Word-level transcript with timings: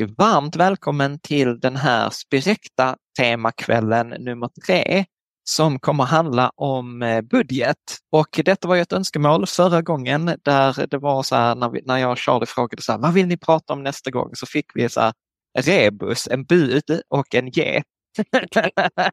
varmt 0.00 0.56
välkommen 0.56 1.18
till 1.18 1.60
den 1.60 1.76
här 1.76 2.10
Spirecta 2.10 2.96
temakvällen 3.18 4.08
nummer 4.08 4.50
tre 4.66 5.04
som 5.44 5.78
kommer 5.78 6.04
handla 6.04 6.50
om 6.56 7.02
eh, 7.02 7.20
budget. 7.20 7.76
Och 8.12 8.40
detta 8.44 8.68
var 8.68 8.74
ju 8.74 8.82
ett 8.82 8.92
önskemål 8.92 9.46
förra 9.46 9.82
gången 9.82 10.24
där 10.42 10.86
det 10.86 10.98
var 10.98 11.22
så 11.22 11.36
här 11.36 11.54
när, 11.54 11.70
vi, 11.70 11.82
när 11.84 11.98
jag 11.98 12.12
och 12.12 12.18
Charlie 12.18 12.46
frågade 12.46 12.82
så 12.82 12.92
här, 12.92 12.98
vad 12.98 13.12
vill 13.12 13.26
ni 13.26 13.36
prata 13.36 13.72
om 13.72 13.82
nästa 13.82 14.10
gång? 14.10 14.30
Så 14.34 14.46
fick 14.46 14.66
vi 14.74 14.88
så 14.88 15.00
här, 15.00 15.12
rebus, 15.58 16.28
en 16.28 16.44
bud 16.44 17.00
och 17.08 17.34
en 17.34 17.50
get. 17.50 17.84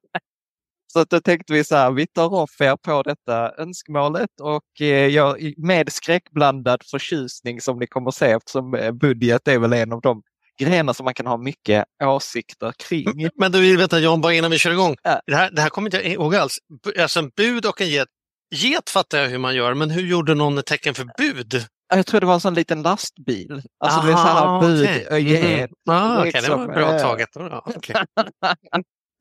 Så 0.93 1.03
då 1.09 1.21
tänkte 1.21 1.53
vi 1.53 1.63
så 1.63 1.75
här, 1.75 1.91
vi 1.91 2.07
tar 2.07 2.33
off 2.33 2.61
er 2.61 2.77
på 2.77 3.03
detta 3.03 3.53
önskemålet 3.57 4.39
och 4.41 4.81
eh, 4.81 5.07
jag, 5.07 5.53
med 5.57 5.91
skräckblandad 5.91 6.81
förtjusning 6.91 7.61
som 7.61 7.79
ni 7.79 7.87
kommer 7.87 8.11
se 8.11 8.31
eftersom 8.31 8.73
eh, 8.73 8.91
budget 8.91 9.47
är 9.47 9.59
väl 9.59 9.73
en 9.73 9.93
av 9.93 10.01
de 10.01 10.23
grenar 10.65 10.93
som 10.93 11.03
man 11.03 11.13
kan 11.13 11.27
ha 11.27 11.37
mycket 11.37 11.85
åsikter 12.03 12.73
kring. 12.77 13.29
Men 13.35 13.51
du 13.51 13.61
vill 13.61 13.77
veta 13.77 13.99
John, 13.99 14.21
bara 14.21 14.33
innan 14.33 14.51
vi 14.51 14.57
kör 14.57 14.71
igång. 14.71 14.95
Ja. 15.03 15.21
Det, 15.25 15.35
här, 15.35 15.51
det 15.51 15.61
här 15.61 15.69
kommer 15.69 15.87
inte 15.87 15.97
jag 15.97 16.05
ihåg 16.05 16.35
alls. 16.35 16.57
Alltså 16.99 17.19
en 17.19 17.29
bud 17.29 17.65
och 17.65 17.81
en 17.81 17.89
get. 17.89 18.07
Get 18.55 18.89
fattar 18.89 19.17
jag 19.17 19.29
hur 19.29 19.37
man 19.37 19.55
gör, 19.55 19.73
men 19.73 19.89
hur 19.89 20.01
gjorde 20.01 20.35
någon 20.35 20.57
ett 20.57 20.65
tecken 20.65 20.93
för 20.93 21.07
bud? 21.17 21.65
Jag 21.93 22.05
tror 22.05 22.19
det 22.19 22.25
var 22.25 22.33
en 22.33 22.39
sån 22.39 22.53
liten 22.53 22.81
lastbil. 22.81 23.61
Alltså 23.79 24.01
det 24.01 24.11
är 24.11 24.15
så 24.15 24.21
här 24.21 24.45
Aha, 24.45 24.61
bud 24.61 24.83
okej. 24.83 25.07
och 25.11 25.19
get. 25.19 25.69
Ah, 25.89 26.19
okej, 26.19 26.31
det 26.31 26.37
liksom, 26.37 26.59
var 26.59 26.67
bra 26.67 26.99
taget. 26.99 27.29
Ja, 27.33 27.63
okej. 27.75 27.95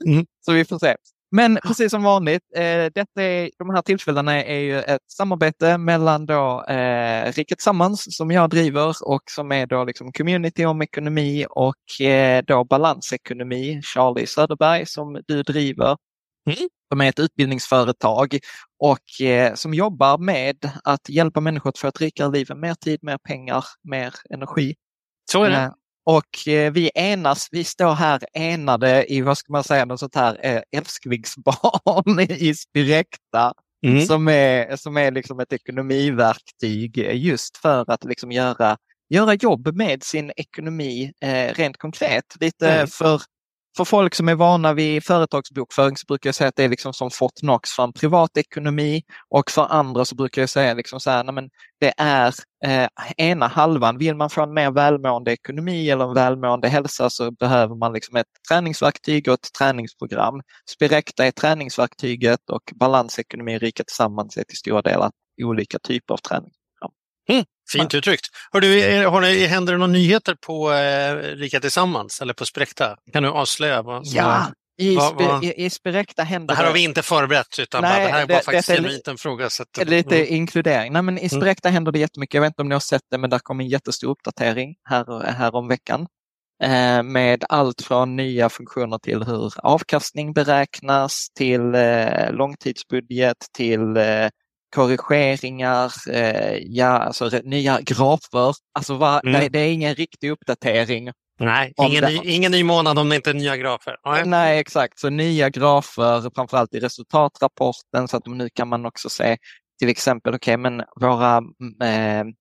Så 0.47 0.53
vi 0.53 0.65
får 0.65 0.79
se. 0.79 0.97
Men 1.31 1.59
precis 1.65 1.91
som 1.91 2.03
vanligt, 2.03 2.43
eh, 2.57 2.87
detta 2.95 3.23
är, 3.23 3.51
de 3.59 3.71
här 3.71 3.83
tillfällena 3.83 4.45
är 4.45 4.59
ju 4.59 4.79
ett 4.79 5.11
samarbete 5.13 5.79
mellan 5.79 6.27
då, 6.27 6.65
eh, 6.65 7.33
Riket 7.33 7.59
Tillsammans 7.59 8.17
som 8.17 8.31
jag 8.31 8.51
driver 8.51 8.95
och 9.05 9.23
som 9.31 9.53
är 9.53 9.67
då 9.67 9.85
liksom 9.85 10.13
community 10.13 10.65
om 10.65 10.83
ekonomi 10.83 11.47
och 11.51 12.07
eh, 12.07 12.43
då 12.47 12.65
balansekonomi, 12.65 13.81
Charlie 13.83 14.27
Söderberg 14.27 14.87
som 14.87 15.21
du 15.27 15.43
driver. 15.43 15.97
Mm. 16.47 16.69
Som 16.93 17.01
är 17.01 17.09
ett 17.09 17.19
utbildningsföretag 17.19 18.39
och 18.79 19.27
eh, 19.27 19.55
som 19.55 19.75
jobbar 19.75 20.19
med 20.19 20.57
att 20.85 21.09
hjälpa 21.09 21.41
människor 21.41 21.71
att 21.71 21.79
få 21.79 21.89
ett 21.89 22.01
rikare 22.01 22.31
liv, 22.31 22.47
mer 22.57 22.75
tid, 22.75 22.99
mer 23.03 23.19
pengar, 23.19 23.65
mer 23.91 24.15
energi. 24.31 24.75
Så 25.33 25.45
är 25.45 25.51
det. 25.51 25.73
Eh, 26.11 26.17
Och 26.17 26.49
eh, 26.49 26.73
vi 26.73 26.91
enas, 26.95 27.49
vi 27.51 27.65
står 27.65 27.95
här 27.95 28.21
enade 28.33 29.13
i, 29.13 29.21
vad 29.21 29.39
ska 29.39 29.53
man 29.53 29.65
säga, 29.65 29.85
något 29.85 30.01
sånt 30.01 30.15
här 30.15 30.39
eh, 30.47 30.63
älsklingsbarn 30.77 32.21
i 32.31 32.55
Spirecta 32.55 33.53
Mm. 33.87 34.07
som 34.07 34.29
är, 34.29 34.77
som 34.77 34.97
är 34.97 35.11
liksom 35.11 35.41
ett 35.41 35.53
ekonomiverktyg 35.53 36.99
just 36.99 37.57
för 37.57 37.91
att 37.91 38.05
liksom 38.05 38.33
göra, 38.33 38.77
göra 39.09 39.35
jobb 39.35 39.77
med 39.77 40.03
sin 40.03 40.33
ekonomi 40.37 41.13
eh, 41.21 41.55
rent 41.55 41.77
konkret. 41.77 42.25
Lite 42.41 42.71
Mm. 42.73 42.87
för, 42.87 43.21
för 43.77 43.85
folk 43.85 44.15
som 44.15 44.29
är 44.29 44.35
vana 44.35 44.73
vid 44.73 45.05
företagsbokföring 45.05 45.97
så 45.97 46.05
brukar 46.09 46.29
jag 46.29 46.35
säga 46.35 46.49
att 46.49 46.57
det 46.57 46.65
är 46.65 46.69
liksom 46.69 46.93
som 46.93 47.11
Fortnox 47.11 47.71
för 47.71 47.83
en 47.83 47.93
privatekonomi 47.93 49.03
och 49.29 49.51
för 49.51 49.67
andra 49.67 50.05
så 50.05 50.15
brukar 50.15 50.43
jag 50.43 50.49
säga 50.49 50.75
liksom 50.75 51.01
så 51.01 51.11
här, 51.11 51.25
nej 51.25 51.35
men 51.35 51.51
det 51.81 51.93
är 51.97 52.35
eh, 52.65 52.89
ena 53.17 53.47
halvan. 53.47 53.99
Vill 53.99 54.17
man 54.17 54.31
få 54.31 54.43
en 54.43 54.55
mer 54.55 54.71
välmående 54.71 55.33
ekonomi 55.33 55.91
eller 55.91 56.05
en 56.05 56.15
välmående 56.15 56.69
hälsa 56.69 57.11
så 57.11 57.31
behöver 57.31 57.75
man 57.75 57.93
liksom 57.93 58.17
ett 58.17 58.27
träningsverktyg 58.49 59.29
och 59.29 59.35
ett 59.35 59.53
träningsprogram. 59.59 60.43
Spirecta 60.71 61.27
är 61.27 61.31
träningsverktyget 61.31 62.51
och 62.51 62.73
balansekonomi 62.75 63.57
och 63.57 63.61
rika 63.61 63.85
Tillsammans 63.85 64.37
är 64.37 64.45
till 64.45 64.59
stora 64.59 64.83
delar 64.83 65.11
olika 65.43 65.79
typer 65.79 66.15
av 66.15 66.19
träning. 66.19 66.53
Fint 67.73 67.95
uttryckt. 67.95 68.27
Hör 68.53 68.61
du, 68.61 69.07
har 69.07 69.21
ni, 69.21 69.47
händer 69.47 69.73
det 69.73 69.79
några 69.79 69.93
nyheter 69.93 70.37
på 70.47 70.73
eh, 70.73 71.15
Rika 71.17 71.61
Tillsammans 71.61 72.21
eller 72.21 72.35
på 72.35 72.47
Spräkta? 72.47 72.97
Kan 73.13 73.23
du 73.23 73.29
avslöja? 73.29 73.83
Vad, 73.83 74.03
Ja, 74.07 74.47
i, 74.81 74.97
vad- 74.97 75.15
vad- 75.15 75.45
i, 75.45 75.65
i 75.65 75.71
Spirecta 75.71 76.23
händer 76.23 76.55
Det 76.55 76.59
här 76.59 76.67
har 76.67 76.73
vi 76.73 76.85
inte 76.85 77.03
förberett 77.03 77.59
utan 77.59 77.83
Nej, 77.83 77.91
bara, 77.99 78.07
det 78.07 78.13
här 78.13 78.27
det- 78.27 78.43
faktiskt 78.45 79.09
en 79.09 79.17
fråga. 79.19 79.51
Så 79.51 79.63
att, 79.63 79.89
lite 79.89 80.17
Mm. 80.17 80.35
inkludering. 80.35 80.93
Nej, 80.93 81.03
men 81.03 81.19
I 81.19 81.29
Spirecta 81.29 81.69
händer 81.69 81.93
det 81.93 81.99
jättemycket. 81.99 82.35
Jag 82.35 82.41
vet 82.43 82.49
inte 82.51 82.63
om 82.63 82.69
ni 82.69 82.75
har 82.75 82.81
sett 82.81 83.03
det, 83.11 83.19
men 83.19 83.31
där 83.31 83.39
kom 83.39 83.61
en 83.61 83.69
jättestor 83.69 84.09
uppdatering 84.11 84.75
här, 84.89 85.27
här 85.33 85.55
om 85.55 85.69
veckan. 85.69 86.07
Eh, 86.63 87.03
med 87.03 87.45
allt 87.49 87.83
från 87.83 88.17
nya 88.17 88.49
funktioner 88.49 88.99
till 88.99 89.23
hur 89.23 89.53
avkastning 89.57 90.33
beräknas, 90.33 91.27
till 91.35 91.75
eh, 91.75 92.33
långtidsbudget, 92.33 93.37
till 93.57 93.97
eh, 93.97 94.29
korrigeringar, 94.71 95.93
eh, 96.11 96.57
ja, 96.61 96.87
alltså 96.87 97.31
nya 97.45 97.81
grafer. 97.81 98.55
Alltså 98.75 98.95
va, 98.95 99.21
Mm. 99.25 99.41
det, 99.41 99.49
det 99.49 99.59
är 99.59 99.73
ingen 99.73 99.95
riktig 99.95 100.31
uppdatering. 100.31 101.11
Nej, 101.41 101.73
ingen, 101.83 102.05
ny, 102.05 102.21
ingen 102.25 102.53
ny 102.53 102.65
månad 102.65 102.99
om 102.99 103.09
det 103.09 103.17
inte 103.17 103.31
är 103.31 103.35
nya 103.35 103.57
grafer. 103.57 103.97
Nej. 104.05 104.23
Nej, 104.27 104.59
exakt. 104.59 104.99
Så 104.99 105.11
nya 105.11 105.51
grafer, 105.51 106.31
framförallt 106.35 106.75
i 106.75 106.81
resultatrapporten, 106.81 108.09
så 108.09 108.17
att 108.17 108.27
nu 108.27 108.49
kan 108.55 108.69
man 108.69 108.87
också 108.87 109.09
se 109.11 109.37
till 109.79 109.89
exempel, 109.89 110.35
okej, 110.35 110.57
men 110.57 110.83
våra 111.01 111.37
mm, 111.37 111.81
eh, 111.83 112.35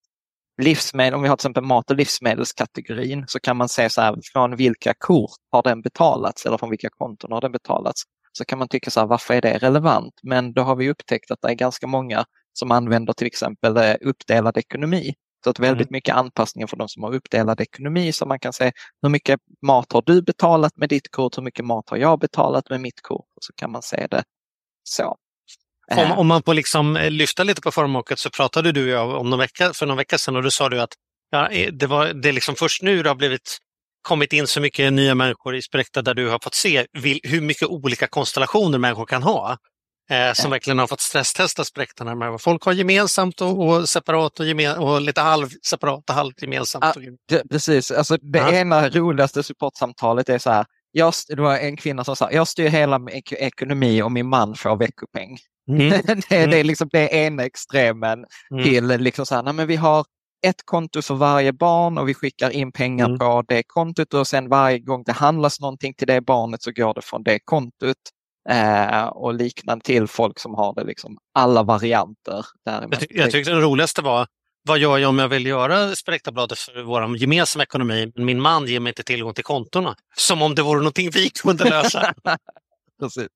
livsmedel, 0.61 1.13
om 1.13 1.22
vi 1.22 1.28
har 1.29 1.35
till 1.35 1.41
exempel 1.41 1.63
mat 1.63 1.91
och 1.91 1.96
livsmedelskategorin, 1.97 3.23
så 3.28 3.40
kan 3.40 3.57
man 3.57 3.69
se 3.69 3.90
så 3.90 4.01
här, 4.01 4.16
från 4.34 4.56
vilka 4.56 4.94
kort 4.97 5.31
har 5.51 5.63
den 5.63 5.81
betalats 5.81 6.46
eller 6.46 6.57
från 6.57 6.69
vilka 6.69 6.90
konton 6.90 7.31
har 7.31 7.41
den 7.41 7.51
betalats. 7.51 8.03
Så 8.31 8.45
kan 8.45 8.59
man 8.59 8.67
tycka 8.67 8.91
så 8.91 9.00
här, 9.00 9.07
varför 9.07 9.34
är 9.34 9.41
det 9.41 9.57
relevant? 9.57 10.13
Men 10.23 10.53
då 10.53 10.62
har 10.62 10.75
vi 10.75 10.90
upptäckt 10.90 11.31
att 11.31 11.41
det 11.41 11.47
är 11.47 11.53
ganska 11.53 11.88
många 11.88 12.25
som 12.53 12.72
använder 12.72 13.13
till 13.13 13.28
exempel 13.28 13.78
eh, 13.78 13.95
uppdelad 14.01 14.57
ekonomi. 14.57 15.13
Så 15.44 15.50
att 15.50 15.59
väldigt 15.59 15.90
mycket 15.90 16.16
anpassningar 16.16 16.67
för 16.67 16.78
de 16.78 16.90
som 16.90 17.03
har 17.03 17.13
uppdelad 17.16 17.62
ekonomi 17.62 18.12
så 18.12 18.25
man 18.25 18.40
kan 18.40 18.53
se 18.53 18.72
hur 19.01 19.09
mycket 19.09 19.40
mat 19.66 19.91
har 19.91 20.03
du 20.06 20.22
betalat 20.22 20.78
med 20.78 20.90
ditt 20.90 21.12
kort, 21.12 21.38
hur 21.38 21.44
mycket 21.44 21.66
mat 21.66 21.90
har 21.90 21.97
jag 21.97 22.19
betalat 22.19 22.69
med 22.69 22.81
mitt 22.81 23.01
kort? 23.01 23.25
Och 23.35 23.44
så 23.44 23.53
kan 23.56 23.72
man 23.72 23.81
se 23.81 24.07
det 24.07 24.23
så. 24.84 25.17
Om, 25.91 25.97
Eh, 25.97 26.19
om 26.19 26.28
man 26.28 26.44
får 26.44 26.53
liksom 26.53 26.96
eh, 26.96 27.11
lyfta 27.11 27.44
lite 27.44 27.61
på 27.61 27.72
förmåket 27.72 28.19
så 28.19 28.29
pratade 28.29 28.72
du 28.72 28.84
och 28.84 28.90
jag 28.90 29.22
om 29.22 29.29
någon 29.29 29.40
vecka, 29.40 29.73
för 29.73 29.85
någon 29.85 29.97
vecka 29.97 30.17
sedan 30.17 30.35
och 30.35 30.44
då 30.44 30.51
sa 30.51 30.69
du 30.69 30.81
att 30.81 30.94
ja, 31.29 31.50
det, 31.72 31.88
var, 31.88 32.13
det 32.13 32.29
är 32.29 32.34
liksom 32.34 32.56
först 32.56 32.84
nu 32.84 33.03
det 33.03 33.09
har 33.09 33.16
blivit, 33.16 33.57
kommit 34.02 34.34
in 34.34 34.48
så 34.48 34.62
mycket 34.62 34.94
nya 34.94 35.16
människor 35.16 35.56
i 35.56 35.62
Spräkta 35.62 36.02
där 36.02 36.14
du 36.14 36.30
har 36.30 36.40
fått 36.44 36.54
se 36.56 36.86
vil, 36.94 37.20
hur 37.24 37.42
mycket 37.42 37.68
olika 37.68 38.08
konstellationer 38.08 38.78
människor 38.78 39.06
kan 39.06 39.24
ha. 39.24 39.58
Eh, 40.12 40.34
som 40.34 40.52
verkligen 40.52 40.80
har 40.80 40.88
fått 40.88 41.00
stresstesta 41.02 41.64
Spräkta 41.66 42.04
närmare 42.04 42.32
vad 42.32 42.42
folk 42.42 42.64
har 42.64 42.74
gemensamt 42.74 43.42
och, 43.42 43.68
och 43.68 43.90
separat 43.90 44.40
och, 44.40 44.46
gemen, 44.46 44.78
och 44.78 45.02
lite 45.02 45.22
halv 45.22 45.50
separat 45.70 46.09
och 46.09 46.16
halvt 46.16 46.42
gemensamt. 46.42 46.86
Ja. 46.96 47.02
det, 47.30 47.50
precis, 47.50 47.92
alltså 47.92 48.18
det 48.18 48.40
Ja. 48.40 48.52
ena 48.54 48.90
roligaste 48.90 49.44
supportsamtalet 49.44 50.30
är 50.30 50.38
så 50.38 50.50
här, 50.52 50.66
jag, 50.92 51.14
det 51.28 51.42
var 51.42 51.58
en 51.58 51.78
kvinna 51.78 52.04
som 52.04 52.16
sa, 52.16 52.32
jag 52.32 52.48
styr 52.48 52.68
hela 52.70 53.00
min 53.00 53.16
ek- 53.16 53.34
ekonomi 53.34 54.02
och 54.02 54.12
min 54.12 54.30
man 54.30 54.56
får 54.56 54.78
veckopeng. 54.78 55.38
Mm. 55.72 55.90
det, 56.30 56.36
är- 56.36 56.48
det 56.48 56.58
är 56.58 56.64
liksom 56.64 56.90
det 56.92 57.09
ena 57.14 57.44
extremen 57.46 58.26
Mm. 58.52 58.64
till 58.64 58.88
liksom 58.88 59.26
så 59.26 59.36
här, 59.36 59.44
nej 59.44 59.54
men 59.54 59.68
vi 59.68 59.76
har 59.76 60.06
ett 60.48 60.66
konto 60.66 61.02
för 61.02 61.16
varje 61.16 61.54
barn 61.54 61.98
och 61.98 62.10
vi 62.10 62.14
skickar 62.14 62.50
in 62.50 62.72
pengar 62.72 63.06
Mm. 63.06 63.20
på 63.20 63.44
det 63.48 63.64
kontot 63.68 64.14
och 64.14 64.28
sen 64.28 64.50
varje 64.50 64.80
gång 64.80 65.04
det 65.06 65.12
handlas 65.12 65.60
någonting 65.60 65.94
till 65.94 66.08
det 66.08 66.22
barnet 66.22 66.64
så 66.64 66.72
går 66.72 66.94
det 66.94 67.02
från 67.02 67.24
det 67.24 67.40
kontot. 67.46 67.98
Eh, 68.50 69.04
och 69.06 69.34
liknande 69.34 69.86
till 69.86 70.08
folk 70.08 70.40
som 70.40 70.54
har 70.56 70.74
det 70.76 70.84
liksom 70.84 71.18
alla 71.34 71.64
varianter. 71.64 72.46
Däremellan. 72.66 72.92
Jag, 72.92 73.00
ty- 73.00 73.08
jag 73.18 73.32
tyckte 73.32 73.52
det 73.52 73.60
roligaste 73.62 74.02
var, 74.02 74.28
vad 74.68 74.80
gör 74.80 74.98
jag 74.98 75.10
om 75.10 75.20
jag 75.20 75.28
vill 75.28 75.46
göra 75.46 75.96
Spräktabladet 75.96 76.60
för 76.60 76.84
vår 76.84 77.18
gemensamma 77.18 77.64
ekonomi, 77.64 78.12
men 78.16 78.26
min 78.26 78.42
man 78.42 78.68
ger 78.68 78.80
mig 78.80 78.90
inte 78.92 79.04
tillgång 79.04 79.34
till 79.34 79.44
kontona? 79.44 79.96
Som 80.18 80.42
om 80.42 80.56
det 80.56 80.62
vore 80.62 80.78
någonting 80.80 81.10
vi 81.14 81.30
kunde 81.30 81.70
lösa. 81.70 82.14
Precis. 83.00 83.28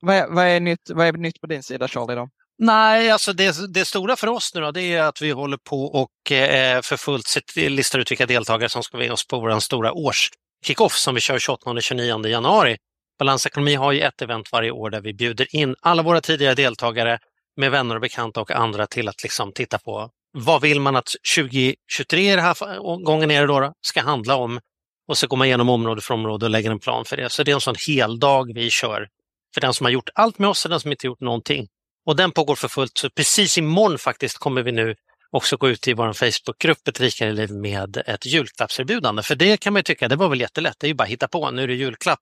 Vad, 0.00 0.14
är, 0.16 0.26
vad, 0.28 0.44
är 0.46 0.60
nytt, 0.60 0.90
vad 0.90 1.06
är 1.06 1.12
nytt 1.12 1.40
på 1.40 1.46
din 1.46 1.62
sida 1.62 1.88
Charlie? 1.88 2.14
Då? 2.14 2.28
Nej, 2.62 3.10
alltså 3.10 3.32
det, 3.32 3.74
det 3.74 3.84
stora 3.84 4.16
för 4.16 4.26
oss 4.26 4.54
nu 4.54 4.60
då, 4.60 4.70
det 4.70 4.82
är 4.82 5.02
att 5.02 5.22
vi 5.22 5.30
håller 5.30 5.56
på 5.56 5.84
och 5.84 6.32
eh, 6.32 6.82
för 6.82 6.96
fullt 6.96 7.36
listar 7.56 7.98
ut 7.98 8.10
vilka 8.10 8.26
deltagare 8.26 8.68
som 8.68 8.82
ska 8.82 8.96
vara 8.96 9.04
med 9.04 9.12
oss 9.12 9.26
på 9.26 9.40
vår 9.40 9.60
stora 9.60 9.92
års-kickoff 9.92 10.92
som 10.92 11.14
vi 11.14 11.20
kör 11.20 11.38
28 11.38 11.70
och 11.70 11.82
29 11.82 12.26
januari. 12.26 12.76
Balansekonomi 13.18 13.74
har 13.74 13.92
ju 13.92 14.00
ett 14.00 14.22
event 14.22 14.52
varje 14.52 14.70
år 14.70 14.90
där 14.90 15.00
vi 15.00 15.14
bjuder 15.14 15.56
in 15.56 15.74
alla 15.80 16.02
våra 16.02 16.20
tidigare 16.20 16.54
deltagare 16.54 17.18
med 17.56 17.70
vänner 17.70 17.94
och 17.94 18.00
bekanta 18.00 18.40
och 18.40 18.50
andra 18.50 18.86
till 18.86 19.08
att 19.08 19.22
liksom 19.22 19.52
titta 19.52 19.78
på 19.78 20.10
vad 20.32 20.62
vill 20.62 20.80
man 20.80 20.96
att 20.96 21.10
2023 21.36 22.36
det 22.36 22.42
här 22.42 22.78
gången 23.04 23.30
är 23.30 23.40
det 23.40 23.46
då, 23.46 23.60
då, 23.60 23.72
ska 23.80 24.00
handla 24.00 24.36
om 24.36 24.60
och 25.08 25.18
så 25.18 25.26
går 25.26 25.36
man 25.36 25.46
igenom 25.46 25.68
område 25.68 26.00
för 26.00 26.14
område 26.14 26.46
och 26.46 26.50
lägger 26.50 26.70
en 26.70 26.80
plan 26.80 27.04
för 27.04 27.16
det. 27.16 27.30
Så 27.30 27.42
det 27.42 27.50
är 27.50 27.54
en 27.54 27.60
sån 27.60 27.74
hel 27.88 28.18
dag 28.18 28.52
vi 28.54 28.70
kör 28.70 29.08
för 29.54 29.60
den 29.60 29.74
som 29.74 29.84
har 29.84 29.90
gjort 29.90 30.08
allt 30.14 30.38
med 30.38 30.50
oss 30.50 30.64
och 30.64 30.70
den 30.70 30.80
som 30.80 30.90
inte 30.90 31.06
gjort 31.06 31.20
någonting. 31.20 31.66
Och 32.06 32.16
den 32.16 32.32
pågår 32.32 32.56
för 32.56 32.68
fullt. 32.68 32.98
Så 32.98 33.10
precis 33.10 33.58
imorgon 33.58 33.98
faktiskt 33.98 34.38
kommer 34.38 34.62
vi 34.62 34.72
nu 34.72 34.94
också 35.30 35.56
gå 35.56 35.68
ut 35.68 35.88
i 35.88 35.92
vår 35.92 36.12
Facebookgrupp 36.12 36.88
Ett 36.88 37.00
rikare 37.00 37.32
liv 37.32 37.50
med 37.50 37.96
ett 38.06 38.26
julklappserbjudande. 38.26 39.22
För 39.22 39.34
det 39.34 39.56
kan 39.56 39.72
man 39.72 39.80
ju 39.80 39.82
tycka, 39.82 40.08
det 40.08 40.16
var 40.16 40.28
väl 40.28 40.40
jättelätt, 40.40 40.76
det 40.78 40.86
är 40.86 40.88
ju 40.88 40.94
bara 40.94 41.04
att 41.04 41.10
hitta 41.10 41.28
på, 41.28 41.50
nu 41.50 41.62
är 41.62 41.68
det 41.68 41.74
julklapp. 41.74 42.20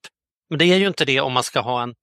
Men 0.51 0.59
det 0.59 0.65
är 0.65 0.77
ju 0.77 0.87
inte 0.87 1.05
det 1.05 1.21
om 1.21 1.33
man 1.33 1.43
ska 1.43 1.61
ha 1.61 1.83
en, 1.83 1.95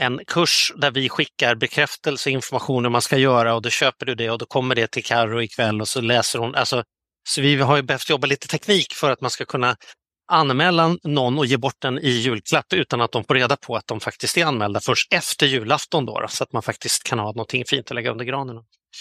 en 0.00 0.20
kurs 0.26 0.72
där 0.76 0.90
vi 0.90 1.08
skickar 1.08 1.54
bekräftelse 1.54 2.30
och 2.30 2.32
information 2.32 2.84
hur 2.84 2.90
man 2.90 3.02
ska 3.02 3.18
göra 3.18 3.54
och 3.54 3.62
då 3.62 3.70
köper 3.70 4.06
du 4.06 4.14
det 4.14 4.30
och 4.30 4.38
då 4.38 4.46
kommer 4.46 4.74
det 4.74 4.86
till 4.86 5.04
Karo 5.04 5.42
ikväll 5.42 5.80
och 5.80 5.88
så 5.88 6.00
läser 6.00 6.38
hon. 6.38 6.54
Alltså, 6.54 6.84
så 7.28 7.40
vi 7.40 7.56
har 7.56 7.76
ju 7.76 7.82
behövt 7.82 8.10
jobba 8.10 8.26
lite 8.26 8.48
teknik 8.48 8.92
för 8.92 9.10
att 9.10 9.20
man 9.20 9.30
ska 9.30 9.44
kunna 9.44 9.76
anmäla 10.30 10.96
någon 11.02 11.38
och 11.38 11.46
ge 11.46 11.56
bort 11.56 11.74
den 11.78 11.98
i 11.98 12.08
julklapp 12.10 12.72
utan 12.72 13.00
att 13.00 13.12
de 13.12 13.24
får 13.24 13.34
reda 13.34 13.56
på 13.56 13.76
att 13.76 13.86
de 13.86 14.00
faktiskt 14.00 14.36
är 14.38 14.44
anmälda 14.44 14.80
först 14.80 15.12
efter 15.12 15.46
julafton 15.46 16.06
då, 16.06 16.20
då 16.20 16.28
så 16.28 16.44
att 16.44 16.52
man 16.52 16.62
faktiskt 16.62 17.02
kan 17.04 17.18
ha 17.18 17.26
någonting 17.26 17.64
fint 17.66 17.90
att 17.90 17.94
lägga 17.94 18.10
under 18.10 18.24
granen. 18.24 18.56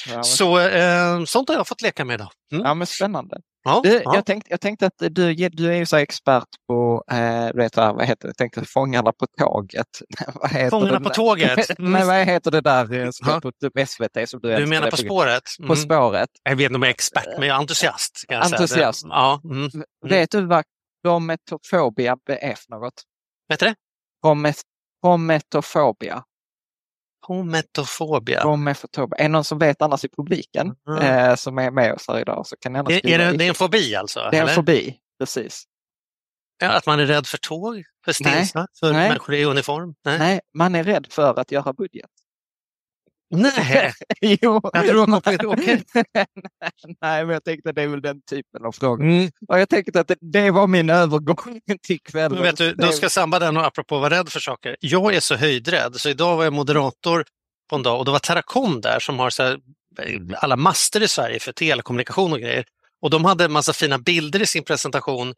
Ja, 0.08 0.16
men, 0.16 0.24
Så 0.24 0.60
eh, 0.60 1.24
sånt 1.26 1.50
har 1.50 1.56
jag 1.56 1.68
fått 1.68 1.82
leka 1.82 2.06
med 2.06 2.14
idag. 2.14 2.30
Mm. 2.52 2.66
ja, 2.66 2.74
men 2.74 2.88
spännande. 2.88 3.38
Ja, 3.64 3.82
Du, 3.84 4.02
ja. 4.06 4.16
jag, 4.16 4.26
tänkte, 4.26 4.52
jag 4.52 4.62
tänkte 4.62 4.86
att 4.86 4.94
du, 4.98 5.34
du 5.50 5.68
är 5.74 5.78
ju 5.78 5.86
så 5.86 5.98
expert 5.98 6.44
på, 6.68 7.04
eh, 7.12 7.48
du 7.54 7.58
vet, 7.58 7.78
vad 7.78 8.06
heter 8.06 8.22
det, 8.22 8.28
jag 8.30 8.38
tänkte 8.38 8.66
Fångarna 8.66 9.12
på 9.12 9.26
tåget. 9.40 9.86
vad 10.36 10.52
heter 10.52 10.70
Fångarna 10.70 11.00
på 11.00 11.10
tåget. 11.10 11.70
Nej, 11.80 12.06
vad 12.06 12.16
heter 12.26 12.52
det 12.52 12.62
där 12.62 12.94
eh, 12.94 13.10
som 13.12 13.28
Ja. 13.30 13.42
på 13.42 13.86
SVT? 13.88 14.30
Som 14.30 14.40
du, 14.40 14.56
Du 14.56 14.66
menar 14.66 14.92
På 14.92 14.98
spåret? 14.98 15.44
På 15.60 15.64
Mm. 15.64 15.76
spåret. 15.76 16.30
Jag 16.44 16.56
vet 16.56 16.66
inte 16.66 16.76
om 16.76 16.82
jag 16.82 16.90
är 16.90 16.94
expert, 16.94 17.26
men 17.40 17.48
jag 17.48 17.56
är 17.56 17.60
entusiast. 17.60 18.26
Kan 18.28 18.38
jag 18.38 18.46
säga. 18.50 18.58
Entusiast. 18.62 19.04
Det- 19.04 19.10
Ja, 19.10 19.42
mm. 19.44 19.70
Vet 20.10 20.32
du 20.32 20.46
vad 20.46 20.64
brometofobia 21.04 22.18
är 22.26 22.56
för 22.56 22.72
något? 22.72 23.04
Vet 23.50 23.60
du 23.60 23.66
det? 23.66 23.76
Bromet, 24.22 24.62
brometofobia. 25.02 26.24
Hometofobia. 27.28 28.42
Brometofobia. 28.42 29.18
Är 29.18 29.24
det 29.24 29.30
någon 29.30 29.44
som 29.44 29.60
vet 29.60 29.82
annars 29.82 30.06
i 30.06 30.10
publiken 30.10 30.76
Mm. 30.90 31.04
eh, 31.04 31.36
som 31.36 31.58
är 31.58 31.72
med 31.72 31.94
oss 31.94 32.08
här 32.08 32.20
idag 32.20 32.48
så 32.48 32.56
kan 32.60 32.74
ni 32.74 32.80
Är, 32.80 33.08
är 33.08 33.18
det, 33.18 33.38
det 33.38 33.44
är 33.46 33.50
en 33.50 33.56
fobi 33.56 33.96
alltså? 33.96 34.20
Det 34.20 34.26
är 34.26 34.34
en 34.34 34.42
eller? 34.42 34.54
fobi, 34.54 34.98
precis. 35.20 35.64
Ja, 36.58 36.70
att 36.72 36.86
man 36.86 37.00
är 37.00 37.06
rädd 37.06 37.28
för 37.28 37.38
tåg? 37.38 37.84
För 38.06 38.14
stilsna? 38.14 38.68
För 38.80 38.94
Nej. 38.94 39.08
människor 39.10 39.36
i 39.36 39.46
uniform? 39.46 39.96
Nej. 40.06 40.20
Nej, 40.20 40.40
man 40.54 40.76
är 40.76 40.84
rädd 40.84 41.08
för 41.10 41.40
att 41.40 41.52
göra 41.52 41.74
budget. 41.74 42.10
Nej. 43.30 43.94
jo. 44.22 44.62
Jag 44.74 44.88
tror 44.88 45.06
kommer- 45.06 45.46
okej. 45.46 45.84
Nej, 47.02 47.26
men 47.26 47.30
jag 47.30 47.44
tänkte 47.44 47.72
det 47.72 47.82
är 47.82 47.88
väl 47.88 48.02
den 48.02 48.22
typen 48.22 48.66
av 48.66 48.72
fråga. 48.72 49.04
Mm. 49.04 49.32
Och 49.48 49.60
jag 49.60 49.70
tänkte 49.70 50.00
att 50.00 50.08
det, 50.08 50.18
det 50.22 50.52
var 50.52 50.68
min 50.68 50.90
övergång 50.90 51.62
till 51.88 52.00
kvällen. 52.02 52.32
Men 52.32 52.44
vet 52.44 52.58
du, 52.58 52.74
då 52.74 52.92
ska 52.92 53.04
jag 53.04 53.12
samba 53.12 53.40
den 53.40 53.58
och 53.58 53.66
apropå 53.66 53.96
att 53.96 54.02
vara 54.02 54.20
rädd 54.20 54.30
för 54.30 54.40
saker. 54.40 54.76
Jag 54.80 55.16
är 55.16 55.20
så 55.20 55.36
höjdrädd 55.36 55.96
så 55.96 56.10
idag 56.10 56.38
var 56.38 56.44
jag 56.44 56.54
moderator 56.54 57.26
på 57.70 57.76
en 57.76 57.84
dag 57.84 58.00
och 58.00 58.06
det 58.06 58.12
var 58.12 58.20
Teracom 58.20 58.82
där 58.82 59.00
som 59.00 59.20
har 59.20 59.30
så 59.30 59.44
här, 59.44 59.60
alla 60.38 60.56
master 60.56 61.04
i 61.04 61.08
Sverige 61.08 61.40
för 61.40 61.52
telekommunikation 61.52 62.34
och 62.34 62.40
grejer. 62.40 62.66
Och 63.02 63.10
de 63.10 63.26
hade 63.26 63.46
en 63.46 63.52
massa 63.52 63.74
fina 63.74 63.98
bilder 64.00 64.42
i 64.42 64.46
sin 64.46 64.64
presentation 64.64 65.34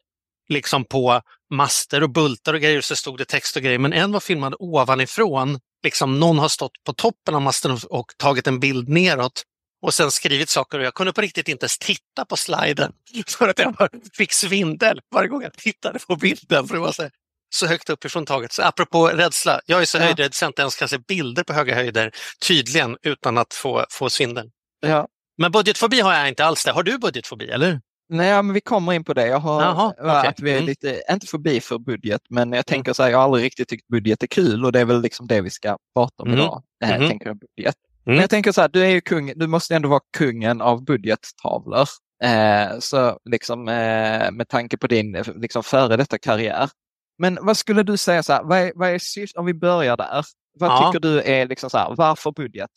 liksom 0.48 0.84
på 0.84 1.20
master 1.54 2.02
och 2.02 2.10
bultar 2.10 2.54
och 2.54 2.60
grejer 2.60 2.80
så 2.80 2.96
stod 2.96 3.18
det 3.18 3.24
text 3.24 3.56
och 3.56 3.62
grejer. 3.62 3.78
Men 3.78 3.92
en 3.92 4.12
var 4.12 4.20
filmad 4.20 4.54
ovanifrån. 4.58 5.58
Liksom 5.82 6.20
någon 6.20 6.38
har 6.38 6.48
stått 6.48 6.84
på 6.86 6.92
toppen 6.92 7.34
av 7.34 7.42
masten 7.42 7.78
och- 7.90 8.12
tagit 8.16 8.46
en 8.46 8.60
bild 8.60 8.88
neråt 8.88 9.42
och 9.82 9.94
sen 9.94 10.10
skrivit 10.10 10.48
saker 10.48 10.78
och 10.78 10.84
jag 10.84 10.94
kunde 10.94 11.12
på 11.12 11.20
riktigt 11.20 11.48
inte 11.48 11.64
ens 11.64 11.78
titta 11.78 12.24
på 12.28 12.36
sliden 12.36 12.92
för 13.38 13.48
att 13.48 13.58
jag 13.58 13.90
fick 14.16 14.32
svindel 14.32 15.00
varje 15.14 15.28
gång 15.28 15.42
jag 15.42 15.52
tittade 15.52 15.98
på 15.98 16.16
bilden. 16.16 16.68
För 16.68 16.74
det 16.74 16.80
var 16.80 16.92
så, 16.92 17.08
så 17.54 17.66
högt 17.66 17.90
uppifrån 17.90 18.26
taget. 18.26 18.52
Så 18.52 18.62
apropå 18.62 19.08
rädsla, 19.08 19.60
jag 19.66 19.80
är 19.82 19.84
så 19.84 19.98
Ja. 19.98 20.02
höjdrädd 20.02 20.34
så 20.34 20.44
jag 20.44 20.48
inte 20.50 20.62
ens 20.62 20.76
kan 20.76 20.88
se 20.88 20.98
bilder 20.98 21.42
på 21.44 21.52
höga 21.52 21.74
höjder 21.74 22.10
tydligen 22.46 22.96
utan 23.02 23.38
att 23.38 23.54
få, 23.54 23.86
få 23.90 24.10
svindel. 24.10 24.50
Ja. 24.80 25.06
Men 25.38 25.52
budgetfobi 25.52 26.00
har 26.00 26.14
jag 26.14 26.28
inte 26.28 26.44
alls 26.44 26.64
det. 26.64 26.72
Har 26.72 26.82
du 26.82 26.98
budgetfobi 26.98 27.48
eller? 27.50 27.80
Nej, 28.12 28.42
men 28.42 28.52
vi 28.54 28.60
kommer 28.60 28.92
in 28.92 29.04
på 29.04 29.14
det. 29.14 29.26
Jag 29.26 29.38
har 29.38 29.62
Jaha, 29.62 29.94
ja, 29.98 30.18
okej. 30.18 30.28
att 30.30 30.40
vi 30.40 30.50
är 30.50 30.54
Mm. 30.56 30.66
lite, 30.66 31.02
inte 31.12 31.26
förbi 31.26 31.60
för 31.60 31.78
budget, 31.78 32.20
men 32.30 32.52
jag 32.52 32.66
tänker 32.66 32.92
så 32.92 33.02
här, 33.02 33.10
jag 33.10 33.18
har 33.18 33.24
aldrig 33.24 33.44
riktigt 33.44 33.68
tyckt 33.68 33.88
budget 33.88 34.22
är 34.22 34.26
kul 34.26 34.64
och 34.64 34.72
det 34.72 34.80
är 34.80 34.84
väl 34.84 35.00
liksom 35.02 35.26
det 35.26 35.40
vi 35.40 35.50
ska 35.50 35.76
prata 35.96 36.22
om 36.22 36.28
Mm. 36.28 36.40
idag. 36.40 36.62
Det 36.80 36.86
här 36.86 36.98
Mhm. 36.98 37.08
tänker 37.08 37.26
jag 37.26 37.38
budget. 37.38 37.74
Mm. 38.06 38.14
Men 38.16 38.16
jag 38.20 38.30
tänker 38.30 38.52
så 38.52 38.60
här, 38.60 38.68
du 38.68 38.82
är 38.84 38.88
ju 38.90 39.00
kung, 39.00 39.32
du 39.36 39.46
måste 39.46 39.74
ändå 39.76 39.88
vara 39.88 40.00
kungen 40.18 40.60
av 40.60 40.84
budgettavlor. 40.84 41.86
Eh, 42.24 42.78
så 42.78 43.18
liksom 43.30 43.68
eh, 43.68 44.30
med 44.32 44.48
tanke 44.48 44.76
på 44.76 44.86
din 44.86 45.14
eh, 45.14 45.24
liksom 45.36 45.62
före 45.62 45.96
detta 45.96 46.18
karriär. 46.18 46.70
Men 47.18 47.38
vad 47.42 47.56
skulle 47.56 47.82
du 47.82 47.96
säga 47.96 48.22
så 48.22 48.32
här, 48.32 48.42
vad 48.44 48.58
är, 48.58 48.72
vad 48.74 48.88
är 48.88 49.00
om 49.38 49.46
vi 49.46 49.54
börjar 49.54 49.96
där. 49.96 50.24
Vad 50.58 50.70
Ja. 50.70 50.86
tycker 50.92 51.00
du 51.08 51.20
är 51.22 51.46
liksom 51.48 51.70
så 51.70 51.78
här, 51.78 51.94
varför 51.96 52.32
budget? 52.32 52.70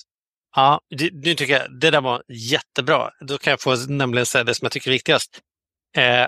Ja, 0.55 0.81
det, 0.97 1.09
nu 1.13 1.35
tycker 1.35 1.53
jag 1.53 1.79
det 1.79 1.91
där 1.91 2.01
var 2.01 2.23
jättebra. 2.27 3.11
Då 3.21 3.37
kan 3.37 3.51
jag 3.51 3.61
få 3.61 3.75
nämligen 3.75 4.25
säga 4.25 4.43
det 4.43 4.55
som 4.55 4.65
jag 4.65 4.71
tycker 4.71 4.89
är 4.89 4.93
viktigast. 4.93 5.41
Eh, 5.97 6.27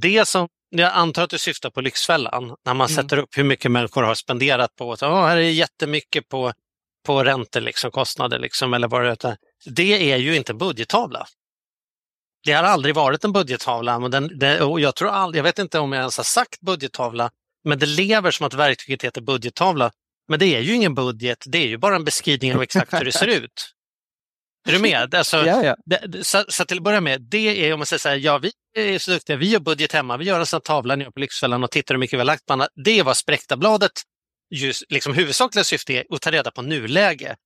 det 0.00 0.28
som, 0.28 0.48
jag 0.70 0.92
antar 0.92 1.22
att 1.22 1.30
du 1.30 1.38
syftar 1.38 1.70
på 1.70 1.80
Lyxfällan, 1.80 2.56
när 2.64 2.74
man 2.74 2.88
Mm. 2.88 2.88
sätter 2.88 3.16
upp 3.16 3.38
hur 3.38 3.44
mycket 3.44 3.70
människor 3.70 4.02
har 4.02 4.14
spenderat 4.14 4.76
på 4.76 4.92
att 4.92 5.02
oh, 5.02 5.26
här 5.26 5.36
är 5.36 5.40
jättemycket 5.40 6.28
på, 6.28 6.52
på 7.06 7.24
räntor, 7.24 7.60
liksom, 7.60 7.90
kostnader 7.90 8.38
liksom, 8.38 8.74
eller 8.74 8.88
vad 8.88 9.04
det 9.04 9.24
är. 9.24 9.36
Det 9.66 10.12
är 10.12 10.16
ju 10.16 10.36
inte 10.36 10.54
budgettavla. 10.54 11.26
Det 12.44 12.52
har 12.52 12.64
aldrig 12.64 12.94
varit 12.94 13.24
en 13.24 13.32
budgettavla. 13.32 13.98
Men 13.98 14.10
den, 14.10 14.38
det, 14.38 14.62
och 14.62 14.80
jag, 14.80 14.94
tror 14.94 15.08
aldrig, 15.08 15.38
jag 15.38 15.44
vet 15.44 15.58
inte 15.58 15.78
om 15.78 15.92
jag 15.92 16.00
ens 16.00 16.16
har 16.16 16.24
sagt 16.24 16.60
budgettavla, 16.60 17.30
men 17.64 17.78
det 17.78 17.86
lever 17.86 18.30
som 18.30 18.46
att 18.46 18.54
verktyget 18.54 19.04
heter 19.04 19.20
budgettavla. 19.20 19.90
Men 20.28 20.38
det 20.38 20.46
är 20.46 20.60
ju 20.60 20.74
ingen 20.74 20.94
budget, 20.94 21.44
det 21.46 21.58
är 21.58 21.66
ju 21.66 21.78
bara 21.78 21.96
en 21.96 22.04
beskrivning 22.04 22.54
av 22.54 22.62
exakt 22.62 22.94
hur 22.94 23.04
det 23.04 23.12
ser 23.12 23.26
ut. 23.42 23.74
Är 24.68 24.72
du 24.72 24.78
med? 24.78 25.14
Alltså, 25.14 25.36
Ja, 25.36 25.64
ja. 25.64 25.76
det, 25.86 26.24
så, 26.26 26.44
så 26.48 26.64
till 26.64 26.76
att 26.76 26.82
börja 26.82 27.00
med, 27.00 27.22
det 27.22 27.66
är 27.66 27.72
om 27.72 27.78
man 27.78 27.86
säger 27.86 27.98
så 27.98 28.08
här, 28.08 28.16
ja 28.16 28.38
vi 28.38 28.52
är 28.76 28.98
så 28.98 29.10
duktiga, 29.10 29.36
vi 29.36 29.50
gör 29.50 29.60
budget 29.60 29.92
hemma, 29.92 30.16
vi 30.16 30.24
gör 30.24 30.40
en 30.40 30.46
sån 30.46 30.56
här 30.56 30.60
tavla 30.60 30.96
nere 30.96 31.10
på 31.10 31.20
Lyxfällan 31.20 31.64
och 31.64 31.70
tittar 31.70 31.94
hur 31.94 31.98
mycket 31.98 32.14
vi 32.14 32.18
har 32.18 32.24
lagt 32.24 32.46
på 32.46 32.52
annat. 32.52 32.68
Det 32.84 32.98
är 32.98 33.04
vad 33.04 33.16
Spräckta-bladet 33.16 33.92
just, 34.54 34.82
liksom 34.88 35.14
huvudsakliga 35.14 35.64
syfte 35.64 35.92
är, 35.92 36.04
att 36.10 36.20
ta 36.20 36.30
reda 36.30 36.50
på 36.50 36.62
nuläge. 36.62 37.36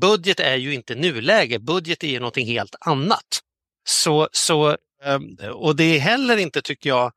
Budget 0.00 0.40
är 0.40 0.56
ju 0.56 0.74
inte 0.74 0.94
nuläge, 0.94 1.58
budget 1.58 2.04
är 2.04 2.08
ju 2.08 2.18
någonting 2.18 2.46
helt 2.46 2.74
annat. 2.80 3.40
Så, 3.88 4.28
så, 4.32 4.76
ehm, 5.04 5.36
och 5.52 5.76
det 5.76 5.84
är 5.84 5.98
heller 5.98 6.36
inte, 6.36 6.62
tycker 6.62 6.88
jag, 6.88 7.12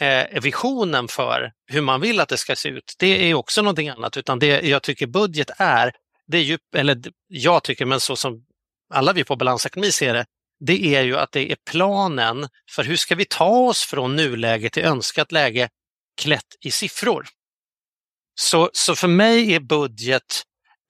eh, 0.00 0.40
visionen 0.42 1.08
för 1.08 1.52
hur 1.66 1.80
man 1.80 2.00
vill 2.00 2.20
att 2.20 2.28
det 2.28 2.38
ska 2.38 2.56
se 2.56 2.68
ut. 2.68 2.94
Det 2.98 3.30
är 3.30 3.34
också 3.34 3.62
någonting 3.62 3.88
annat, 3.88 4.16
utan 4.16 4.38
det 4.38 4.60
jag 4.60 4.82
tycker 4.82 5.06
budget 5.06 5.50
är, 5.56 5.92
det 6.26 6.38
är 6.38 6.42
ju, 6.42 6.58
eller 6.76 7.02
jag 7.28 7.62
tycker, 7.62 7.86
men 7.86 8.00
så 8.00 8.16
som 8.16 8.44
alla 8.94 9.12
vi 9.12 9.24
på 9.24 9.36
Balansekonomi 9.36 9.92
ser 9.92 10.14
det, 10.14 10.26
det 10.60 10.94
är 10.94 11.02
ju 11.02 11.16
att 11.16 11.32
det 11.32 11.52
är 11.52 11.56
planen 11.70 12.48
för 12.70 12.84
hur 12.84 12.96
ska 12.96 13.14
vi 13.14 13.24
ta 13.24 13.48
oss 13.48 13.82
från 13.82 14.16
nuläge 14.16 14.70
till 14.70 14.84
önskat 14.84 15.32
läge 15.32 15.68
klätt 16.20 16.56
i 16.60 16.70
siffror. 16.70 17.26
Så, 18.34 18.70
så 18.72 18.94
för 18.94 19.08
mig 19.08 19.54
är 19.54 19.60
budget 19.60 20.42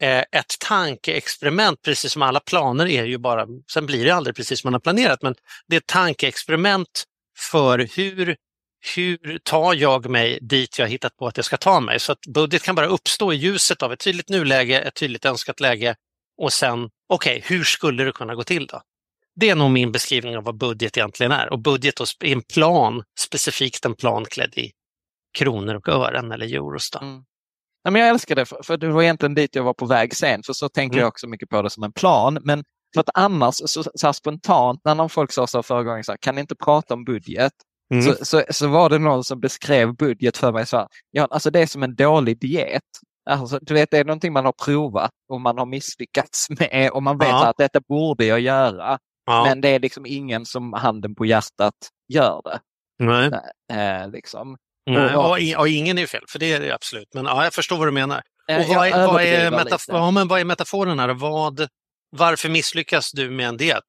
eh, 0.02 0.18
ett 0.18 0.56
tankeexperiment, 0.60 1.82
precis 1.82 2.12
som 2.12 2.22
alla 2.22 2.40
planer 2.40 2.86
är 2.86 3.04
ju 3.04 3.18
bara, 3.18 3.46
sen 3.72 3.86
blir 3.86 4.04
det 4.04 4.10
aldrig 4.10 4.36
precis 4.36 4.60
som 4.60 4.68
man 4.68 4.74
har 4.74 4.80
planerat, 4.80 5.22
men 5.22 5.34
det 5.66 5.76
är 5.76 5.80
ett 5.80 5.86
tankeexperiment 5.86 7.04
för 7.38 7.88
hur, 7.96 8.36
hur 8.96 9.38
tar 9.44 9.74
jag 9.74 10.10
mig 10.10 10.38
dit 10.42 10.78
jag 10.78 10.88
hittat 10.88 11.16
på 11.16 11.26
att 11.26 11.36
jag 11.36 11.46
ska 11.46 11.56
ta 11.56 11.80
mig. 11.80 12.00
Så 12.00 12.12
att 12.12 12.20
budget 12.34 12.62
kan 12.62 12.74
bara 12.74 12.86
uppstå 12.86 13.32
i 13.32 13.36
ljuset 13.36 13.82
av 13.82 13.92
ett 13.92 14.00
tydligt 14.00 14.28
nuläge, 14.28 14.80
ett 14.80 14.94
tydligt 14.94 15.24
önskat 15.24 15.60
läge 15.60 15.94
och 16.42 16.52
sen, 16.52 16.90
okej, 17.08 17.42
hur 17.46 17.64
skulle 17.64 18.04
det 18.04 18.12
kunna 18.12 18.34
gå 18.34 18.42
till 18.42 18.66
då? 18.66 18.80
Det 19.34 19.50
är 19.50 19.54
nog 19.54 19.70
min 19.70 19.92
beskrivning 19.92 20.36
av 20.36 20.44
vad 20.44 20.56
budget 20.58 20.96
egentligen 20.96 21.32
är. 21.32 21.52
Och 21.52 21.58
budget 21.58 22.00
är 22.00 22.24
en 22.32 22.42
plan, 22.42 23.02
specifikt 23.20 23.84
en 23.84 23.94
plan 23.94 24.24
klädd 24.24 24.54
i 24.58 24.70
kronor 25.38 25.74
och 25.74 25.88
ören 25.88 26.32
eller 26.32 26.54
euros. 26.54 26.90
Då. 26.90 26.98
Mm. 26.98 27.14
Nej, 27.84 27.92
men 27.92 28.02
jag 28.02 28.08
älskar 28.10 28.34
det, 28.34 28.44
för, 28.46 28.62
för 28.62 28.76
det 28.76 28.88
var 28.88 29.02
egentligen 29.02 29.34
dit 29.34 29.54
jag 29.54 29.62
var 29.62 29.74
på 29.74 29.86
väg 29.86 30.16
sen, 30.16 30.42
för 30.42 30.52
så 30.52 30.68
tänker 30.68 30.94
Mm. 30.94 31.00
jag 31.02 31.08
också 31.08 31.26
mycket 31.26 31.48
på 31.48 31.62
det 31.62 31.70
som 31.70 31.82
en 31.82 31.92
plan. 31.92 32.38
Men 32.42 32.64
för 32.94 33.00
att 33.00 33.08
annars, 33.14 33.54
så, 33.54 33.84
så 33.94 34.12
spontant, 34.12 34.80
när 34.84 34.94
någon 34.94 35.10
folk 35.10 35.32
sa 35.32 35.46
så 35.46 35.62
förra 35.62 35.82
gången, 35.82 36.04
så 36.04 36.12
här, 36.12 36.16
kan 36.16 36.34
ni 36.34 36.40
inte 36.40 36.54
prata 36.56 36.94
om 36.94 37.04
budget? 37.04 37.52
Mm. 37.90 38.02
Så, 38.02 38.24
så, 38.24 38.42
så 38.50 38.68
var 38.68 38.88
det 38.88 38.98
någon 38.98 39.24
som 39.24 39.40
beskrev 39.40 39.96
budget 39.96 40.36
för 40.36 40.52
mig 40.52 40.66
så 40.66 40.76
här, 40.76 40.86
ja, 41.10 41.28
alltså 41.30 41.50
det 41.50 41.60
är 41.60 41.66
som 41.66 41.82
en 41.82 41.94
dålig 41.94 42.40
diet. 42.40 42.82
Alltså, 43.30 43.58
du 43.62 43.74
vet, 43.74 43.90
det 43.90 43.98
är 43.98 44.04
någonting 44.04 44.32
man 44.32 44.44
har 44.44 44.54
provat 44.64 45.10
och 45.32 45.40
man 45.40 45.58
har 45.58 45.66
misslyckats 45.66 46.46
med 46.58 46.90
och 46.90 47.02
man 47.02 47.18
vet 47.18 47.28
Ja. 47.28 47.46
att 47.46 47.56
detta 47.58 47.80
borde 47.88 48.24
jag 48.24 48.40
göra. 48.40 48.98
ja. 49.26 49.44
Men 49.44 49.60
det 49.60 49.68
är 49.68 49.80
liksom 49.80 50.06
ingen 50.06 50.46
som 50.46 50.72
handen 50.72 51.14
på 51.14 51.26
hjärtat 51.26 51.74
gör 52.12 52.40
det. 52.44 52.60
Nej. 53.04 53.30
Eh, 53.72 54.08
liksom. 54.10 54.56
Nej, 54.90 55.16
Och- 55.16 55.24
och, 55.30 55.38
och 55.58 55.68
ingen 55.68 55.98
är 55.98 56.06
fel, 56.06 56.24
för 56.28 56.38
det 56.38 56.52
är 56.52 56.60
det 56.60 56.74
absolut. 56.74 57.08
Men 57.14 57.24
ja, 57.24 57.44
jag 57.44 57.54
förstår 57.54 57.76
vad 57.78 57.88
du 57.88 57.92
menar. 57.92 58.22
Eh, 58.50 58.60
Och 58.60 58.74
vad, 58.76 58.86
är, 58.88 59.06
vad, 59.06 59.22
är 59.22 59.50
metaf- 59.50 59.84
ja, 59.88 60.10
men 60.10 60.28
vad 60.28 60.40
är 60.40 60.44
metaforen 60.44 60.98
här? 60.98 61.08
Vad, 61.08 61.68
varför 62.16 62.48
misslyckas 62.48 63.10
du 63.12 63.30
med 63.30 63.48
en 63.48 63.56
diet? 63.56 63.84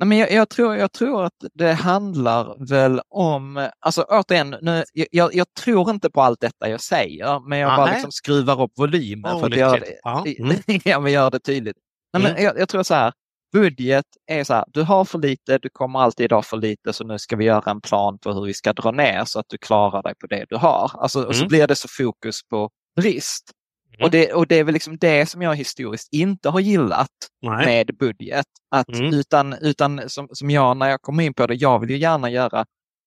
Nej, 0.00 0.08
men 0.08 0.18
jag, 0.18 0.32
jag, 0.32 0.48
tror, 0.48 0.76
jag 0.76 0.92
tror 0.92 1.24
att 1.24 1.32
det 1.54 1.72
handlar 1.72 2.66
väl 2.68 3.00
om, 3.08 3.68
alltså 3.80 4.02
återigen, 4.08 4.56
nu, 4.62 4.84
jag, 5.10 5.34
jag 5.34 5.46
tror 5.54 5.90
inte 5.90 6.10
på 6.10 6.22
allt 6.22 6.40
detta 6.40 6.68
jag 6.68 6.80
säger, 6.80 7.48
men 7.48 7.58
jag 7.58 7.76
bara 7.76 7.86
Nej. 7.86 7.94
liksom 7.94 8.12
skruvar 8.12 8.62
upp 8.62 8.72
volymen 8.76 9.40
för 9.40 9.46
att 9.46 9.56
göra 9.56 9.80
det. 9.80 10.38
Mm. 10.38 10.56
ja, 10.84 11.00
men 11.00 11.12
gör 11.12 11.30
det 11.30 11.38
tydligt. 11.40 11.76
Nej, 12.12 12.22
men 12.22 12.42
jag, 12.44 12.58
jag 12.58 12.68
tror 12.68 12.82
så 12.82 12.94
här, 12.94 13.12
budget 13.52 14.04
är 14.26 14.44
så 14.44 14.54
här, 14.54 14.64
du 14.68 14.82
har 14.82 15.04
för 15.04 15.18
lite, 15.18 15.58
du 15.58 15.68
kommer 15.72 15.98
alltid 16.00 16.32
ha 16.32 16.42
för 16.42 16.56
lite, 16.56 16.92
så 16.92 17.04
nu 17.04 17.18
ska 17.18 17.36
vi 17.36 17.44
göra 17.44 17.70
en 17.70 17.80
plan 17.80 18.18
för 18.22 18.32
hur 18.32 18.42
vi 18.44 18.54
ska 18.54 18.72
dra 18.72 18.90
ner 18.90 19.24
så 19.24 19.38
att 19.40 19.46
du 19.48 19.58
klarar 19.58 20.02
dig 20.02 20.14
på 20.20 20.26
det 20.26 20.46
du 20.48 20.56
har. 20.56 20.90
Alltså, 20.94 21.24
Och 21.24 21.34
så 21.34 21.40
Mm. 21.42 21.48
blir 21.48 21.66
det 21.66 21.76
så 21.76 21.88
fokus 21.88 22.40
på 22.50 22.70
brist. 22.96 23.50
Mm. 24.00 24.06
Och, 24.06 24.10
det, 24.10 24.32
och 24.32 24.46
det 24.46 24.58
är 24.58 24.64
väl 24.64 24.74
liksom 24.74 24.98
det 24.98 25.26
som 25.26 25.42
jag 25.42 25.56
historiskt 25.56 26.08
inte 26.12 26.48
har 26.48 26.60
gillat 26.60 27.08
Nej. 27.42 27.66
med 27.66 27.96
budget. 27.98 28.46
Att, 28.70 28.88
Mm. 28.88 29.14
Utan, 29.14 29.52
utan 29.52 30.08
som, 30.08 30.28
som 30.32 30.50
jag 30.50 30.76
när 30.76 30.88
jag 30.88 31.02
kommer 31.02 31.22
in 31.24 31.34
på 31.34 31.46
det, 31.46 31.54
jag 31.54 31.78
vill 31.78 31.90
ju 31.90 31.96
gärna 31.96 32.30
göra 32.30 32.64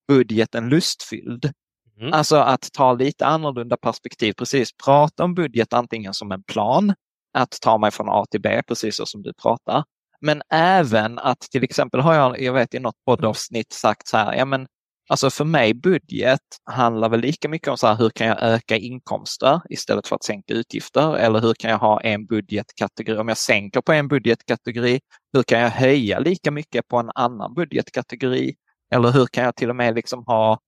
budgeten 0.07 0.69
lustfylld. 0.69 1.51
Mm. 1.99 2.13
Alltså 2.13 2.35
att 2.35 2.69
ta 2.73 2.93
lite 2.93 3.25
annorlunda 3.25 3.77
perspektiv, 3.77 4.33
precis 4.33 4.69
prata 4.85 5.23
om 5.23 5.35
budget 5.35 5.73
antingen 5.73 6.13
som 6.13 6.31
en 6.31 6.43
plan, 6.43 6.93
att 7.33 7.57
ta 7.61 7.77
mig 7.77 7.91
från 7.91 8.09
A 8.09 8.25
till 8.31 8.41
B, 8.41 8.61
precis 8.67 8.95
så 8.97 9.05
som 9.05 9.21
du 9.21 9.33
pratar. 9.33 9.83
Men 10.21 10.41
även 10.49 11.19
att 11.19 11.39
till 11.39 11.63
exempel 11.63 11.99
har 11.99 12.13
jag, 12.13 12.41
jag 12.41 12.53
vet 12.53 12.73
i 12.73 12.79
något 12.79 13.05
poddavsnitt 13.05 13.73
sagt 13.73 14.07
så 14.07 14.17
här, 14.17 14.33
ja 14.33 14.45
men 14.45 14.67
alltså 15.09 15.29
för 15.29 15.45
mig 15.45 15.73
budget 15.73 16.39
handlar 16.71 17.09
väl 17.09 17.19
lika 17.19 17.49
mycket 17.49 17.67
om 17.67 17.77
så 17.77 17.87
här, 17.87 17.95
hur 17.95 18.09
kan 18.09 18.27
jag 18.27 18.41
öka 18.41 18.77
inkomster 18.77 19.61
istället 19.69 20.07
för 20.07 20.15
att 20.15 20.23
sänka 20.23 20.53
utgifter? 20.53 21.15
Eller 21.15 21.41
hur 21.41 21.53
kan 21.53 21.71
jag 21.71 21.77
ha 21.77 22.01
en 22.01 22.25
budgetkategori? 22.25 23.17
Om 23.17 23.27
jag 23.27 23.37
sänker 23.37 23.81
på 23.81 23.93
en 23.93 24.07
budgetkategori, 24.07 24.99
hur 25.33 25.43
kan 25.43 25.59
jag 25.59 25.69
höja 25.69 26.19
lika 26.19 26.51
mycket 26.51 26.87
på 26.87 26.97
en 26.97 27.11
annan 27.15 27.53
budgetkategori? 27.53 28.55
Eller 28.93 29.11
hur 29.11 29.25
kan 29.25 29.43
jag 29.43 29.55
till 29.55 29.69
och 29.69 29.75
med 29.75 29.95
liksom 29.95 30.23
ha 30.25 30.59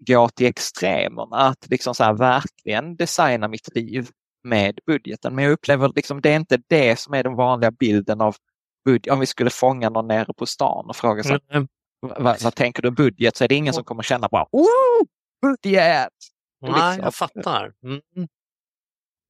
gå 0.00 0.28
till 0.28 0.46
extremerna, 0.46 1.36
att 1.36 1.70
liksom 1.70 1.94
så 1.94 2.04
här, 2.04 2.12
verkligen 2.12 2.96
designa 2.96 3.48
mitt 3.48 3.74
liv 3.74 4.08
med 4.44 4.78
budgeten. 4.86 5.34
Men 5.34 5.44
jag 5.44 5.52
upplever 5.52 5.92
liksom 5.96 6.20
det 6.20 6.30
är 6.30 6.36
inte 6.36 6.58
det 6.68 6.98
som 6.98 7.14
är 7.14 7.22
den 7.22 7.34
vanliga 7.34 7.70
bilden 7.70 8.20
av 8.20 8.36
budget. 8.84 9.12
Om 9.12 9.20
vi 9.20 9.26
skulle 9.26 9.50
fånga 9.50 9.90
någon 9.90 10.08
nere 10.08 10.32
på 10.36 10.46
stan 10.46 10.86
och 10.88 10.96
fråga 10.96 11.22
sig, 11.22 11.32
mm. 11.32 11.42
mm 11.50 11.68
vad, 12.00 12.42
vad, 12.42 12.54
tänker 12.54 12.82
du 12.82 12.90
budget? 12.90 13.36
Så 13.36 13.44
är 13.44 13.48
det 13.48 13.54
ingen 13.54 13.74
som 13.74 13.84
kommer 13.84 14.02
känna 14.02 14.28
bara, 14.28 14.46
oh, 14.52 15.06
budget! 15.42 16.08
Nej, 16.60 16.72
liksom. 16.72 16.98
jag 17.02 17.14
fattar. 17.14 17.72
Mm. 17.84 18.00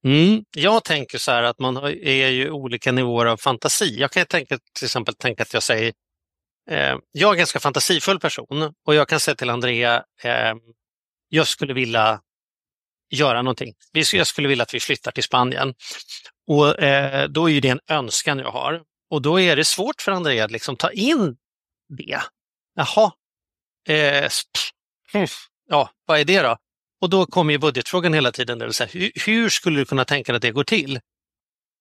Mm. 0.05 0.43
Jag 0.55 0.83
tänker 0.83 1.17
så 1.17 1.31
här 1.31 1.43
att 1.43 1.59
man 1.59 1.77
är 1.77 2.27
ju 2.27 2.51
olika 2.51 2.91
nivåer 2.91 3.25
av 3.25 3.37
fantasi. 3.37 3.99
Jag 3.99 4.11
kan 4.11 4.25
tänka, 4.25 4.59
till 4.73 4.85
exempel 4.85 5.15
tänka 5.15 5.43
att 5.43 5.53
jag 5.53 5.63
säger 5.63 5.93
Eh, 6.69 6.97
jag 7.11 7.27
är 7.27 7.31
en 7.31 7.37
ganska 7.37 7.59
fantasifull 7.59 8.19
person 8.19 8.73
och 8.85 8.95
jag 8.95 9.07
kan 9.07 9.19
säga 9.19 9.35
till 9.35 9.49
Andrea, 9.49 10.03
eh, 10.23 10.53
jag 11.29 11.47
skulle 11.47 11.73
vilja 11.73 12.21
göra 13.09 13.41
någonting. 13.41 13.73
Jag 13.91 14.27
skulle 14.27 14.47
vilja 14.47 14.63
att 14.63 14.73
vi 14.73 14.79
flyttar 14.79 15.11
till 15.11 15.23
Spanien. 15.23 15.73
Och 16.47 16.83
eh, 16.83 17.27
Då 17.27 17.49
är 17.49 17.61
det 17.61 17.69
en 17.69 17.79
önskan 17.89 18.39
jag 18.39 18.51
har. 18.51 18.81
Och 19.09 19.21
då 19.21 19.39
är 19.39 19.55
det 19.55 19.65
svårt 19.65 20.01
för 20.01 20.11
Andrea 20.11 20.45
att 20.45 20.51
liksom 20.51 20.75
ta 20.75 20.91
in 20.91 21.37
det. 21.97 22.19
Jaha, 22.77 23.11
eh, 23.89 24.29
hm. 25.13 25.27
ja, 25.69 25.89
vad 26.05 26.19
är 26.19 26.25
det 26.25 26.41
då? 26.41 26.57
Och 27.01 27.09
då 27.09 27.25
kommer 27.25 27.53
ju 27.53 27.59
budgetfrågan 27.59 28.13
hela 28.13 28.31
tiden. 28.31 28.59
Där, 28.59 28.71
så 28.71 28.83
här, 28.83 29.11
hur, 29.25 29.49
skulle 29.49 29.79
du 29.79 29.85
kunna 29.85 30.05
tänka 30.05 30.31
dig 30.31 30.37
att 30.37 30.41
det 30.41 30.51
går 30.51 30.63
till? 30.63 30.99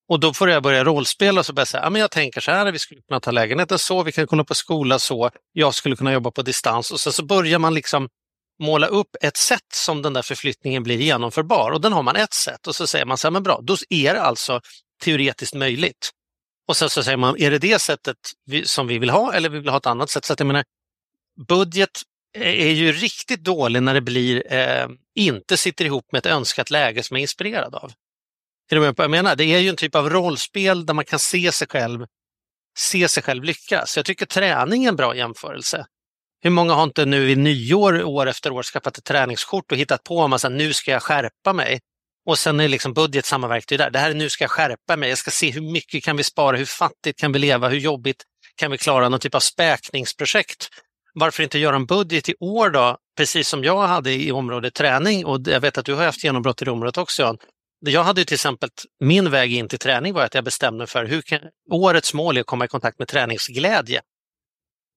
Och 0.09 0.21
då 0.21 0.35
får 0.35 0.50
jag 0.50 0.62
börja 0.62 0.85
rollspela 0.85 1.41
och 1.41 1.47
så 1.47 1.53
börja 1.53 1.67
säga, 1.67 1.83
ja, 1.83 1.91
men 1.91 2.00
jag 2.00 2.11
tänker 2.11 2.41
så 2.41 2.50
här, 2.50 2.73
vi 2.73 2.79
skulle 2.79 3.00
kunna 3.09 3.21
ta 3.21 3.31
lägenheten 3.31 3.79
så, 3.79 4.03
vi 4.03 4.12
kan 4.12 4.26
kunna 4.26 4.45
på 4.45 4.55
skola 4.55 4.99
så, 4.99 5.31
jag 5.53 5.75
skulle 5.75 5.97
kunna 5.97 6.12
jobba 6.12 6.31
på 6.31 6.43
distans 6.43 6.91
och 6.91 7.00
sen 7.00 7.12
så 7.12 7.25
börjar 7.25 7.59
man 7.59 7.75
liksom 7.75 8.09
måla 8.62 8.87
upp 8.87 9.17
ett 9.21 9.37
sätt 9.37 9.73
som 9.75 10.03
den 10.03 10.12
där 10.12 10.23
förflyttningen 10.23 10.83
blir 10.83 10.99
genomförbar 10.99 11.71
och 11.71 11.81
den 11.81 11.93
har 11.93 12.03
man 12.03 12.17
ett 12.17 12.35
sätt 12.35 12.67
och 12.67 12.76
så 12.76 12.87
säger 12.87 13.05
man 13.05 13.19
så 13.19 13.26
här, 13.26 13.33
men 13.33 13.43
bra, 13.43 13.61
då 13.62 13.76
är 13.91 14.15
det 14.15 14.23
alltså 14.23 14.61
teoretiskt 15.05 15.55
möjligt. 15.55 16.11
Och 16.69 16.76
sen 16.76 16.91
så 16.91 17.03
säger 17.03 17.17
man, 17.17 17.37
är 17.38 17.50
det 17.50 17.59
det 17.59 17.79
sättet 17.79 18.17
vi, 18.47 18.67
som 18.67 18.87
vi 18.87 18.99
vill 18.99 19.11
ha 19.11 19.33
eller 19.33 19.49
vi 19.49 19.59
vill 19.59 19.69
ha 19.69 19.76
ett 19.76 19.87
annat 19.87 20.11
sätt? 20.11 20.25
Så 20.25 20.33
att 20.33 20.41
jag 20.41 20.47
menar, 20.47 20.65
budget 21.49 22.02
är 22.38 22.71
ju 22.71 22.93
riktigt 22.93 23.45
dålig 23.45 23.83
när 23.83 23.95
det 23.95 24.00
blir, 24.00 24.52
eh, 24.52 24.88
inte 25.14 25.57
sitter 25.57 25.85
ihop 25.85 26.12
med 26.12 26.19
ett 26.19 26.26
önskat 26.26 26.71
läge 26.71 27.02
som 27.02 27.16
är 27.16 27.21
inspirerad 27.21 27.75
av. 27.75 27.93
Är 28.71 28.76
du 28.76 28.81
med 28.81 28.97
på 28.97 29.00
vad 29.00 29.05
jag 29.05 29.11
menar? 29.11 29.37
Det 29.37 29.45
är 29.45 29.59
ju 29.59 29.69
en 29.69 29.76
typ 29.76 29.95
av 29.95 30.11
rollspel 30.11 30.87
där 30.87 30.95
man 30.95 31.05
kan 31.05 31.19
se 31.19 31.52
sig 31.52 31.69
själv, 31.69 32.07
se 32.78 33.09
sig 33.09 33.23
själv 33.23 33.45
lyckas. 33.45 33.97
Jag 33.97 34.07
tycker 34.07 34.26
träning 34.26 34.85
är 34.85 34.88
en 34.88 34.97
bra 34.97 35.16
jämförelse. 35.16 35.87
Hur 36.43 36.50
många 36.50 36.75
har 36.75 36.85
inte 36.85 37.05
nu 37.05 37.31
i 37.31 37.37
nyår, 37.37 38.05
år 38.05 38.26
efter 38.26 38.52
år, 38.52 38.62
skaffat 38.62 38.99
ett 38.99 39.05
träningskort 39.05 39.73
och 39.73 39.78
hittat 39.78 40.05
på 40.05 40.21
en 40.21 40.31
massa 40.31 40.49
nu 40.49 40.73
ska 40.73 40.90
jag 40.90 41.02
skärpa 41.02 41.52
mig? 41.52 41.81
Och 42.26 42.38
sen 42.38 42.61
är 42.61 42.69
liksom 42.69 42.95
budget 42.95 43.25
samma 43.25 43.49
verktyg 43.49 43.78
där. 43.78 43.90
Det 43.90 43.99
här 43.99 44.11
är 44.11 44.14
nu 44.14 44.28
ska 44.28 44.45
jag 44.45 44.50
skärpa 44.50 44.97
mig. 44.97 45.09
Jag 45.09 45.19
ska 45.19 45.31
se 45.31 45.50
hur 45.50 45.61
mycket 45.61 46.05
kan 46.05 46.16
vi 46.16 46.25
spara, 46.25 46.57
hur 46.57 46.64
fattigt 46.64 47.19
kan 47.19 47.33
vi 47.33 47.38
leva, 47.38 47.69
hur 47.69 47.78
jobbigt 47.78 48.25
kan 48.57 48.71
vi 48.71 48.78
klara 48.78 49.09
någon 49.09 49.21
typ 49.21 49.35
av 49.35 49.40
späkningsprojekt. 49.40 50.69
Varför 51.18 51.42
inte 51.42 51.58
göra 51.58 51.76
en 51.76 51.87
budget 51.87 52.28
i 52.28 52.35
år 52.40 52.70
då, 52.70 52.96
precis 53.16 53.49
som 53.49 53.64
jag 53.64 53.87
hade 53.87 54.12
i 54.12 54.32
området 54.32 54.75
träning 54.75 55.25
och 55.25 55.40
jag 55.44 55.61
vet 55.61 55.78
att 55.78 55.85
du 55.85 55.94
har 55.94 56.04
haft 56.04 56.25
genombrott 56.25 56.62
i 56.62 56.64
det 56.64 56.70
området 56.70 56.99
också 56.99 57.23
Jan. 57.23 57.38
Jag 57.80 58.04
hade 58.04 58.25
till 58.25 58.35
exempel, 58.35 58.70
min 59.00 59.30
väg 59.30 59.52
in 59.52 59.68
till 59.68 59.78
träning 59.78 60.14
var 60.14 60.23
att 60.23 60.35
jag 60.35 60.44
bestämde 60.44 60.78
mig 60.78 60.87
för 60.87 61.04
hur 61.04 61.23
kan, 61.23 61.40
årets 61.70 62.14
mål 62.14 62.37
är 62.37 62.40
att 62.40 62.46
komma 62.46 62.64
i 62.64 62.68
kontakt 62.68 62.99
med 62.99 63.08
träningsglädje. 63.08 64.00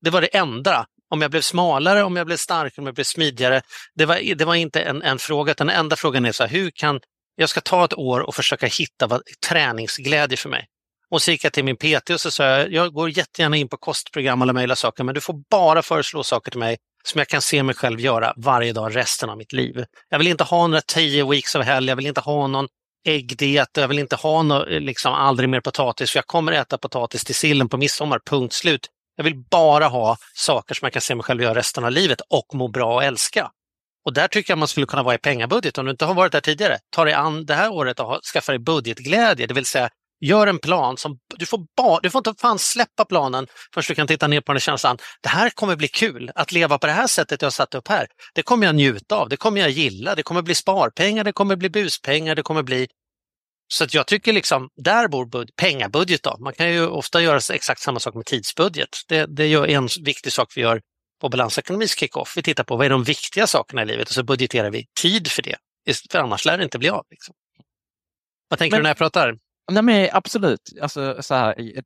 Det 0.02 0.10
var 0.10 0.22
det 0.22 0.28
enda. 0.28 0.86
Om 1.12 1.22
jag 1.22 1.32
blev 1.32 1.42
smalare, 1.42 2.04
om 2.04 2.16
jag 2.16 2.26
blev 2.26 2.38
starkare, 2.38 2.82
om 2.82 2.86
jag 2.86 2.96
blev 2.96 3.04
smidigare. 3.04 3.62
Det 3.96 4.06
var, 4.06 4.36
det 4.36 4.46
var 4.46 4.56
inte 4.56 4.82
en, 4.82 5.02
en 5.02 5.20
fråga, 5.20 5.52
utan 5.52 5.68
den 5.68 5.76
enda 5.76 5.96
frågan 5.96 6.26
är 6.26 6.32
så 6.32 6.44
här, 6.44 6.50
hur 6.50 6.72
kan 6.72 7.00
jag 7.36 7.50
ska 7.50 7.62
ta 7.62 7.86
ett 7.86 7.94
år 7.94 8.20
och 8.20 8.36
försöka 8.36 8.68
hitta 8.68 9.08
vad, 9.08 9.22
träningsglädje 9.50 10.38
för 10.38 10.50
mig. 10.50 10.68
Och 11.12 11.22
så 11.22 11.32
gick 11.32 11.44
jag 11.44 11.54
till 11.54 11.64
min 11.64 11.78
PT 11.78 12.10
och 12.10 12.22
så 12.22 12.32
sa 12.32 12.44
jag, 12.44 12.74
jag 12.74 12.94
går 12.94 13.10
jättegärna 13.10 13.58
in 13.58 13.68
på 13.68 13.78
kostprogram 13.78 14.42
och 14.42 14.46
alla 14.46 14.54
möjliga 14.54 14.76
saker, 14.76 15.04
men 15.04 15.16
du 15.16 15.22
får 15.22 15.36
bara 15.50 15.82
föreslå 15.82 16.24
saker 16.24 16.52
till 16.52 16.60
mig 16.60 16.78
som 17.04 17.20
jag 17.20 17.28
kan 17.28 17.42
se 17.42 17.64
mig 17.64 17.76
själv 17.76 18.00
göra 18.00 18.34
varje 18.38 18.74
dag 18.74 18.96
resten 18.96 19.30
av 19.30 19.38
mitt 19.38 19.54
liv. 19.54 19.86
Jag 20.10 20.18
vill 20.18 20.28
inte 20.28 20.44
ha 20.44 20.68
några 20.68 20.82
tio 20.82 21.30
weeks 21.30 21.56
av 21.56 21.62
helg, 21.62 21.88
jag 21.90 21.96
vill 21.96 22.08
inte 22.08 22.22
ha 22.22 22.48
någon 22.48 22.68
äggdiet, 23.06 23.70
jag 23.74 23.88
vill 23.88 24.00
inte 24.00 24.16
ha 24.16 24.44
något, 24.44 24.68
liksom 24.70 25.14
aldrig 25.14 25.50
mer 25.50 25.62
potatis, 25.62 26.12
för 26.12 26.18
jag 26.18 26.28
kommer 26.28 26.52
äta 26.52 26.78
potatis 26.78 27.24
till 27.24 27.36
sillen 27.36 27.70
på 27.70 27.78
midsommar, 27.78 28.20
punkt 28.26 28.54
slut. 28.54 28.88
Jag 29.16 29.24
vill 29.24 29.36
bara 29.52 29.88
ha 29.88 30.18
saker 30.34 30.76
som 30.76 30.86
jag 30.86 30.94
kan 30.94 31.02
se 31.02 31.16
mig 31.16 31.24
själv 31.24 31.42
göra 31.42 31.56
resten 31.56 31.84
av 31.84 31.92
livet 31.92 32.22
och 32.30 32.56
må 32.56 32.68
bra 32.68 32.94
och 32.94 33.04
älska. 33.04 33.52
Och 34.06 34.14
där 34.14 34.28
tycker 34.28 34.52
jag 34.52 34.58
man 34.58 34.68
skulle 34.68 34.86
kunna 34.86 35.04
vara 35.04 35.16
i 35.16 35.18
pengabudget. 35.18 35.78
Om 35.78 35.86
du 35.86 35.92
inte 35.92 36.06
har 36.06 36.14
varit 36.14 36.32
där 36.32 36.42
tidigare, 36.42 36.78
ta 36.90 37.06
dig 37.06 37.14
an 37.14 37.46
det 37.46 37.54
här 37.54 37.72
året 37.72 38.00
och 38.00 38.20
skaffa 38.34 38.52
dig 38.52 38.60
budgetglädje, 38.60 39.48
det 39.48 39.54
vill 39.54 39.66
säga 39.66 39.90
Gör 40.22 40.48
en 40.48 40.60
plan 40.60 40.98
som 40.98 41.20
du 41.38 41.46
får, 41.46 41.66
bara, 41.78 42.00
du 42.00 42.10
får 42.10 42.20
inte 42.20 42.42
fan 42.42 42.60
släppa 42.60 43.06
planen 43.06 43.48
förrän 43.74 43.86
du 43.88 43.96
kan 43.96 44.08
titta 44.08 44.28
ner 44.28 44.42
på 44.42 44.54
den 44.54 44.60
känslan. 44.60 44.98
Det 45.22 45.30
här 45.30 45.50
kommer 45.50 45.76
bli 45.76 45.88
kul, 45.88 46.32
att 46.36 46.52
leva 46.52 46.78
på 46.78 46.88
det 46.88 46.94
här 46.94 47.08
sättet 47.08 47.42
jag 47.42 47.54
satt 47.54 47.76
upp 47.76 47.88
här. 47.88 48.08
Det 48.34 48.44
kommer 48.44 48.66
jag 48.66 48.76
njuta 48.76 49.16
av, 49.16 49.30
det 49.30 49.38
kommer 49.38 49.62
jag 49.62 49.70
gilla, 49.70 50.16
det 50.16 50.24
kommer 50.24 50.42
bli 50.42 50.56
sparpengar, 50.56 51.24
det 51.24 51.32
kommer 51.32 51.56
bli 51.56 51.70
buspengar, 51.70 52.36
det 52.36 52.42
kommer 52.42 52.64
bli... 52.64 52.88
Så 53.74 53.84
att 53.84 53.94
jag 53.94 54.08
tycker 54.08 54.34
liksom, 54.34 54.70
där 54.76 55.08
bor 55.08 55.26
bud... 55.26 55.50
pengabudget 55.56 56.24
då. 56.24 56.38
Man 56.40 56.54
kan 56.54 56.74
ju 56.74 56.88
ofta 56.88 57.22
göra 57.22 57.40
exakt 57.54 57.82
samma 57.82 58.00
sak 58.00 58.16
med 58.16 58.26
tidsbudget. 58.26 58.90
Det, 59.08 59.26
det 59.26 59.44
är 59.44 59.68
en 59.68 59.88
viktig 60.06 60.34
sak 60.34 60.54
vi 60.56 60.62
gör 60.62 60.82
på 61.22 61.30
balansekonomis 61.30 61.96
kickoff. 61.96 62.34
Vi 62.38 62.44
tittar 62.44 62.64
på 62.64 62.76
vad 62.76 62.86
är 62.86 62.90
de 62.90 63.04
viktiga 63.04 63.48
sakerna 63.48 63.82
i 63.82 63.86
livet 63.86 64.08
och 64.08 64.14
så 64.14 64.24
budgeterar 64.24 64.70
vi 64.72 64.86
tid 65.02 65.32
för 65.32 65.42
det. 65.42 65.56
För 66.12 66.20
annars 66.20 66.46
lär 66.46 66.58
det 66.58 66.64
inte 66.64 66.80
bli 66.80 66.90
av. 66.90 67.06
Liksom. 67.10 67.36
Vad 68.48 68.60
tänker 68.60 68.78
Men... 68.78 68.80
du 68.80 68.84
när 68.84 68.90
jag 68.90 68.98
pratar? 68.98 69.36
Nej, 69.70 69.84
men 69.84 70.10
absolut. 70.14 70.62
Alltså, 70.82 71.18
så 71.20 71.36
här, 71.36 71.56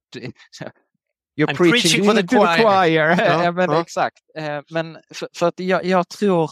You're 1.36 1.48
I'm 1.48 1.56
preaching, 1.56 1.72
preaching 1.72 2.06
for 2.06 2.14
the 2.14 2.28
choir. 2.28 2.58
choir. 2.58 3.44
Ja, 3.44 3.52
men, 3.52 3.72
ja. 3.72 3.82
Exakt. 3.82 4.18
Eh, 4.38 4.62
men 4.70 4.98
för, 5.14 5.28
för 5.36 5.48
att 5.48 5.60
jag, 5.60 5.86
jag, 5.86 6.10
tror 6.10 6.52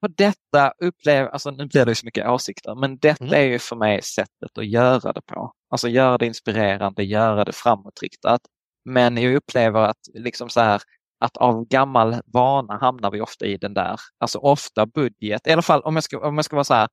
på 0.00 0.08
detta 0.08 0.72
upplever, 0.78 1.28
alltså 1.30 1.50
nu 1.50 1.66
blir 1.66 1.86
det 1.86 1.94
så 1.94 2.06
mycket 2.06 2.28
åsikter, 2.28 2.74
men 2.74 2.98
detta 2.98 3.24
mm. 3.24 3.34
är 3.34 3.42
ju 3.42 3.58
för 3.58 3.76
mig 3.76 4.02
sättet 4.02 4.58
att 4.58 4.66
göra 4.66 5.12
det 5.12 5.22
på. 5.26 5.52
Alltså 5.70 5.88
göra 5.88 6.18
det 6.18 6.26
inspirerande, 6.26 7.04
göra 7.04 7.44
det 7.44 7.52
framåtriktat. 7.52 8.40
Men 8.84 9.16
jag 9.16 9.34
upplever 9.34 9.80
att 9.80 9.98
liksom 10.14 10.48
så 10.48 10.60
här, 10.60 10.82
att 11.20 11.36
av 11.36 11.64
gammal 11.68 12.16
vana 12.26 12.78
hamnar 12.78 13.10
vi 13.10 13.20
ofta 13.20 13.46
i 13.46 13.56
den 13.56 13.74
där, 13.74 14.00
alltså 14.18 14.38
ofta 14.38 14.86
budget, 14.86 15.46
i 15.46 15.52
alla 15.52 15.62
fall 15.62 15.80
om 15.80 15.94
jag 15.94 16.04
ska, 16.04 16.28
om 16.28 16.36
jag 16.36 16.44
ska 16.44 16.56
vara 16.56 16.64
så 16.64 16.74
här, 16.74 16.88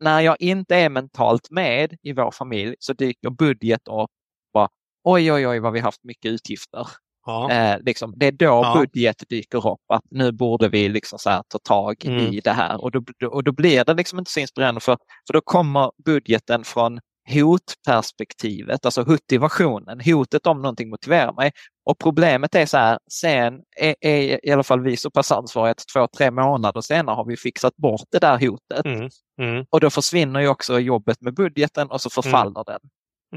när 0.00 0.20
jag 0.20 0.36
inte 0.40 0.76
är 0.76 0.88
mentalt 0.88 1.50
med 1.50 1.96
i 2.02 2.12
vår 2.12 2.30
familj 2.30 2.74
så 2.78 2.92
dyker 2.92 3.30
budget 3.30 3.88
upp. 3.88 4.10
Bara, 4.54 4.68
oj, 5.04 5.32
oj, 5.32 5.48
oj 5.48 5.58
vad 5.58 5.72
vi 5.72 5.80
haft 5.80 6.04
mycket 6.04 6.30
utgifter. 6.32 6.88
Ja. 7.26 7.50
Eh, 7.50 7.78
liksom, 7.80 8.14
det 8.16 8.26
är 8.26 8.32
då 8.32 8.44
ja. 8.44 8.74
budget 8.78 9.22
dyker 9.28 9.72
upp, 9.72 9.80
att 9.92 10.02
nu 10.10 10.32
borde 10.32 10.68
vi 10.68 10.88
liksom 10.88 11.18
så 11.18 11.30
här, 11.30 11.42
ta 11.48 11.58
tag 11.58 12.04
mm. 12.04 12.32
i 12.32 12.40
det 12.40 12.52
här. 12.52 12.84
Och 12.84 12.90
då, 12.90 13.02
och 13.30 13.44
då 13.44 13.52
blir 13.52 13.84
det 13.84 13.94
liksom 13.94 14.18
inte 14.18 14.30
så 14.30 14.40
inspirerande 14.40 14.80
för, 14.80 14.96
för 15.26 15.32
då 15.32 15.40
kommer 15.40 15.90
budgeten 16.04 16.64
från 16.64 17.00
hotperspektivet, 17.30 18.84
alltså 18.84 19.04
motivationen, 19.06 20.00
hotet 20.00 20.46
om 20.46 20.62
någonting 20.62 20.90
motiverar 20.90 21.32
mig. 21.32 21.52
Och 21.84 21.98
problemet 21.98 22.54
är 22.54 22.66
så 22.66 22.76
här, 22.76 22.98
sen 23.12 23.60
är, 23.76 23.94
är 24.00 24.46
i 24.46 24.50
alla 24.50 24.62
fall 24.62 24.80
vi 24.80 24.96
så 24.96 25.10
pass 25.10 25.32
ansvariga 25.32 25.70
att 25.70 25.84
två, 25.94 26.06
tre 26.16 26.30
månader 26.30 26.80
senare 26.80 27.14
har 27.14 27.24
vi 27.24 27.36
fixat 27.36 27.76
bort 27.76 28.04
det 28.10 28.18
där 28.18 28.38
hotet. 28.38 28.84
Mm, 28.84 29.08
mm. 29.42 29.64
Och 29.70 29.80
då 29.80 29.90
försvinner 29.90 30.40
ju 30.40 30.48
också 30.48 30.78
jobbet 30.78 31.20
med 31.20 31.34
budgeten 31.34 31.90
och 31.90 32.00
så 32.00 32.10
förfaller 32.10 32.50
mm. 32.50 32.64
den. 32.66 32.80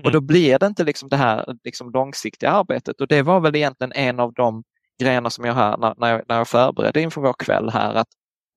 Och 0.05 0.11
då 0.11 0.21
blir 0.21 0.59
det 0.59 0.65
inte 0.65 0.83
liksom 0.83 1.09
det 1.09 1.17
här 1.17 1.55
liksom 1.63 1.91
långsiktiga 1.91 2.51
arbetet 2.51 3.01
och 3.01 3.07
det 3.07 3.21
var 3.21 3.39
väl 3.39 3.55
egentligen 3.55 3.91
en 3.91 4.19
av 4.19 4.33
de 4.33 4.63
grejerna 5.01 5.29
som 5.29 5.45
jag 5.45 5.53
hör 5.53 5.77
när, 5.77 5.93
när, 5.97 6.11
jag, 6.11 6.21
när 6.27 6.37
jag 6.37 6.47
förberedde 6.47 7.01
inför 7.01 7.21
vår 7.21 7.33
kväll 7.33 7.69
här, 7.69 7.93
att 7.93 8.07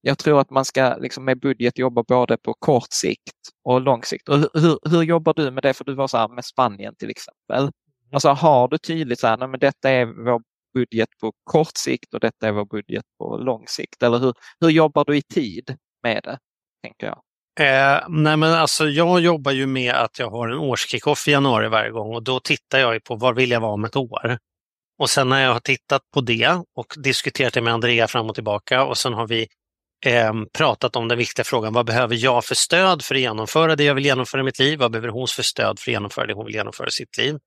jag 0.07 0.19
tror 0.19 0.41
att 0.41 0.51
man 0.51 0.65
ska 0.65 0.97
liksom 0.97 1.25
med 1.25 1.41
budget 1.41 1.79
jobba 1.79 2.03
både 2.03 2.37
på 2.37 2.55
kort 2.55 2.93
sikt 2.93 3.37
och 3.65 3.81
lång 3.81 4.03
sikt. 4.03 4.29
Och 4.29 4.39
hur, 4.39 4.91
hur 4.91 5.03
jobbar 5.03 5.35
du 5.35 5.51
med 5.51 5.63
det? 5.63 5.75
För 5.75 5.85
du 5.85 5.95
var 5.95 6.09
så 6.09 6.17
här 6.17 6.29
med 6.29 6.45
Spanien 6.45 6.95
till 6.99 7.11
exempel. 7.11 7.71
Alltså 8.13 8.29
har 8.29 8.69
du 8.69 8.79
tydligt 8.79 9.21
så 9.21 9.27
här, 9.27 9.37
nej, 9.37 9.49
men 9.49 9.61
detta 9.61 9.91
är 9.91 10.07
vår 10.07 10.43
budget 10.75 11.09
på 11.21 11.33
kort 11.45 11.77
sikt 11.77 12.15
och 12.15 12.21
detta 12.21 12.49
är 12.49 12.53
vår 12.53 12.65
budget 12.65 13.05
på 13.19 13.37
lång 13.37 13.65
sikt? 13.69 14.03
Eller 14.03 14.19
hur, 14.19 14.35
hur 14.61 14.69
jobbar 14.69 15.05
du 15.05 15.17
i 15.17 15.23
tid 15.23 15.77
med 16.03 16.21
det? 16.25 16.39
tänker 16.83 17.07
jag. 17.07 17.19
Eh, 17.61 18.05
nej 18.09 18.37
men 18.37 18.53
alltså 18.53 18.89
jag 18.89 19.21
jobbar 19.21 19.53
ju 19.53 19.67
med 19.67 19.95
att 19.95 20.19
jag 20.19 20.31
har 20.31 20.49
en 20.49 20.59
årskickoff 20.59 21.29
i 21.29 21.31
januari 21.31 21.69
varje 21.69 21.91
gång 21.91 22.15
och 22.15 22.23
då 22.23 22.41
tittar 22.41 22.79
jag 22.79 23.05
på 23.05 23.17
var 23.17 23.35
vill 23.35 23.51
jag 23.51 23.61
vara 23.61 23.73
om 23.73 23.85
ett 23.85 23.97
år. 23.97 24.39
Och 24.99 25.11
sen 25.11 25.29
när 25.29 25.43
jag 25.43 25.53
har 25.53 25.61
tittat 25.61 26.03
på 26.15 26.21
det 26.21 26.63
och 26.77 26.95
diskuterat 26.97 27.55
det 27.55 27.63
med 27.63 27.73
Andrea 27.73 28.09
fram 28.09 28.29
och 28.29 28.35
tillbaka 28.35 28.85
och 28.85 28.99
sen 28.99 29.13
har 29.13 29.27
vi 29.27 29.47
eh, 30.05 30.33
pratat 30.53 30.97
om 30.97 31.09
den 31.09 31.19
viktiga 31.19 31.45
frågan, 31.45 31.73
vad 31.73 31.87
behöver 31.87 32.17
jag 32.17 32.45
för 32.45 32.55
stöd 32.55 33.03
för 33.03 33.15
att 33.15 33.21
genomföra 33.21 33.77
det 33.77 33.85
jag 33.85 33.95
vill 33.95 34.05
genomföra 34.05 34.41
i 34.41 34.45
mitt 34.45 34.59
liv? 34.59 34.79
Vad 34.79 34.91
behöver 34.91 35.09
hon 35.09 35.29
för 35.29 35.43
stöd 35.43 35.79
för 35.79 35.91
att 35.91 35.95
genomföra 35.95 36.27
det 36.27 36.35
hon 36.35 36.47
vill 36.47 36.55
genomföra 36.55 36.89
i 36.89 36.91
sitt 36.91 37.19
liv? 37.19 37.39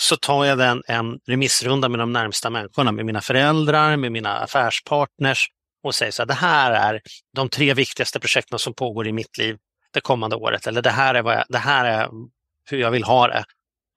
Så 0.00 0.16
tar 0.16 0.44
jag 0.44 0.58
den 0.58 0.82
en 0.86 1.18
remissrunda 1.26 1.88
med 1.88 2.00
de 2.00 2.12
närmsta 2.12 2.50
människorna, 2.50 2.92
med 2.92 3.06
mina 3.06 3.20
föräldrar, 3.20 3.96
med 3.96 4.12
mina 4.12 4.38
affärspartners 4.38 5.48
och 5.82 5.94
säger 5.94 6.12
så 6.12 6.22
här, 6.22 6.26
det 6.26 6.34
här 6.34 6.72
är 6.72 7.00
de 7.34 7.48
tre 7.48 7.74
viktigaste 7.74 8.20
projekten 8.20 8.58
som 8.58 8.74
pågår 8.74 9.06
i 9.06 9.12
mitt 9.12 9.38
liv 9.38 9.56
det 9.92 10.00
kommande 10.00 10.36
året. 10.36 10.66
Eller 10.66 10.82
det 10.82 10.90
här 10.90 11.14
är, 11.14 11.22
vad 11.22 11.34
jag, 11.34 11.44
det 11.48 11.58
här 11.58 11.84
är 11.84 12.08
hur 12.70 12.78
jag 12.78 12.90
vill 12.90 13.04
ha 13.04 13.28
det. 13.28 13.44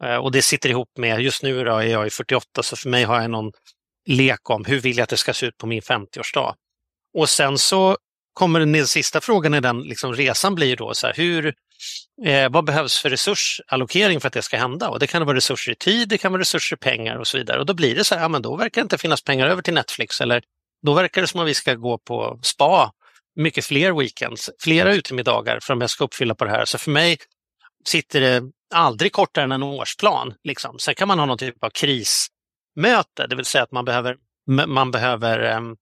Eh, 0.03 0.15
och 0.15 0.31
det 0.31 0.41
sitter 0.41 0.69
ihop 0.69 0.89
med, 0.97 1.21
just 1.21 1.43
nu 1.43 1.63
då 1.63 1.77
är 1.77 1.87
jag 1.87 2.07
i 2.07 2.09
48 2.09 2.63
så 2.63 2.75
för 2.75 2.89
mig 2.89 3.03
har 3.03 3.21
jag 3.21 3.31
någon 3.31 3.51
lek 4.05 4.49
om 4.49 4.65
hur 4.65 4.79
vill 4.79 4.97
jag 4.97 5.03
att 5.03 5.09
det 5.09 5.17
ska 5.17 5.33
se 5.33 5.45
ut 5.45 5.57
på 5.57 5.67
min 5.67 5.81
50-årsdag. 5.81 6.53
Och 7.13 7.29
sen 7.29 7.57
så 7.57 7.97
kommer 8.33 8.59
den 8.59 8.87
sista 8.87 9.21
frågan 9.21 9.53
i 9.53 9.59
den 9.59 9.81
liksom, 9.81 10.13
resan 10.13 10.55
blir 10.55 10.75
då 10.75 10.93
så 10.93 11.07
här, 11.07 11.13
hur, 11.13 11.53
eh, 12.25 12.49
vad 12.49 12.65
behövs 12.65 12.97
för 12.97 13.09
resursallokering 13.09 14.19
för 14.19 14.27
att 14.27 14.33
det 14.33 14.41
ska 14.41 14.57
hända? 14.57 14.89
Och 14.89 14.99
det 14.99 15.07
kan 15.07 15.25
vara 15.25 15.37
resurser 15.37 15.71
i 15.71 15.75
tid, 15.75 16.09
det 16.09 16.17
kan 16.17 16.31
vara 16.31 16.41
resurser 16.41 16.75
i 16.75 16.79
pengar 16.79 17.15
och 17.15 17.27
så 17.27 17.37
vidare. 17.37 17.59
Och 17.59 17.65
då 17.65 17.73
blir 17.73 17.95
det 17.95 18.03
så 18.03 18.15
här, 18.15 18.21
ja 18.21 18.27
men 18.27 18.41
då 18.41 18.55
verkar 18.55 18.81
det 18.81 18.85
inte 18.85 18.97
finnas 18.97 19.21
pengar 19.21 19.47
över 19.47 19.61
till 19.61 19.73
Netflix 19.73 20.21
eller 20.21 20.43
då 20.85 20.93
verkar 20.93 21.21
det 21.21 21.27
som 21.27 21.39
att 21.39 21.47
vi 21.47 21.53
ska 21.53 21.73
gå 21.73 21.97
på 21.97 22.39
spa 22.43 22.91
mycket 23.35 23.65
fler 23.65 23.91
weekends, 23.91 24.49
flera 24.59 24.93
utemiddagar 24.93 25.59
för 25.61 25.73
om 25.73 25.81
jag 25.81 25.89
ska 25.89 26.03
uppfylla 26.03 26.35
på 26.35 26.45
det 26.45 26.51
här. 26.51 26.65
Så 26.65 26.77
för 26.77 26.91
mig 26.91 27.17
sitter 27.85 28.21
det 28.21 28.43
aldrig 28.73 29.11
kortare 29.11 29.43
än 29.43 29.51
en 29.51 29.63
årsplan. 29.63 30.33
Liksom. 30.43 30.79
Sen 30.79 30.95
kan 30.95 31.07
man 31.07 31.19
ha 31.19 31.25
någon 31.25 31.37
typ 31.37 31.63
av 31.63 31.69
krismöte, 31.69 33.27
det 33.29 33.35
vill 33.35 33.45
säga 33.45 33.63
att 33.63 33.71
man 33.71 33.85
behöver, 33.85 34.17
man 34.67 34.91
behöver 34.91 35.57
um, 35.57 35.75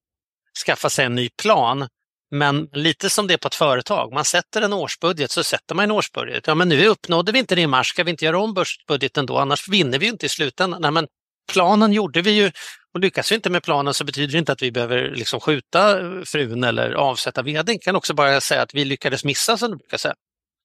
skaffa 0.66 0.89
sig 0.89 1.06
en 1.06 1.16
ny 1.16 1.30
plan. 1.42 1.88
Men 2.32 2.70
lite 2.74 3.10
som 3.10 3.28
det 3.28 3.34
är 3.34 3.38
på 3.38 3.48
ett 3.48 3.56
företag, 3.56 4.13
man 4.13 4.25
sätter 4.25 4.62
en 4.62 4.74
årsbudget 4.74 5.32
så 5.32 5.44
sätter 5.44 5.75
man 5.75 5.84
en 5.84 5.92
årsbudget. 5.92 6.48
Ja, 6.48 6.56
men 6.56 6.70
nu 6.70 6.88
uppnådde 6.88 7.32
vi 7.32 7.39
inte 7.39 7.56
det 7.56 7.62
i 7.62 7.68
mars, 7.68 7.88
ska 7.88 8.04
vi 8.04 8.12
inte 8.12 8.25
göra 8.25 8.39
om 8.39 8.54
börsbudgeten 8.54 9.25
då? 9.25 9.38
Annars 9.38 9.68
vinner 9.68 10.00
vi 10.00 10.08
inte 10.08 10.25
i 10.25 10.30
slutändan. 10.30 10.82
Nej, 10.82 10.92
men 10.92 11.08
planen 11.51 11.94
gjorde 11.94 12.22
vi 12.22 12.32
ju 12.32 12.51
och 12.94 13.00
lyckas 13.00 13.32
vi 13.32 13.36
inte 13.36 13.50
med 13.50 13.63
planen 13.63 13.94
så 13.94 14.04
betyder 14.04 14.32
det 14.32 14.38
inte 14.38 14.51
att 14.51 14.62
vi 14.62 14.72
behöver 14.72 15.12
liksom 15.16 15.39
skjuta 15.39 16.00
eh, 16.00 16.22
frun 16.25 16.63
eller 16.63 16.92
avsätta 16.92 17.42
vd. 17.42 17.78
kan 17.82 17.96
också 17.96 18.13
bara 18.13 18.42
säga 18.42 18.62
att 18.62 18.74
vi 18.74 18.86
lyckades 18.86 19.24
missa 19.24 19.58
som 19.58 19.72
du 19.72 19.78
brukar 19.78 19.98
säga. 19.98 20.16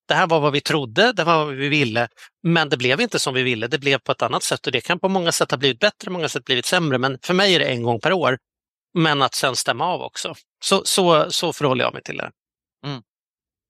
Det 0.08 0.14
här 0.14 0.26
var 0.26 0.40
vad 0.40 0.52
vi 0.52 0.60
trodde, 0.60 1.12
det 1.12 1.24
var 1.24 1.44
vad 1.44 1.54
vi 1.54 1.68
ville, 1.68 2.08
men 2.42 2.68
det 2.68 2.76
blev 2.76 3.00
inte 3.00 3.18
som 3.18 3.34
vi 3.34 3.42
ville. 3.42 3.66
Det 3.66 3.78
blev 3.78 3.98
på 3.98 4.12
ett 4.12 4.22
annat 4.22 4.42
sätt 4.42 4.66
och 4.66 4.72
det 4.72 4.80
kan 4.80 5.00
på 5.00 5.08
många 5.08 5.32
sätt 5.32 5.50
ha 5.50 5.58
blivit 5.58 5.78
bättre, 5.78 6.10
många 6.10 6.28
sätt 6.28 6.44
blivit 6.44 6.66
sämre. 6.66 6.98
Men 6.98 7.18
för 7.22 7.34
mig 7.34 7.54
är 7.54 7.58
det 7.58 7.64
en 7.64 7.82
gång 7.82 8.00
per 8.00 8.12
år. 8.12 8.38
Men 8.94 9.22
att 9.22 9.34
sen 9.34 9.56
stämma 9.56 9.86
av 9.86 10.00
också. 10.00 10.34
Så, 10.64 10.82
så, 10.84 11.30
så 11.30 11.52
förhåller 11.52 11.84
jag 11.84 11.92
mig 11.92 12.02
till 12.02 12.16
det. 12.16 12.30
Mm. 12.86 13.02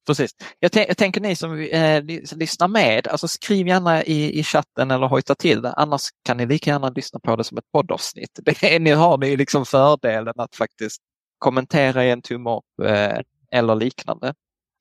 Precis. 0.06 0.30
Jag, 0.58 0.70
jag, 0.74 0.96
tänker 0.96 1.20
ni 1.20 1.36
som 1.36 1.58
eh, 1.60 2.04
lyssnar 2.32 2.68
med, 2.68 3.08
alltså 3.08 3.28
skriv 3.28 3.68
gärna 3.68 4.04
i, 4.04 4.38
i 4.38 4.44
chatten 4.44 4.90
eller 4.90 5.06
hojta 5.06 5.34
till 5.34 5.62
det. 5.62 5.72
Annars 5.72 6.02
kan 6.24 6.36
ni 6.36 6.46
lika 6.46 6.70
gärna 6.70 6.88
lyssna 6.88 7.20
på 7.20 7.36
det 7.36 7.44
som 7.44 7.58
ett 7.58 7.72
poddavsnitt. 7.72 8.38
Det, 8.42 8.78
ni 8.78 8.90
har 8.90 9.18
ni 9.18 9.36
liksom 9.36 9.66
fördelen 9.66 10.34
att 10.36 10.54
faktiskt 10.54 11.00
kommentera 11.38 12.04
i 12.04 12.10
en 12.10 12.22
tumme 12.22 12.50
upp 12.50 12.88
eh, 12.88 13.18
eller 13.50 13.74
liknande. 13.74 14.34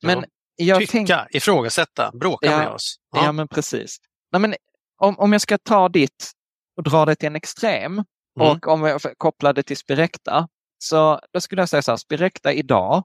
Men 0.03 0.19
ja. 0.19 0.65
jag 0.65 0.79
Tycka, 0.79 0.91
tänk... 0.91 1.35
ifrågasätta, 1.35 2.11
bråka 2.13 2.51
ja, 2.51 2.57
med 2.57 2.69
oss. 2.69 2.95
Ja, 3.15 3.23
ja 3.23 3.31
men 3.31 3.47
precis. 3.47 3.97
Nej, 4.31 4.41
men 4.41 4.55
om, 4.97 5.19
om 5.19 5.31
jag 5.31 5.41
ska 5.41 5.57
ta 5.57 5.89
ditt 5.89 6.31
och 6.77 6.83
dra 6.83 7.05
det 7.05 7.15
till 7.15 7.27
en 7.27 7.35
extrem 7.35 8.03
mm. 8.39 8.51
och 8.51 8.67
om 8.67 8.83
jag 8.83 9.01
kopplar 9.17 9.53
det 9.53 9.63
till 9.63 9.77
Spirecta, 9.77 10.47
så 10.77 11.19
då 11.33 11.41
skulle 11.41 11.61
jag 11.61 11.69
säga 11.69 11.81
så 11.81 11.91
här, 11.91 11.97
Spirecta 11.97 12.53
idag 12.53 13.03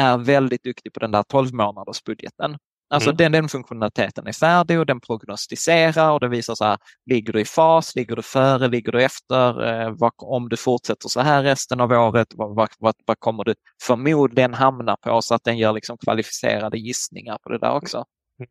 är 0.00 0.18
väldigt 0.18 0.62
duktig 0.62 0.92
på 0.92 1.00
den 1.00 1.10
där 1.10 1.22
12 1.22 1.54
månaders 1.54 2.02
budgeten. 2.04 2.56
Alltså 2.92 3.10
mm. 3.10 3.16
den, 3.16 3.32
den 3.32 3.48
funktionaliteten 3.48 4.26
är 4.26 4.32
färdig 4.32 4.78
och 4.78 4.86
den 4.86 5.00
prognostiserar 5.00 6.10
och 6.10 6.20
det 6.20 6.28
visar 6.28 6.54
så 6.54 6.64
här, 6.64 6.78
ligger 7.10 7.32
du 7.32 7.40
i 7.40 7.44
fas, 7.44 7.96
ligger 7.96 8.16
du 8.16 8.22
före, 8.22 8.68
ligger 8.68 8.92
du 8.92 9.02
efter, 9.02 9.64
eh, 9.66 9.90
vad, 9.90 10.12
om 10.16 10.48
du 10.48 10.56
fortsätter 10.56 11.08
så 11.08 11.20
här 11.20 11.42
resten 11.42 11.80
av 11.80 11.92
året, 11.92 12.28
vad, 12.34 12.54
vad, 12.54 12.68
vad, 12.78 12.94
vad, 13.06 13.18
kommer 13.18 13.44
du 13.44 13.54
förmodligen 13.82 14.54
hamna 14.54 14.96
på 14.96 15.22
så 15.22 15.34
att 15.34 15.44
den 15.44 15.58
gör 15.58 15.72
liksom 15.72 15.98
kvalificerade 15.98 16.78
gissningar 16.78 17.38
på 17.42 17.48
det 17.48 17.58
där 17.58 17.72
också. 17.72 18.04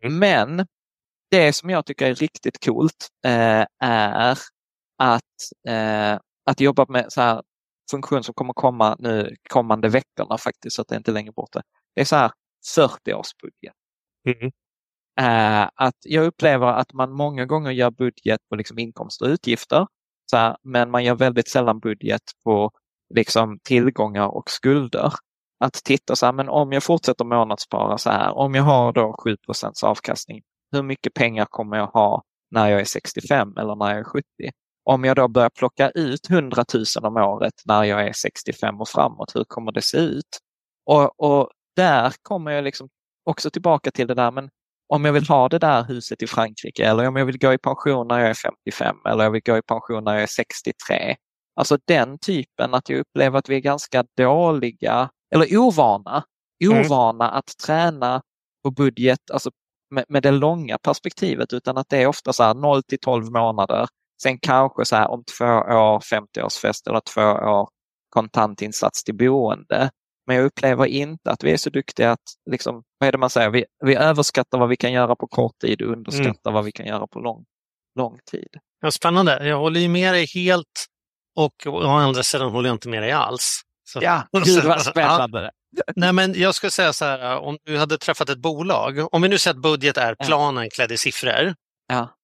Mm. 0.04 0.20
Men 0.20 0.68
det 1.32 1.54
som 1.54 1.70
jag 1.70 1.86
tycker 1.86 2.06
är 2.06 2.16
riktigt 2.16 2.66
coolt 2.66 3.08
eh, 3.26 3.66
är 3.84 4.38
att, 5.00 5.22
eh, 5.68 6.20
att 6.46 6.60
jobba 6.60 6.86
med 6.90 7.06
så 7.10 7.22
här 7.22 7.42
funktion 7.92 8.24
som 8.24 8.34
kommer 8.34 8.54
komma 8.54 8.96
nu 9.00 9.36
kommande 9.50 9.90
veckorna 9.90 10.38
faktiskt, 10.38 10.76
så 10.76 10.82
att 10.82 10.88
det 10.88 10.96
inte 10.96 11.12
är 11.12 11.14
längre 11.14 11.32
borta. 11.32 11.62
Det 11.96 12.02
är 12.02 12.06
så 12.06 12.16
här 12.16 12.32
40-årsbudget. 12.78 13.74
Mm. 14.28 14.52
Uh, 15.22 15.70
att 15.76 15.96
jag 16.06 16.26
upplever 16.26 16.68
att 16.68 16.94
man 16.94 17.12
många 17.12 17.46
gånger 17.46 17.72
gör 17.72 17.92
budget 17.92 18.40
på 18.50 18.56
liksom 18.56 18.80
inkomster 18.80 19.26
och 19.26 19.32
utgifter, 19.32 19.88
så 20.32 20.38
här, 20.38 20.58
men 20.64 20.92
man 20.92 21.04
gör 21.04 21.16
väldigt 21.16 21.50
sällan 21.50 21.80
budget 21.80 22.22
på 22.44 22.72
liksom 23.16 23.60
tillgångar 23.64 24.28
och 24.28 24.50
skulder. 24.50 25.14
Att 25.60 25.74
titta 25.74 26.16
så 26.16 26.26
här, 26.26 26.34
men 26.34 26.50
om 26.50 26.72
jag 26.72 26.84
fortsätter 26.84 27.26
månadsspara 27.26 27.98
så 27.98 28.10
här, 28.10 28.32
om 28.38 28.56
jag 28.56 28.64
har 28.64 28.94
då 28.94 29.16
7% 29.48 29.84
avkastning, 29.86 30.42
hur 30.72 30.84
mycket 30.84 31.14
pengar 31.14 31.46
kommer 31.46 31.78
jag 31.78 31.88
ha 31.88 32.24
när 32.52 32.70
jag 32.70 32.82
är 32.82 32.86
65 32.86 33.58
eller 33.58 33.76
när 33.76 33.90
jag 33.90 34.00
är 34.00 34.04
70? 34.04 34.26
Om 34.90 35.04
jag 35.04 35.16
då 35.16 35.28
börjar 35.28 35.50
plocka 35.50 35.90
ut 35.90 36.30
100 36.30 36.66
000 36.74 36.86
om 37.02 37.18
året 37.18 37.54
när 37.66 37.84
jag 37.84 38.08
är 38.08 38.14
65 38.14 38.82
och 38.82 38.90
framåt, 38.90 39.36
hur 39.36 39.44
kommer 39.44 39.72
det 39.72 39.82
se 39.82 39.98
ut? 39.98 40.40
Och, 40.86 41.20
och 41.20 41.50
där 41.76 42.14
kommer 42.22 42.52
jag 42.52 42.64
liksom 42.64 42.90
också 43.26 43.50
tillbaka 43.50 43.92
till 43.92 44.08
det 44.08 44.14
där, 44.14 44.32
men 44.32 44.50
om 44.94 45.06
jag 45.06 45.14
vill 45.14 45.28
ha 45.28 45.50
det 45.50 45.60
där 45.60 45.84
huset 45.84 46.22
i 46.24 46.28
Frankrike 46.28 46.86
eller 46.86 47.08
om 47.08 47.16
jag 47.16 47.26
vill 47.26 47.40
gå 47.40 47.54
i 47.54 47.58
pension 47.58 48.08
när 48.08 48.20
jag 48.20 48.30
är 48.30 48.34
55 48.34 48.96
eller 49.10 49.24
jag 49.24 49.32
vill 49.32 49.42
gå 49.46 49.58
i 49.58 49.62
pension 49.62 50.04
när 50.04 50.14
jag 50.14 50.24
är 50.24 50.28
63. 50.28 51.16
Alltså 51.56 51.78
den 51.88 52.20
typen 52.20 52.74
att 52.74 52.90
jag 52.90 53.00
upplever 53.00 53.40
att 53.40 53.50
vi 53.50 53.56
är 53.56 53.60
ganska 53.60 54.04
dåliga 54.18 55.10
eller 55.36 55.58
ovana, 55.58 56.24
mm. 56.64 56.80
ovana 56.80 57.26
mm. 57.26 57.38
att 57.38 57.58
träna 57.66 58.22
på 58.64 58.72
budget, 58.72 59.32
alltså 59.32 59.52
med, 59.90 60.06
med, 60.08 60.24
det 60.24 60.32
långa 60.32 60.78
perspektivet 60.78 61.54
utan 61.54 61.78
att 61.78 61.90
det 61.90 61.98
är 61.98 62.08
ofta 62.08 62.34
så 62.34 62.44
här 62.44 62.54
0 62.54 62.84
till 62.84 63.00
12 63.00 63.32
månader 63.32 63.88
Sen 64.22 64.40
kanske 64.40 64.86
så 64.86 64.96
här 64.96 65.08
om 65.08 65.24
två 65.38 65.46
år 65.46 66.00
50-årsfest 66.00 66.90
eller 66.90 67.02
två 67.14 67.22
år 67.22 67.70
kontantinsats 68.10 69.04
till 69.04 69.16
boende. 69.16 69.90
Men 70.28 70.36
jag 70.36 70.46
upplever 70.46 70.86
inte 70.86 71.32
att 71.32 71.44
vi 71.44 71.52
är 71.52 71.58
så 71.58 71.70
duktiga 71.70 72.12
att, 72.12 72.24
liksom, 72.52 72.84
vad 72.98 73.08
är 73.08 73.12
det 73.12 73.18
man 73.18 73.30
säger, 73.30 73.50
vi, 73.50 73.66
vi 73.86 73.96
överskattar 73.96 74.58
vad 74.58 74.70
vi 74.70 74.78
kan 74.78 74.92
göra 74.92 75.16
på 75.16 75.28
kort 75.28 75.60
tid 75.62 75.82
och 75.82 75.92
underskattar 75.92 76.52
mm. 76.52 76.54
vad 76.54 76.66
vi 76.66 76.72
kan 76.72 76.86
göra 76.86 77.08
på 77.08 77.20
lång, 77.20 77.46
lång 77.96 78.20
tid. 78.32 78.48
Ja, 78.82 78.92
spännande, 78.92 79.48
jag 79.48 79.58
håller 79.58 79.80
ju 79.80 79.88
med 79.88 80.14
dig 80.14 80.26
helt 80.26 80.86
och 81.36 81.68
å 81.68 81.88
andra 81.88 82.24
sidan 82.24 82.52
håller 82.52 82.70
jag 82.70 82.76
inte 82.76 82.90
med 82.90 83.04
dig 83.04 83.12
alls. 83.12 83.62
Så. 83.90 84.00
Ja, 84.02 84.24
gud 84.46 84.64
vad 84.64 84.82
spännande. 84.82 85.52
Ja. 85.78 85.84
Nej, 85.96 86.14
men 86.14 86.34
jag 86.34 86.56
skulle 86.56 86.72
säga 86.72 86.94
så 86.94 87.06
här, 87.06 87.38
om 87.38 87.58
du 87.64 87.78
hade 87.78 87.98
träffat 87.98 88.30
ett 88.30 88.38
bolag, 88.38 89.14
om 89.14 89.22
vi 89.22 89.30
nu 89.30 89.38
säger 89.38 89.56
att 89.56 89.62
budget 89.62 89.98
är 89.98 90.16
planen 90.16 90.70
klädd 90.70 90.92
i 90.92 90.98
siffror. 90.98 91.56
Ja. 91.88 92.19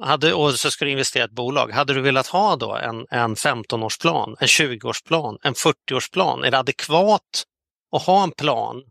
Hade, 0.00 0.34
och 0.34 0.54
så 0.54 0.70
ska 0.70 0.84
du 0.84 0.90
investera 0.90 1.22
i 1.22 1.24
ett 1.24 1.30
bolag. 1.30 1.72
Hade 1.72 1.94
du 1.94 2.00
velat 2.00 2.26
ha 2.26 2.56
då 2.56 2.76
en, 2.76 3.06
en 3.10 3.34
15-årsplan, 3.34 4.36
en 4.40 4.46
20-årsplan, 4.46 5.38
en 5.42 5.54
40-årsplan? 5.54 6.44
Är 6.44 6.50
det 6.50 6.58
adekvat 6.58 7.44
att 7.92 8.02
ha 8.02 8.22
en 8.22 8.32
plan 8.32 8.82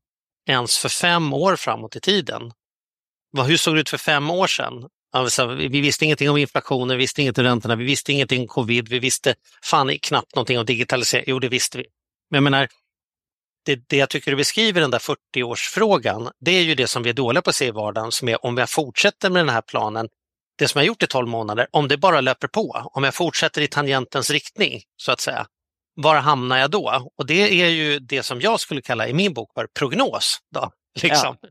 ens 0.47 0.77
för 0.77 0.89
fem 0.89 1.33
år 1.33 1.55
framåt 1.55 1.95
i 1.95 1.99
tiden? 1.99 2.51
Hur 3.47 3.57
såg 3.57 3.75
det 3.75 3.81
ut 3.81 3.89
för 3.89 3.97
fem 3.97 4.29
år 4.29 4.47
sedan? 4.47 4.89
Alltså, 5.11 5.45
vi 5.45 5.81
visste 5.81 6.05
ingenting 6.05 6.29
om 6.29 6.37
inflationen, 6.37 6.97
vi 6.97 7.03
visste 7.03 7.21
ingenting 7.21 7.45
om 7.45 7.49
räntorna, 7.49 7.75
vi 7.75 7.85
visste 7.85 8.11
ingenting 8.11 8.41
om 8.41 8.47
covid, 8.47 8.87
vi 8.87 8.99
visste 8.99 9.35
fan 9.63 9.99
knappt 10.01 10.35
någonting 10.35 10.59
om 10.59 10.65
digitalisering. 10.65 11.25
Jo, 11.27 11.39
det 11.39 11.49
visste 11.49 11.77
vi. 11.77 11.85
Men 12.29 12.35
jag 12.37 12.43
menar, 12.43 12.67
det, 13.65 13.89
det 13.89 13.97
jag 13.97 14.09
tycker 14.09 14.31
du 14.31 14.37
beskriver, 14.37 14.81
den 14.81 14.91
där 14.91 14.99
40-årsfrågan, 15.35 16.31
det 16.39 16.51
är 16.51 16.61
ju 16.61 16.75
det 16.75 16.87
som 16.87 17.03
vi 17.03 17.09
är 17.09 17.13
dåliga 17.13 17.41
på 17.41 17.49
att 17.49 17.55
se 17.55 17.65
i 17.65 17.71
vardagen, 17.71 18.11
som 18.11 18.29
är 18.29 18.45
om 18.45 18.55
vi 18.55 18.67
fortsätter 18.67 19.29
med 19.29 19.45
den 19.45 19.53
här 19.53 19.61
planen 19.61 20.09
det 20.57 20.67
som 20.67 20.79
jag 20.79 20.87
gjort 20.87 21.03
i 21.03 21.07
12 21.07 21.27
månader, 21.27 21.67
om 21.71 21.87
det 21.87 21.97
bara 21.97 22.21
löper 22.21 22.47
på, 22.47 22.89
om 22.93 23.03
jag 23.03 23.15
fortsätter 23.15 23.61
i 23.61 23.67
tangentens 23.67 24.29
riktning 24.29 24.81
så 24.97 25.11
att 25.11 25.19
säga, 25.19 25.47
var 25.95 26.15
hamnar 26.15 26.57
jag 26.57 26.71
då? 26.71 27.11
Och 27.17 27.25
det 27.25 27.61
är 27.61 27.69
ju 27.69 27.99
det 27.99 28.23
som 28.23 28.41
jag 28.41 28.59
skulle 28.59 28.81
kalla 28.81 29.07
i 29.07 29.13
min 29.13 29.33
bok 29.33 29.51
för 29.53 29.67
prognos. 29.79 30.37
Då, 30.53 30.71
liksom. 31.01 31.37
ja. 31.41 31.49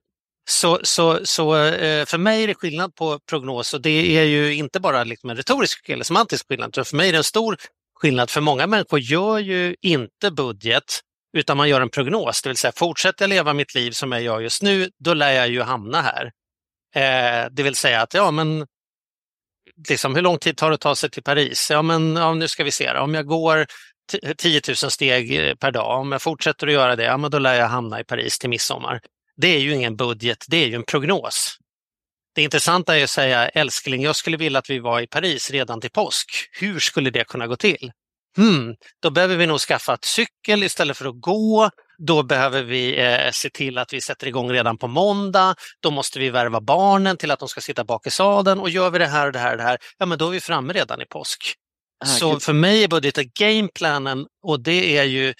Så, 0.50 0.80
så, 0.82 1.20
så 1.24 1.56
eh, 1.56 2.06
för 2.06 2.18
mig 2.18 2.42
är 2.42 2.46
det 2.46 2.54
skillnad 2.54 2.94
på 2.94 3.18
prognos 3.28 3.74
och 3.74 3.80
det 3.80 4.18
är 4.18 4.24
ju 4.24 4.54
inte 4.54 4.80
bara 4.80 5.04
liksom 5.04 5.30
en 5.30 5.36
retorisk 5.36 5.88
eller 5.88 6.04
semantisk 6.04 6.48
skillnad, 6.48 6.68
utan 6.68 6.84
för 6.84 6.96
mig 6.96 7.08
är 7.08 7.12
det 7.12 7.18
en 7.18 7.24
stor 7.24 7.56
skillnad. 7.94 8.30
För 8.30 8.40
många 8.40 8.66
människor 8.66 9.00
gör 9.00 9.38
ju 9.38 9.76
inte 9.80 10.30
budget 10.30 11.00
utan 11.36 11.56
man 11.56 11.68
gör 11.68 11.80
en 11.80 11.90
prognos, 11.90 12.42
det 12.42 12.48
vill 12.48 12.56
säga 12.56 12.72
fortsätter 12.76 13.22
jag 13.24 13.28
leva 13.28 13.52
mitt 13.52 13.74
liv 13.74 13.90
som 13.90 14.12
jag 14.12 14.22
gör 14.22 14.40
just 14.40 14.62
nu, 14.62 14.90
då 14.98 15.14
lär 15.14 15.32
jag 15.32 15.48
ju 15.48 15.62
hamna 15.62 16.02
här. 16.02 16.32
Eh, 16.94 17.48
det 17.50 17.62
vill 17.62 17.74
säga 17.74 18.02
att 18.02 18.14
ja, 18.14 18.30
men 18.30 18.66
liksom, 19.88 20.14
hur 20.14 20.22
lång 20.22 20.38
tid 20.38 20.56
tar 20.56 20.70
det 20.70 20.74
att 20.74 20.80
ta 20.80 20.94
sig 20.94 21.10
till 21.10 21.22
Paris? 21.22 21.68
Ja, 21.70 21.82
men 21.82 22.16
ja, 22.16 22.34
nu 22.34 22.48
ska 22.48 22.64
vi 22.64 22.70
se. 22.70 22.90
Om 22.90 23.14
jag 23.14 23.26
går 23.26 23.66
10 24.37 24.60
000 24.68 24.76
steg 24.76 25.48
eh, 25.48 25.54
per 25.54 25.70
dag, 25.70 26.00
om 26.00 26.12
jag 26.12 26.22
fortsätter 26.22 26.66
att 26.66 26.72
göra 26.72 26.96
det, 26.96 27.04
ja, 27.04 27.16
men 27.16 27.30
då 27.30 27.38
lär 27.38 27.54
jag 27.54 27.68
hamna 27.68 28.00
i 28.00 28.04
Paris 28.04 28.38
till 28.38 28.50
midsommar. 28.50 29.00
Det 29.37 29.48
är 29.48 29.58
ju 29.58 29.74
ingen 29.74 29.96
budget, 29.96 30.44
det 30.48 30.56
är 30.56 30.66
ju 30.66 30.74
en 30.74 30.84
prognos. 30.84 31.56
Det 32.34 32.42
intressanta 32.42 32.98
är 32.98 33.04
att 33.04 33.10
säga, 33.10 33.48
älskling, 33.48 34.02
jag 34.02 34.16
skulle 34.16 34.37
vilja 34.37 34.58
att 34.58 34.70
vi 34.70 34.78
var 34.78 35.00
i 35.00 35.06
Paris 35.06 35.50
redan 35.50 35.80
till 35.80 35.90
påsk. 35.90 36.30
Hur 36.60 36.80
skulle 36.80 37.10
det 37.10 37.24
kunna 37.24 37.46
gå 37.46 37.56
till? 37.56 37.92
Hmm, 38.37 38.74
då 39.02 39.10
behöver 39.10 39.37
vi 39.37 39.46
nog 39.46 39.60
skaffa 39.60 39.94
ett 39.94 40.04
cykel 40.04 40.62
istället 40.62 40.96
för 40.96 41.06
att 41.06 41.20
gå. 41.20 41.70
Då 41.98 42.22
behöver 42.22 42.62
vi 42.62 43.00
eh, 43.00 43.30
se 43.33 43.50
till 43.50 43.78
att 43.78 43.92
vi 43.92 44.00
sätter 44.00 44.26
igång 44.26 44.52
redan 44.52 44.78
på 44.78 44.88
måndag. 44.88 45.54
Då 45.83 45.90
måste 45.90 46.18
vi 46.18 46.30
värva 46.30 46.61
barnen 46.61 47.16
till 47.16 47.30
att 47.30 47.38
de 47.38 47.48
ska 47.48 47.61
sitta 47.61 47.85
bak 47.85 48.07
i 48.07 48.11
sadeln 48.11 48.61
och 48.61 48.70
gör 48.70 48.90
vi 48.90 48.98
det 48.98 49.07
här 49.07 49.26
och 49.26 49.33
det 49.33 49.38
här 49.38 49.52
och 49.52 49.59
det 49.59 49.64
här, 49.64 49.78
ja 49.98 50.07
men 50.07 50.18
då 50.18 50.26
är 50.26 50.30
vi 50.30 50.40
framme 50.40 50.72
redan 50.72 51.02
i 51.02 51.07
påsk. 51.07 51.54
Ah, 52.04 52.07
så 52.07 52.33
gud. 52.33 52.42
för 52.42 52.52
mig 52.52 52.85
är 52.85 52.88
budgeten 52.88 53.24
gameplanen 53.38 54.26
och 54.42 54.61
det 54.61 54.98
är 54.98 55.04
ju 55.04 55.35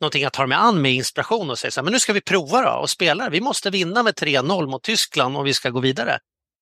någonting 0.00 0.22
jag 0.22 0.32
tar 0.32 0.46
mig 0.46 0.58
an 0.58 0.82
med 0.82 0.92
inspiration 0.92 1.50
och 1.50 1.58
säger 1.58 1.70
så 1.70 1.80
här, 1.80 1.84
men 1.84 1.92
nu 1.92 2.00
ska 2.00 2.12
vi 2.12 2.20
prova 2.20 2.62
då 2.62 2.70
och 2.70 2.90
spela. 2.90 3.28
Vi 3.28 3.40
måste 3.40 3.70
vinna 3.70 4.02
med 4.02 4.14
3-0 4.14 4.66
mot 4.66 4.82
Tyskland 4.82 5.36
om 5.36 5.44
vi 5.44 5.54
ska 5.54 5.70
gå 5.70 5.80
vidare. 5.80 6.18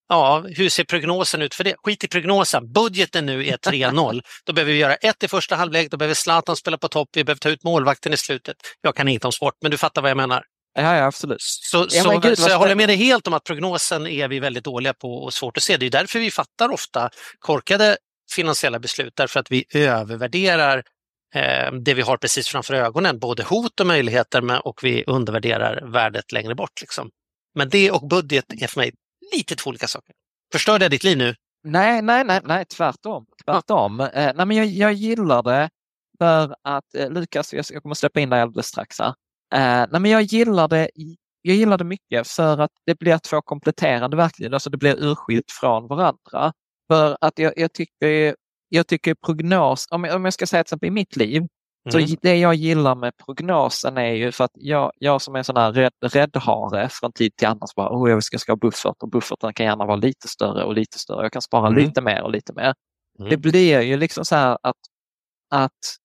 Ja, 0.09 0.45
hur 0.49 0.69
ser 0.69 0.85
prognosen 0.85 1.43
ut 1.43 1.55
för 1.55 1.65
det? 1.65 1.75
Skit 1.85 2.05
i 2.05 2.09
prognosen. 2.09 2.73
Budgeten 2.73 3.27
nu 3.27 3.47
är 3.47 3.57
3-0. 3.57 4.23
Då 4.45 4.53
behöver 4.53 4.73
vi 4.73 4.79
göra 4.79 4.95
ett 4.95 5.23
i 5.23 5.29
första 5.29 5.57
halvlek, 5.57 5.91
då 5.91 5.97
behöver 5.97 6.15
Zlatan 6.15 6.57
spela 6.57 6.79
på 6.79 6.89
topp, 6.89 7.09
vi 7.13 7.25
behöver 7.25 7.39
ta 7.39 7.49
ut 7.49 7.65
målvakten 7.65 8.13
i 8.13 8.17
slutet. 8.17 8.57
Jag 8.81 8.97
kan 8.97 9.09
inte 9.09 9.27
om 9.27 9.33
sport, 9.33 9.55
men 9.63 9.71
du 9.71 9.77
fattar 9.77 10.03
vad 10.03 10.11
jag 10.11 10.17
menar. 10.17 10.45
Ja, 10.75 10.97
ja 10.97 11.05
absolut. 11.05 11.41
Så, 11.41 11.87
ja, 11.91 12.03
så, 12.03 12.19
Gud, 12.19 12.39
så 12.39 12.51
jag 12.51 12.59
håller 12.59 12.75
med 12.75 12.89
dig 12.89 12.97
helt 12.97 13.27
om 13.27 13.35
att 13.35 13.45
prognosen 13.45 14.07
är 14.07 14.29
vi 14.29 14.41
väldigt 14.41 14.65
dåliga 14.65 14.95
på 14.95 15.09
och 15.09 15.35
svårt 15.35 15.57
att 15.57 15.63
se. 15.63 15.77
Det 15.77 15.87
är 15.87 15.91
därför 15.91 16.19
vi 16.19 16.31
fattar 16.31 16.69
ofta 16.73 17.11
korkade 17.39 17.97
finansiella 18.35 18.79
beslut, 18.79 19.13
därför 19.17 19.41
att 19.41 19.51
vi 19.51 19.65
övervärderar 19.75 20.83
eh, 21.35 21.73
det 21.73 21.95
vi 21.95 22.03
har 22.03 22.17
precis 22.17 22.49
framför 22.49 22.75
ögonen, 22.75 23.19
både 23.19 23.43
hot 23.43 23.81
och 23.81 23.87
möjligheter, 23.87 24.67
och 24.67 24.81
vi 24.83 25.05
undervärderar 25.07 25.93
värdet 25.93 26.33
längre 26.33 26.55
bort. 26.55 26.81
Liksom. 26.81 27.11
Men 27.55 27.69
det 27.69 27.91
och 27.91 28.09
budget 28.09 28.45
är 28.63 28.67
för 28.67 28.81
mig 28.81 28.93
lite 29.35 29.57
två 29.57 29.71
olika 29.71 29.87
saker. 29.87 30.15
Förstörde 30.53 30.85
jag 30.85 30.91
ditt 30.91 31.05
liv 31.05 31.19
nu? 31.19 31.35
Nej, 31.65 32.03
nej, 32.03 32.25
nej, 32.25 32.41
nej 32.45 32.65
tvärtom. 32.65 33.27
tvärtom. 33.45 34.01
Ja. 34.01 34.11
Eh, 34.11 34.33
nej, 34.37 34.47
men 34.47 34.57
jag, 34.57 34.67
jag 34.67 34.93
gillar 34.93 35.43
det 35.43 35.71
för 36.19 36.55
att, 36.63 36.95
eh, 36.95 37.11
Lukas, 37.11 37.53
jag, 37.53 37.65
jag 37.71 37.83
kommer 37.83 37.95
släppa 37.95 38.21
in 38.21 38.31
dig 38.31 38.41
alldeles 38.41 38.67
strax 38.67 38.99
här. 38.99 39.15
Eh, 39.55 39.87
nej, 39.91 40.01
men 40.01 40.11
jag 40.11 40.23
gillar 40.23 40.69
det 40.69 40.91
jag 41.47 41.57
gillar 41.57 41.79
det 41.79 41.85
mycket 41.85 42.29
för 42.29 42.59
att 42.59 42.71
det 42.87 42.99
blir 42.99 43.19
två 43.19 43.43
kompletterande 43.43 44.17
verktyg, 44.17 44.55
alltså 44.55 44.71
det 44.71 44.77
blir 44.77 45.05
urskilt 45.05 45.51
från 45.61 45.87
varandra. 45.87 46.53
För 46.89 47.17
att 47.21 47.39
jag, 47.39 47.53
jag 47.57 47.73
tycker, 47.73 48.37
jag 48.69 48.87
tycker 48.87 49.15
prognos, 49.15 49.87
om 49.91 50.05
jag, 50.05 50.17
om 50.17 50.25
jag 50.25 50.35
ska 50.35 50.47
säga 50.47 50.65
till 50.65 50.69
exempel 50.69 50.87
i 50.87 50.91
mitt 50.91 51.17
liv, 51.17 51.43
Mm. 51.95 52.09
Så 52.09 52.17
det 52.23 52.37
jag 52.37 52.55
gillar 52.55 52.95
med 52.95 53.13
prognosen 53.17 53.99
är 53.99 54.13
ju 54.13 54.33
för 54.33 54.45
att 54.45 54.51
jag, 54.55 54.93
jag 54.99 55.23
som 55.23 55.35
är 55.35 55.39
en 55.39 55.45
sån 55.45 55.57
här 55.57 55.73
rädd, 55.73 55.93
räddhare 56.01 56.89
från 56.91 57.13
tid 57.13 57.37
till 57.37 57.49
annan, 57.49 57.69
så 57.69 57.73
bara, 57.77 57.91
oh, 57.91 58.11
jag 58.11 58.25
ska, 58.25 58.39
ska 58.39 58.53
ha 58.53 58.57
buffert 58.57 59.03
och 59.03 59.11
bufferten 59.11 59.55
kan 59.55 59.67
gärna 59.67 59.87
vara 59.87 59.97
lite 59.97 60.29
större 60.29 60.65
och 60.65 60.75
lite 60.75 60.99
större. 60.99 61.23
Jag 61.23 61.33
kan 61.33 61.43
spara 61.43 61.67
mm. 61.67 61.85
lite 61.85 62.01
mer 62.01 62.23
och 62.23 62.31
lite 62.31 62.53
mer. 62.53 62.75
Mm. 63.19 63.31
Det 63.31 63.37
blir 63.37 63.81
ju 63.81 63.97
liksom 63.97 64.25
så 64.25 64.37
här 64.37 64.59
att, 64.63 64.77
att 65.51 65.97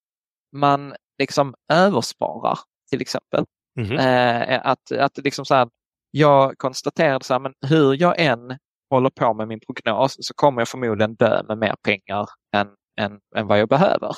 man 0.56 0.94
liksom 1.20 1.54
översparar 1.74 2.60
till 2.90 3.02
exempel. 3.02 3.46
Mm. 3.80 3.98
Eh, 3.98 4.62
att, 4.64 4.92
att 4.92 5.18
liksom 5.18 5.46
så 5.46 5.56
här, 5.56 5.70
jag 6.12 6.58
konstaterade 6.58 7.26
så 7.26 7.34
här, 7.34 7.40
men 7.40 7.54
hur 7.68 8.02
jag 8.02 8.20
än 8.20 8.58
håller 8.90 9.10
på 9.10 9.34
med 9.34 9.48
min 9.48 9.60
prognos 9.60 10.16
så 10.20 10.34
kommer 10.34 10.62
jag 10.62 10.68
förmodligen 10.70 11.16
dö 11.16 11.44
med 11.48 11.58
mer 11.58 11.76
pengar 11.84 12.28
än, 12.56 12.68
än, 13.00 13.20
än 13.36 13.48
vad 13.48 13.60
jag 13.60 13.70
behöver. 13.70 14.16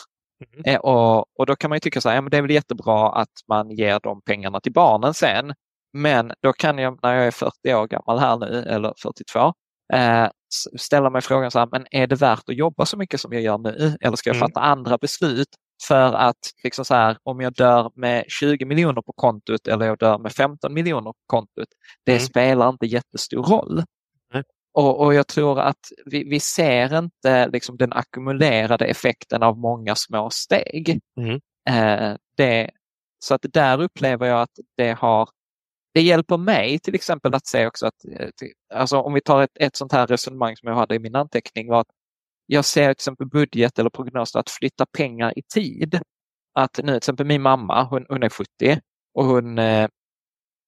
Mm. 0.53 0.75
Eh, 0.75 0.79
och, 0.79 1.39
och 1.39 1.45
då 1.45 1.55
kan 1.55 1.69
man 1.69 1.75
ju 1.75 1.79
tycka 1.79 2.01
så 2.01 2.09
här, 2.09 2.15
ja, 2.15 2.21
men 2.21 2.31
det 2.31 2.37
är 2.37 2.41
väl 2.41 2.51
jättebra 2.51 3.09
att 3.09 3.33
man 3.47 3.71
ger 3.71 3.99
de 4.03 4.21
pengarna 4.21 4.59
till 4.59 4.73
barnen 4.73 5.13
sen. 5.13 5.53
Men 5.97 6.31
då 6.43 6.53
kan 6.53 6.77
jag 6.77 6.99
när 7.03 7.15
jag 7.15 7.27
är 7.27 7.31
40 7.31 7.73
år 7.73 7.87
gammal 7.87 8.19
här 8.19 8.37
nu, 8.37 8.63
eller 8.67 8.93
42, 9.01 9.53
eh, 9.93 10.29
ställa 10.77 11.09
mig 11.09 11.21
frågan 11.21 11.51
så 11.51 11.59
här, 11.59 11.69
men 11.71 11.85
är 11.91 12.07
det 12.07 12.15
värt 12.15 12.49
att 12.49 12.55
jobba 12.55 12.85
så 12.85 12.97
mycket 12.97 13.21
som 13.21 13.33
jag 13.33 13.41
gör 13.41 13.57
nu? 13.57 13.97
Eller 14.01 14.15
ska 14.15 14.29
jag 14.29 14.35
mm. 14.35 14.47
fatta 14.47 14.59
andra 14.59 14.97
beslut 14.97 15.47
för 15.87 16.13
att 16.13 16.37
liksom 16.63 16.85
så 16.85 16.93
här, 16.93 17.17
om 17.23 17.41
jag 17.41 17.53
dör 17.53 17.91
med 17.95 18.25
20 18.27 18.65
miljoner 18.65 19.01
på 19.01 19.13
kontot 19.15 19.67
eller 19.67 19.85
jag 19.85 19.97
dör 19.97 20.17
med 20.17 20.31
15 20.31 20.73
miljoner 20.73 21.11
på 21.11 21.23
kontot, 21.27 21.67
det 22.05 22.11
mm. 22.11 22.23
spelar 22.23 22.69
inte 22.69 22.85
jättestor 22.85 23.43
roll. 23.43 23.83
Och, 24.73 25.01
och 25.05 25.13
jag 25.13 25.27
tror 25.27 25.59
att 25.59 25.91
vi, 26.05 26.23
vi 26.23 26.39
ser 26.39 26.97
inte 26.97 27.47
liksom 27.47 27.77
den 27.77 27.93
ackumulerade 27.93 28.85
effekten 28.85 29.43
av 29.43 29.57
många 29.57 29.95
små 29.95 30.29
steg. 30.29 30.99
Mm. 31.17 31.39
Eh, 31.69 32.17
det, 32.37 32.69
så 33.19 33.33
att 33.33 33.45
där 33.53 33.81
upplever 33.81 34.27
jag 34.27 34.41
att 34.41 34.59
det 34.77 34.91
har 34.91 35.29
det 35.93 36.01
hjälper 36.01 36.37
mig 36.37 36.79
till 36.79 36.95
exempel 36.95 37.35
att 37.35 37.47
se 37.47 37.67
också 37.67 37.85
att, 37.87 38.05
eh, 38.19 38.29
alltså 38.73 38.97
om 38.97 39.13
vi 39.13 39.21
tar 39.21 39.41
ett, 39.43 39.57
ett 39.59 39.75
sånt 39.75 39.91
här 39.91 40.07
resonemang 40.07 40.55
som 40.55 40.69
jag 40.69 40.75
hade 40.75 40.95
i 40.95 40.99
min 40.99 41.15
anteckning 41.15 41.69
var 41.69 41.81
att 41.81 41.87
jag 42.45 42.65
ser 42.65 42.83
till 42.83 42.91
exempel 42.91 43.27
budget 43.27 43.79
eller 43.79 43.89
prognoser 43.89 44.39
att 44.39 44.49
flytta 44.49 44.85
pengar 44.85 45.39
i 45.39 45.41
tid. 45.53 46.01
Att 46.53 46.77
nu 46.77 46.91
till 46.91 46.97
exempel 46.97 47.25
min 47.25 47.41
mamma, 47.41 47.83
hon, 47.83 48.05
hon 48.09 48.23
är 48.23 48.29
70 48.29 48.79
och 49.13 49.25
hon 49.25 49.59
eh, 49.59 49.87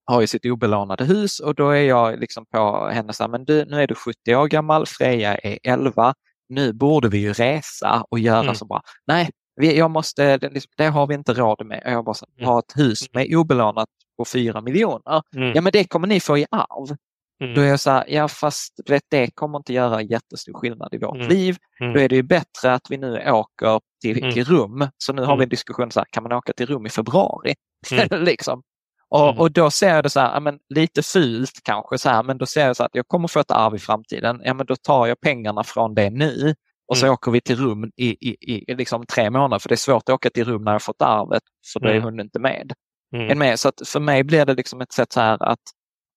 har 0.06 0.22
ju 0.22 0.28
sitt 0.28 0.46
obelånade 0.46 1.06
hus 1.06 1.40
och 1.40 1.56
då 1.56 1.70
är 1.70 1.84
jag 1.84 2.20
liksom 2.20 2.46
på 2.46 2.88
henne 2.88 3.14
så 3.14 3.24
här, 3.24 3.30
men 3.30 3.46
du, 3.46 3.66
nu 3.66 3.82
är 3.82 3.88
du 3.88 3.96
70 3.96 4.36
år 4.36 4.48
gammal, 4.48 4.86
Freja 4.86 5.38
är 5.38 5.60
11, 5.64 6.14
nu 6.50 6.74
borde 6.74 7.10
vi 7.10 7.18
ju 7.18 7.34
resa 7.34 8.06
och 8.10 8.20
göra 8.20 8.44
mm. 8.44 8.56
så 8.56 8.66
bra. 8.66 8.82
Nej, 9.08 9.30
vi, 9.56 9.78
jag 9.78 9.92
måste, 9.92 10.38
det, 10.38 10.50
liksom, 10.50 10.72
det, 10.78 10.86
har 10.86 11.08
vi 11.08 11.14
inte 11.14 11.34
råd 11.34 11.66
med. 11.66 11.82
Jag 11.86 12.06
bara 12.06 12.16
mm. 12.38 12.50
har 12.50 12.60
ett 12.60 12.74
hus 12.76 13.14
med 13.14 13.36
obelånat 13.36 13.90
på 14.18 14.26
4 14.26 14.62
miljoner. 14.62 15.22
Mm. 15.36 15.52
Ja 15.56 15.62
men 15.62 15.72
det 15.72 15.84
kommer 15.84 16.08
ni 16.08 16.20
få 16.20 16.38
i 16.38 16.46
arv. 16.52 16.98
Mm. 17.44 17.56
Då 17.56 17.62
är 17.62 17.66
jag 17.66 17.80
så 17.80 17.92
här, 17.92 18.06
ja 18.08 18.28
fast 18.28 18.74
vet, 18.90 19.04
det 19.10 19.32
kommer 19.36 19.58
inte 19.58 19.74
göra 19.74 20.02
jättestor 20.02 20.54
skillnad 20.54 20.94
i 20.94 20.98
vårt 20.98 21.16
mm. 21.16 21.28
liv. 21.28 21.58
Mm. 21.82 21.94
Då 21.94 22.00
är 22.00 22.10
det 22.10 22.16
ju 22.16 22.24
bättre 22.24 22.74
att 22.74 22.88
vi 22.90 22.98
nu 22.98 23.32
åker 23.32 23.80
till, 24.02 24.18
mm. 24.18 24.34
till 24.34 24.46
Rum. 24.46 24.88
Så 24.98 25.14
nu 25.14 25.22
har 25.22 25.38
vi 25.38 25.44
en 25.44 25.50
diskussion, 25.50 25.92
så 25.92 26.00
här, 26.00 26.08
kan 26.12 26.24
man 26.24 26.32
åka 26.32 26.54
till 26.54 26.66
Rum 26.66 26.86
i 26.86 26.90
februari? 26.90 27.54
liksom. 28.12 28.64
Och, 29.10 29.30
mm. 29.30 29.40
och 29.40 29.52
då 29.52 29.72
ser 29.72 29.96
jag 29.96 30.04
det 30.04 30.10
så 30.10 30.20
här, 30.20 30.40
men 30.40 30.60
lite 30.76 31.04
fult 31.04 31.60
kanske, 31.64 31.98
så 31.98 32.10
här, 32.10 32.24
men 32.24 32.38
då 32.38 32.46
ser 32.46 32.68
jag 32.68 32.76
så 32.76 32.84
att 32.84 32.96
jag 32.96 33.08
kommer 33.08 33.28
få 33.28 33.40
ett 33.40 33.52
arv 33.52 33.76
i 33.76 33.80
framtiden. 33.80 34.42
Ja, 34.44 34.54
men 34.54 34.66
då 34.66 34.76
tar 34.76 35.08
jag 35.08 35.22
pengarna 35.22 35.64
från 35.64 35.96
det 35.96 36.10
nu 36.10 36.56
och 36.88 36.98
så 36.98 37.06
mm. 37.06 37.14
åker 37.14 37.32
vi 37.32 37.42
till 37.42 37.56
rum 37.56 37.92
i, 37.96 38.30
i, 38.30 38.38
i 38.72 38.76
liksom 38.76 39.06
tre 39.06 39.30
månader, 39.30 39.60
för 39.60 39.70
det 39.70 39.76
är 39.76 39.78
svårt 39.78 40.10
att 40.10 40.16
åka 40.16 40.30
till 40.30 40.46
rum 40.46 40.64
när 40.64 40.72
jag 40.72 40.84
fått 40.84 41.02
arvet, 41.02 41.44
för 41.74 41.80
då 41.80 41.88
är 41.88 41.92
mm. 41.92 42.04
hon 42.04 42.20
inte 42.20 42.40
med. 42.40 42.74
Mm. 43.16 43.40
med. 43.40 43.60
Så 43.60 43.70
att 43.70 43.88
för 43.88 44.00
mig 44.00 44.24
blir 44.24 44.46
det 44.46 44.54
liksom 44.54 44.82
ett 44.82 44.94
sätt 44.94 45.14
så 45.14 45.20
här 45.20 45.44
att, 45.44 45.60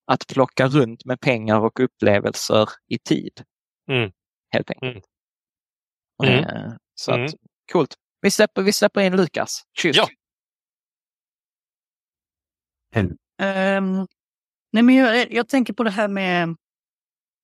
att 0.06 0.26
plocka 0.26 0.68
runt 0.68 1.04
med 1.04 1.20
pengar 1.20 1.60
och 1.60 1.80
upplevelser 1.80 2.68
i 2.88 2.98
tid. 2.98 3.32
Mm. 3.90 4.10
Helt 4.50 4.70
enkelt. 4.70 5.04
Mm. 6.24 6.44
Eh, 6.44 6.72
så 6.94 7.12
att, 7.12 7.30
coolt. 7.72 7.94
Vi 8.20 8.30
släpper, 8.30 8.62
vi 8.62 8.72
släpper 8.72 9.00
in 9.00 9.16
Lukas. 9.16 9.62
Kysk. 9.78 9.98
Ja. 9.98 10.08
Um, 13.42 14.06
nej 14.72 14.82
men 14.82 14.94
jag, 14.94 15.32
jag, 15.32 15.48
tänker 15.48 15.72
på 15.72 15.82
det 15.82 15.90
här 15.90 16.08
med 16.08 16.56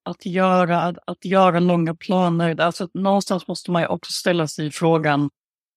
att 0.04 0.26
göra, 0.26 0.94
att 1.06 1.24
göra 1.24 1.60
långa 1.60 1.94
planer. 1.94 2.60
Alltså, 2.60 2.88
någonstans 2.94 3.48
måste 3.48 3.70
man 3.70 3.82
ju 3.82 3.88
också 3.88 4.12
ställa 4.12 4.48
sig 4.48 4.70
frågan, 4.70 5.30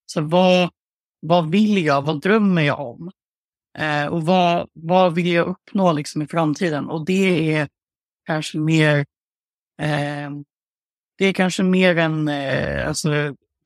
så 0.05 0.21
vad, 0.21 0.69
vad 1.19 1.51
vill 1.51 1.85
jag? 1.85 2.01
Vad 2.01 2.21
drömmer 2.21 2.61
jag 2.61 2.79
om? 2.79 3.11
Eh, 3.77 4.05
och 4.05 4.25
vad, 4.25 4.69
vad 4.73 5.15
vill 5.15 5.27
jag 5.27 5.47
uppnå 5.47 5.93
liksom 5.93 6.21
i 6.21 6.27
framtiden? 6.27 6.89
Och 6.89 7.05
det 7.05 7.53
är 7.53 7.69
kanske 8.25 8.57
mer 8.57 9.05
eh, 9.81 10.29
det 11.17 11.25
är 11.25 11.33
kanske 11.33 11.63
mer 11.63 11.97
en 11.97 12.27
eh, 12.27 12.87
alltså, 12.87 13.09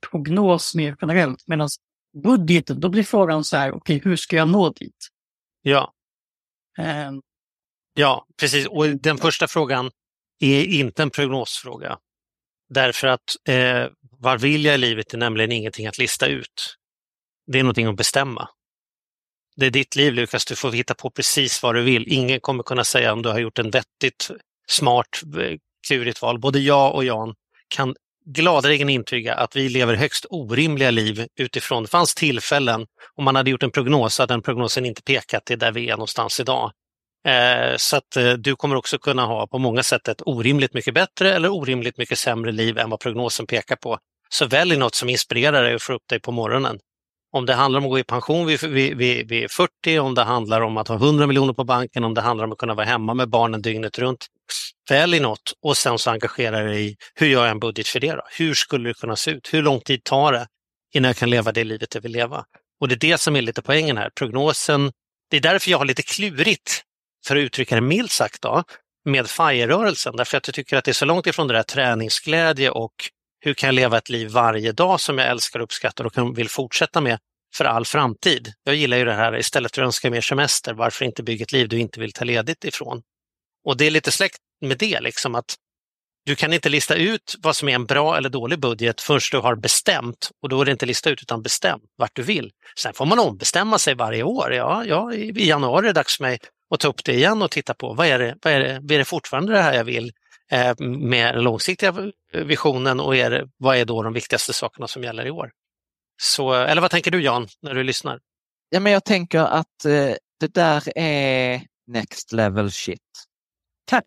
prognos 0.10 0.76
mer 0.76 0.96
generellt. 1.02 1.48
Medan 1.48 1.70
budgeten, 2.24 2.80
då 2.80 2.90
blir 2.90 3.04
frågan 3.04 3.44
så 3.44 3.58
här, 3.58 3.72
okej, 3.72 3.98
okay, 3.98 4.10
hur 4.10 4.16
ska 4.16 4.36
jag 4.36 4.50
nå 4.50 4.70
dit? 4.70 5.08
Ja. 5.62 5.94
Um, 6.80 7.22
ja, 7.94 8.26
precis. 8.40 8.68
Och 8.68 8.88
den 8.88 9.18
första 9.18 9.48
frågan 9.48 9.92
är 10.40 10.64
inte 10.64 11.04
en 11.04 11.10
prognosfråga. 11.10 11.98
Därför 12.70 13.08
att 13.08 13.36
eh, 13.48 13.88
vad 14.02 14.42
vill 14.42 14.66
jag 14.66 14.76
i 14.76 14.78
livet 14.78 15.14
är 15.14 15.18
nämligen 15.18 15.52
ingenting 15.52 15.88
att 15.88 15.98
lista 15.98 16.28
ut. 16.28 16.78
Det 17.48 17.60
är 17.60 17.64
någonting 17.64 17.88
att 17.88 17.96
bestämma. 17.96 18.50
Det 19.56 19.66
är 19.66 19.72
ditt 19.72 19.96
liv 19.96 20.14
Lukas, 20.14 20.46
du 20.46 20.56
får 20.56 20.72
hitta 20.72 20.94
på 20.94 21.10
precis 21.10 21.64
vad 21.64 21.76
du 21.76 21.82
vill. 21.82 22.14
Ingen 22.14 22.40
kommer 22.40 22.64
kunna 22.64 22.84
säga 22.84 23.14
om 23.14 23.22
du 23.22 23.30
har 23.30 23.40
gjort 23.40 23.60
en 23.60 23.72
vettigt, 23.72 24.32
smart, 24.68 25.22
klurigt 25.88 26.22
val. 26.22 26.40
Både 26.40 26.60
jag 26.60 26.96
och 26.96 27.04
Jan 27.04 27.36
kan 27.68 27.96
gladeligen 28.26 28.90
intyga 28.90 29.34
att 29.34 29.56
vi 29.56 29.70
lever 29.70 29.94
högst 29.94 30.26
orimliga 30.30 30.92
liv 30.92 31.28
utifrån, 31.40 31.84
det 31.84 31.90
fanns 31.90 32.16
tillfällen 32.16 32.86
om 33.16 33.24
man 33.24 33.36
hade 33.36 33.50
gjort 33.50 33.64
en 33.64 33.72
prognos 33.72 34.20
att 34.20 34.24
hade 34.24 34.34
den 34.34 34.42
prognosen 34.42 34.86
inte 34.86 35.02
pekat 35.02 35.46
till 35.46 35.60
där 35.60 35.72
vi 35.72 35.90
är 35.90 35.92
någonstans 35.92 36.40
idag. 36.40 36.72
Eh, 37.28 37.76
så 37.78 37.98
att 37.98 38.18
eh, 38.18 38.34
du 38.34 38.56
kommer 38.56 38.76
också 38.76 38.98
kunna 38.98 39.26
ha 39.26 39.48
på 39.48 39.58
många 39.58 39.84
sätt 39.84 40.08
ett 40.08 40.22
orimligt 40.26 40.74
mycket 40.74 40.94
bättre 40.94 41.34
eller 41.34 41.50
orimligt 41.50 41.98
mycket 41.98 42.20
sämre 42.20 42.52
liv 42.52 42.78
än 42.78 42.90
vad 42.90 43.00
prognosen 43.00 43.48
pekar 43.48 43.76
på. 43.76 43.98
Så 44.30 44.46
välj 44.46 44.78
något 44.78 44.96
som 44.96 45.10
inspirerar 45.10 45.64
dig 45.64 45.76
och 45.76 45.82
får 45.82 45.94
upp 45.94 46.08
dig 46.10 46.20
på 46.20 46.32
morgonen. 46.32 46.80
Om 47.34 47.46
det 47.46 47.54
handlar 47.54 47.80
om 47.80 47.86
att 47.86 47.90
gå 47.90 48.00
i 48.00 48.04
pension 48.04 48.46
vid, 48.46 48.64
vid, 48.64 48.98
vid, 48.98 49.30
vid 49.30 49.52
40, 49.52 50.00
om 50.00 50.16
det 50.16 50.24
handlar 50.24 50.62
om 50.62 50.78
att 50.78 50.88
ha 50.88 50.96
100 50.96 51.28
miljoner 51.28 51.54
på 51.54 51.64
banken, 51.64 52.04
om 52.04 52.14
det 52.14 52.22
handlar 52.22 52.46
om 52.46 52.52
att 52.52 52.58
kunna 52.58 52.74
vara 52.74 52.86
hemma 52.86 53.14
med 53.14 53.30
barnen 53.30 53.62
dygnet 53.62 54.00
runt. 54.00 54.28
Välj 54.90 55.20
något 55.20 55.54
och 55.62 55.78
sen 55.78 56.00
så 56.00 56.12
engagera 56.12 56.60
dig 56.60 56.90
i 56.90 56.96
hur 57.16 57.28
gör 57.28 57.42
jag 57.42 57.52
en 57.52 57.60
budget 57.60 57.88
för 57.88 58.00
det? 58.00 58.12
Då? 58.12 58.22
Hur 58.38 58.54
skulle 58.54 58.90
det 58.90 58.94
kunna 58.94 59.16
se 59.16 59.32
ut? 59.32 59.54
Hur 59.54 59.62
lång 59.62 59.80
tid 59.80 60.04
tar 60.04 60.32
det 60.32 60.48
innan 60.94 61.10
jag 61.10 61.16
kan 61.16 61.30
leva 61.30 61.52
det 61.52 61.64
livet 61.64 61.96
jag 61.96 62.02
vill 62.02 62.12
leva? 62.12 62.44
Och 62.82 62.88
det 62.88 62.96
är 62.96 63.00
det 63.00 63.18
som 63.18 63.36
är 63.36 63.42
lite 63.42 63.62
poängen 63.62 63.98
här. 63.98 64.10
Prognosen, 64.10 64.92
det 65.30 65.38
är 65.38 65.42
därför 65.42 65.72
jag 65.72 65.78
har 65.78 65.86
lite 65.86 66.04
klurigt, 66.04 66.82
för 67.28 67.36
att 67.36 67.42
uttrycka 67.42 67.76
det 67.76 67.82
milt 67.82 68.12
sagt, 68.12 68.42
då, 68.42 68.64
med 69.06 69.28
FIRE-rörelsen. 69.28 70.16
Därför 70.16 70.38
att 70.38 70.48
jag 70.48 70.56
tycker 70.56 70.78
att 70.78 70.86
det 70.86 70.92
är 70.92 70.94
så 70.94 71.06
långt 71.06 71.28
ifrån 71.28 71.48
det 71.48 71.54
där 71.54 71.64
träningsglädje 71.64 72.70
och 72.70 72.94
hur 73.42 73.54
kan 73.54 73.68
jag 73.68 73.74
leva 73.74 73.98
ett 73.98 74.10
liv 74.10 74.30
varje 74.30 74.72
dag 74.72 75.00
som 75.00 75.18
jag 75.18 75.28
älskar 75.28 75.60
och 75.60 75.64
uppskattar 75.64 76.20
och 76.20 76.38
vill 76.38 76.50
fortsätta 76.50 77.02
med 77.02 77.20
för 77.56 77.66
all 77.66 77.86
framtid. 77.86 78.54
Jag 78.64 78.76
gillar 78.76 78.98
ju 78.98 79.06
det 79.06 79.14
här, 79.14 79.38
istället 79.38 79.76
för 79.76 79.82
att 79.82 79.86
önska 79.86 80.12
mer 80.12 80.22
semester, 80.22 80.74
varför 80.74 81.06
inte 81.06 81.24
bygga 81.24 81.44
ett 81.44 81.52
liv 81.52 81.70
du 81.70 81.80
inte 81.80 82.00
vill 82.00 82.14
ta 82.14 82.26
ledigt 82.26 82.64
ifrån? 82.64 83.02
Och 83.66 83.78
det 83.78 83.86
är 83.86 83.92
lite 83.92 84.12
släkt 84.12 84.38
med 84.62 84.78
det, 84.78 85.02
liksom 85.02 85.36
att 85.36 85.56
du 86.26 86.36
kan 86.36 86.54
inte 86.54 86.70
lista 86.70 86.96
ut 86.96 87.36
vad 87.40 87.56
som 87.56 87.70
är 87.70 87.76
en 87.76 87.86
bra 87.86 88.18
eller 88.18 88.30
dålig 88.30 88.60
budget 88.60 89.02
först 89.02 89.32
du 89.32 89.38
har 89.38 89.56
bestämt. 89.56 90.32
Och 90.42 90.50
då 90.50 90.62
är 90.62 90.66
det 90.66 90.72
inte 90.72 90.86
lista 90.86 91.10
ut 91.10 91.22
utan 91.22 91.42
bestäm 91.42 91.80
vart 91.98 92.16
du 92.16 92.24
vill. 92.24 92.52
Sen 92.78 92.94
får 92.94 93.06
man 93.06 93.20
ombestämma 93.20 93.80
sig 93.80 93.96
varje 93.96 94.24
år. 94.24 94.54
Ja, 94.54 94.86
ja 94.86 95.14
i 95.14 95.48
januari 95.48 95.86
är 95.86 95.88
det 95.88 95.94
dags 95.94 96.18
för 96.18 96.24
mig 96.24 96.40
att 96.74 96.80
ta 96.80 96.88
upp 96.88 97.04
det 97.04 97.14
igen 97.14 97.42
och 97.42 97.52
titta 97.52 97.74
på 97.74 97.94
vad 97.94 98.08
är 98.08 98.20
det, 98.20 98.36
vad 98.42 98.54
är 98.54 98.60
det, 98.60 98.96
är 98.96 98.98
det 98.98 99.06
fortfarande 99.06 99.54
det 99.54 99.62
här 99.62 99.74
jag 99.74 99.84
vill 99.84 100.12
med 100.80 101.36
den 101.36 101.44
långsiktiga 101.44 102.12
visionen 102.34 103.00
och 103.00 103.16
är 103.16 103.30
det, 103.30 103.50
vad 103.58 103.78
är 103.78 103.86
då 103.86 104.04
de 104.04 104.14
viktigaste 104.14 104.54
sakerna 104.54 104.88
som 104.88 105.04
gäller 105.04 105.26
i 105.26 105.32
år? 105.32 105.52
Så, 106.22 106.54
eller 106.54 106.82
vad 106.82 106.92
tänker 106.92 107.12
du 107.12 107.24
Jan 107.24 107.48
när 107.62 107.74
du 107.74 107.84
lyssnar? 107.84 108.20
Ja, 108.70 108.80
men 108.80 108.92
jag 108.92 109.06
tänker 109.06 109.40
att 109.40 109.86
eh, 109.86 110.16
det 110.40 110.54
där 110.54 110.98
är 110.98 111.62
next 111.88 112.32
level 112.32 112.72
shit. 112.72 113.00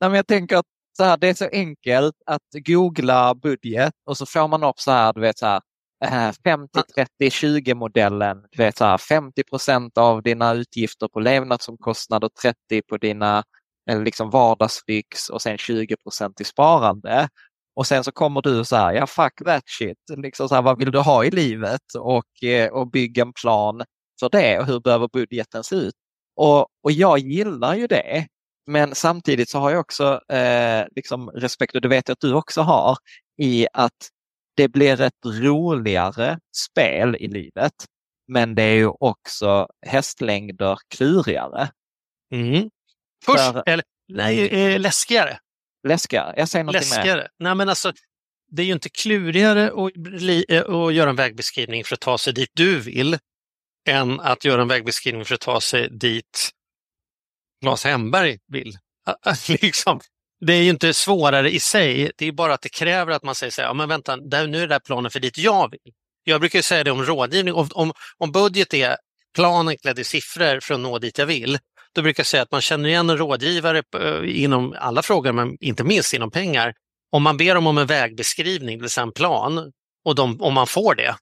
Nej, 0.00 0.10
men 0.10 0.14
jag 0.14 0.26
tänker 0.26 0.56
att 0.56 0.66
så 0.96 1.04
här, 1.04 1.16
det 1.16 1.28
är 1.28 1.34
så 1.34 1.48
enkelt 1.52 2.14
att 2.26 2.42
googla 2.66 3.34
budget 3.34 3.92
och 4.06 4.18
så 4.18 4.26
får 4.26 4.48
man 4.48 4.64
upp 4.64 4.80
så 4.80 4.90
här, 4.90 5.12
du 5.12 5.20
vet 5.20 5.38
så 5.38 5.46
här, 5.46 5.60
50-30-20 7.20 7.74
modellen, 7.74 8.44
du 8.50 8.58
vet 8.62 8.76
så 8.76 8.84
här, 8.84 8.98
50 8.98 9.44
procent 9.44 9.98
av 9.98 10.22
dina 10.22 10.52
utgifter 10.52 11.08
på 11.08 11.20
levnadsomkostnader, 11.20 12.28
30 12.42 12.82
på 12.88 12.96
dina 12.96 13.44
liksom 13.86 14.30
vardagsflyx 14.30 15.28
och 15.28 15.42
sen 15.42 15.58
20 15.58 15.96
procent 15.96 16.40
i 16.40 16.44
sparande. 16.44 17.28
Och 17.76 17.86
sen 17.86 18.04
så 18.04 18.12
kommer 18.12 18.42
du 18.42 18.64
så 18.64 18.76
här, 18.76 18.92
ja 18.92 19.06
fuck 19.06 19.44
that 19.44 19.62
shit, 19.66 19.98
liksom 20.16 20.48
så 20.48 20.54
här, 20.54 20.62
vad 20.62 20.78
vill 20.78 20.90
du 20.90 20.98
ha 20.98 21.24
i 21.24 21.30
livet 21.30 21.94
och, 21.98 22.44
eh, 22.44 22.72
och 22.72 22.90
bygga 22.90 23.22
en 23.22 23.32
plan 23.32 23.82
för 24.20 24.28
det 24.28 24.58
och 24.58 24.66
hur 24.66 24.80
behöver 24.80 25.08
budgeten 25.12 25.64
se 25.64 25.76
ut? 25.76 25.94
Och, 26.36 26.60
och 26.60 26.92
jag 26.92 27.18
gillar 27.18 27.74
ju 27.74 27.86
det, 27.86 28.26
men 28.66 28.94
samtidigt 28.94 29.48
så 29.50 29.58
har 29.58 29.70
jag 29.70 29.80
också 29.80 30.20
eh, 30.32 30.86
liksom 30.96 31.30
respekt, 31.30 31.74
och 31.74 31.80
det 31.80 31.88
vet 31.88 32.08
jag 32.08 32.12
att 32.12 32.20
du 32.20 32.34
också 32.34 32.60
har, 32.62 32.96
i 33.38 33.66
att 33.72 34.10
det 34.56 34.68
blir 34.68 35.00
ett 35.00 35.26
roligare 35.26 36.38
spel 36.56 37.16
i 37.16 37.28
livet. 37.28 37.72
Men 38.28 38.54
det 38.54 38.62
är 38.62 38.74
ju 38.74 38.88
också 38.88 39.68
hästlängder 39.86 40.78
klurigare. 40.88 41.70
Mm. 42.32 42.70
Först, 43.24 43.38
För, 43.38 43.62
eller, 43.66 43.84
nej, 44.08 44.48
eh, 44.48 44.80
läskigare. 44.80 45.38
Läskigare? 45.88 46.34
Jag 46.36 46.48
säger 46.48 46.64
läskigare. 46.64 47.20
Med. 47.20 47.28
Nej, 47.38 47.54
men 47.54 47.68
alltså, 47.68 47.92
det 48.50 48.62
är 48.62 48.66
ju 48.66 48.72
inte 48.72 48.88
klurigare 48.88 49.66
att, 49.66 49.92
eh, 50.48 50.74
att 50.74 50.94
göra 50.94 51.10
en 51.10 51.16
vägbeskrivning 51.16 51.84
för 51.84 51.94
att 51.94 52.00
ta 52.00 52.18
sig 52.18 52.32
dit 52.32 52.50
du 52.52 52.80
vill 52.80 53.18
än 53.88 54.20
att 54.20 54.44
göra 54.44 54.62
en 54.62 54.68
vägbeskrivning 54.68 55.24
för 55.24 55.34
att 55.34 55.40
ta 55.40 55.60
sig 55.60 55.88
dit 55.90 56.50
Claes 57.62 57.84
Hemberg 57.84 58.38
vill. 58.46 58.78
liksom. 59.48 60.00
Det 60.40 60.52
är 60.52 60.62
ju 60.62 60.70
inte 60.70 60.94
svårare 60.94 61.50
i 61.50 61.60
sig, 61.60 62.10
det 62.16 62.26
är 62.26 62.32
bara 62.32 62.54
att 62.54 62.62
det 62.62 62.68
kräver 62.68 63.12
att 63.12 63.22
man 63.22 63.34
säger 63.34 63.50
så 63.50 63.62
här, 63.62 63.68
ja 63.68 63.74
men 63.74 63.88
vänta, 63.88 64.16
där, 64.16 64.46
nu 64.46 64.56
är 64.58 64.60
det 64.60 64.74
där 64.74 64.80
planen 64.80 65.10
för 65.10 65.20
dit 65.20 65.38
jag 65.38 65.70
vill. 65.70 65.92
Jag 66.24 66.40
brukar 66.40 66.62
säga 66.62 66.84
det 66.84 66.90
om 66.90 67.02
rådgivning, 67.02 67.54
om, 67.54 67.68
om, 67.74 67.92
om 68.18 68.32
budget 68.32 68.74
är 68.74 68.96
planen 69.34 69.76
klädd 69.78 69.98
i 69.98 70.04
siffror 70.04 70.60
för 70.60 70.74
att 70.74 70.80
nå 70.80 70.98
dit 70.98 71.18
jag 71.18 71.26
vill, 71.26 71.58
du 71.94 72.02
brukar 72.02 72.24
säga 72.24 72.42
att 72.42 72.52
man 72.52 72.60
känner 72.60 72.88
igen 72.88 73.10
en 73.10 73.18
rådgivare 73.18 73.82
eh, 73.98 74.42
inom 74.42 74.74
alla 74.78 75.02
frågor, 75.02 75.32
men 75.32 75.56
inte 75.60 75.84
minst 75.84 76.14
inom 76.14 76.30
pengar. 76.30 76.74
Om 77.12 77.22
man 77.22 77.36
ber 77.36 77.54
dem 77.54 77.66
om 77.66 77.78
en 77.78 77.86
vägbeskrivning, 77.86 78.78
det 78.78 78.82
vill 78.82 78.90
säga 78.90 79.02
en 79.02 79.12
plan, 79.12 79.72
och 80.04 80.14
de, 80.14 80.40
om 80.40 80.54
man 80.54 80.66
får 80.66 80.94
det, 80.94 81.14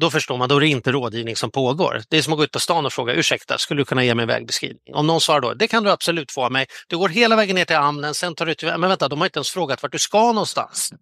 då 0.00 0.10
förstår 0.10 0.36
man, 0.36 0.48
då 0.48 0.56
är 0.56 0.60
det 0.60 0.68
inte 0.68 0.92
rådgivning 0.92 1.36
som 1.36 1.50
pågår. 1.50 2.02
Det 2.08 2.18
är 2.18 2.22
som 2.22 2.32
att 2.32 2.36
gå 2.36 2.44
ut 2.44 2.52
på 2.52 2.60
stan 2.60 2.86
och 2.86 2.92
fråga, 2.92 3.12
ursäkta, 3.12 3.58
skulle 3.58 3.80
du 3.80 3.84
kunna 3.84 4.04
ge 4.04 4.14
mig 4.14 4.22
en 4.22 4.28
vägbeskrivning? 4.28 4.94
Om 4.94 5.06
någon 5.06 5.20
svarar 5.20 5.40
då, 5.40 5.54
det 5.54 5.68
kan 5.68 5.84
du 5.84 5.90
absolut 5.90 6.32
få 6.32 6.44
av 6.44 6.52
mig. 6.52 6.66
Du 6.88 6.98
går 6.98 7.08
hela 7.08 7.36
vägen 7.36 7.56
ner 7.56 7.64
till 7.64 7.76
hamnen, 7.76 8.14
sen 8.14 8.34
tar 8.34 8.46
du 8.46 8.54
till, 8.54 8.68
men 8.68 8.80
vänta, 8.80 9.08
de 9.08 9.18
har 9.18 9.26
inte 9.26 9.38
ens 9.38 9.50
frågat 9.50 9.82
vart 9.82 9.92
du 9.92 9.98
ska 9.98 10.32
någonstans. 10.32 10.92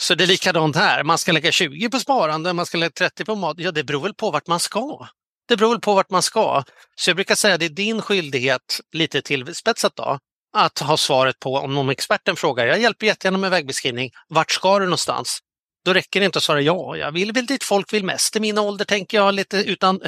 Så 0.00 0.14
det 0.14 0.24
är 0.24 0.28
likadant 0.28 0.76
här, 0.76 1.04
man 1.04 1.18
ska 1.18 1.32
lägga 1.32 1.52
20 1.52 1.90
på 1.90 1.98
sparande, 1.98 2.52
man 2.52 2.66
ska 2.66 2.78
lägga 2.78 2.90
30 2.90 3.24
på 3.24 3.34
mat. 3.34 3.56
Ja, 3.58 3.72
det 3.72 3.84
beror 3.84 4.02
väl 4.02 4.14
på 4.14 4.30
vart 4.30 4.46
man 4.46 4.60
ska. 4.60 5.08
Det 5.48 5.56
beror 5.56 5.70
väl 5.70 5.80
på 5.80 5.94
vart 5.94 6.10
man 6.10 6.22
ska. 6.22 6.64
Så 6.96 7.10
jag 7.10 7.16
brukar 7.16 7.34
säga 7.34 7.54
att 7.54 7.60
det 7.60 7.66
är 7.66 7.70
din 7.70 8.02
skyldighet, 8.02 8.80
lite 8.92 9.22
tillspetsat 9.22 9.96
då, 9.96 10.18
att 10.56 10.78
ha 10.78 10.96
svaret 10.96 11.38
på 11.40 11.54
om 11.54 11.74
någon 11.74 11.90
experten 11.90 12.36
frågar, 12.36 12.66
jag 12.66 12.80
hjälper 12.80 13.06
jättegärna 13.06 13.38
med 13.38 13.50
vägbeskrivning, 13.50 14.10
vart 14.28 14.50
ska 14.50 14.78
du 14.78 14.84
någonstans? 14.84 15.38
Då 15.84 15.92
räcker 15.92 16.20
det 16.20 16.26
inte 16.26 16.38
att 16.38 16.42
svara 16.42 16.60
ja, 16.60 16.96
jag 16.96 17.12
vill 17.12 17.32
väl 17.32 17.46
dit 17.46 17.64
folk 17.64 17.92
vill 17.92 18.04
mest. 18.04 18.36
I 18.36 18.40
min 18.40 18.58
ålder 18.58 18.84
tänker 18.84 19.16
jag 19.16 19.34
lite, 19.34 19.56
utan, 19.56 20.00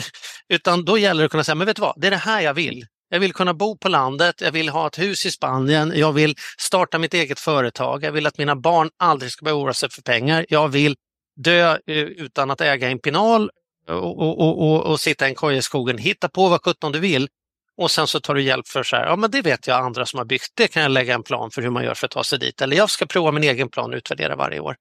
utan 0.48 0.84
då 0.84 0.98
gäller 0.98 1.22
det 1.22 1.24
att 1.24 1.30
kunna 1.30 1.44
säga, 1.44 1.54
men 1.54 1.66
vet 1.66 1.76
du 1.76 1.82
vad, 1.82 1.94
det 1.96 2.06
är 2.06 2.10
det 2.10 2.16
här 2.16 2.40
jag 2.40 2.54
vill. 2.54 2.86
Jag 3.08 3.20
vill 3.20 3.32
kunna 3.32 3.54
bo 3.54 3.78
på 3.78 3.88
landet, 3.88 4.40
jag 4.40 4.52
vill 4.52 4.68
ha 4.68 4.86
ett 4.86 4.98
hus 4.98 5.26
i 5.26 5.30
Spanien, 5.30 5.92
jag 5.96 6.12
vill 6.12 6.34
starta 6.58 6.98
mitt 6.98 7.14
eget 7.14 7.40
företag, 7.40 8.04
jag 8.04 8.12
vill 8.12 8.26
att 8.26 8.38
mina 8.38 8.56
barn 8.56 8.90
aldrig 8.98 9.32
ska 9.32 9.44
behöva 9.44 9.60
oroa 9.60 9.74
sig 9.74 9.90
för 9.90 10.02
pengar, 10.02 10.46
jag 10.48 10.68
vill 10.68 10.96
dö 11.36 11.78
eh, 11.86 11.96
utan 11.96 12.50
att 12.50 12.60
äga 12.60 12.90
en 12.90 12.98
pinal 12.98 13.50
och, 13.88 14.18
och, 14.18 14.62
och, 14.62 14.86
och 14.86 15.00
sitta 15.00 15.26
i 15.26 15.28
en 15.28 15.34
koja 15.34 15.56
i 15.56 15.62
skogen. 15.62 15.98
Hitta 15.98 16.28
på 16.28 16.48
vad 16.48 16.64
sjutton 16.64 16.92
du 16.92 16.98
vill 16.98 17.28
och 17.76 17.90
sen 17.90 18.06
så 18.06 18.20
tar 18.20 18.34
du 18.34 18.42
hjälp 18.42 18.68
för 18.68 18.82
så 18.82 18.96
här, 18.96 19.06
ja 19.06 19.16
men 19.16 19.30
det 19.30 19.42
vet 19.42 19.66
jag 19.66 19.84
andra 19.84 20.06
som 20.06 20.18
har 20.18 20.24
byggt, 20.24 20.52
det 20.54 20.68
kan 20.68 20.82
jag 20.82 20.90
lägga 20.90 21.14
en 21.14 21.22
plan 21.22 21.50
för 21.50 21.62
hur 21.62 21.70
man 21.70 21.84
gör 21.84 21.94
för 21.94 22.06
att 22.06 22.10
ta 22.10 22.24
sig 22.24 22.38
dit. 22.38 22.60
Eller 22.60 22.76
jag 22.76 22.90
ska 22.90 23.06
prova 23.06 23.32
min 23.32 23.44
egen 23.44 23.68
plan 23.68 23.90
och 23.90 23.96
utvärdera 23.96 24.36
varje 24.36 24.60
år. 24.60 24.76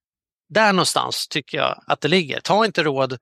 Där 0.50 0.74
någonstans 0.74 1.28
tycker 1.28 1.58
jag 1.58 1.84
att 1.88 2.02
det 2.02 2.08
ligger. 2.08 2.40
Ta 2.40 2.66
inte 2.66 2.84
råd 2.84 3.18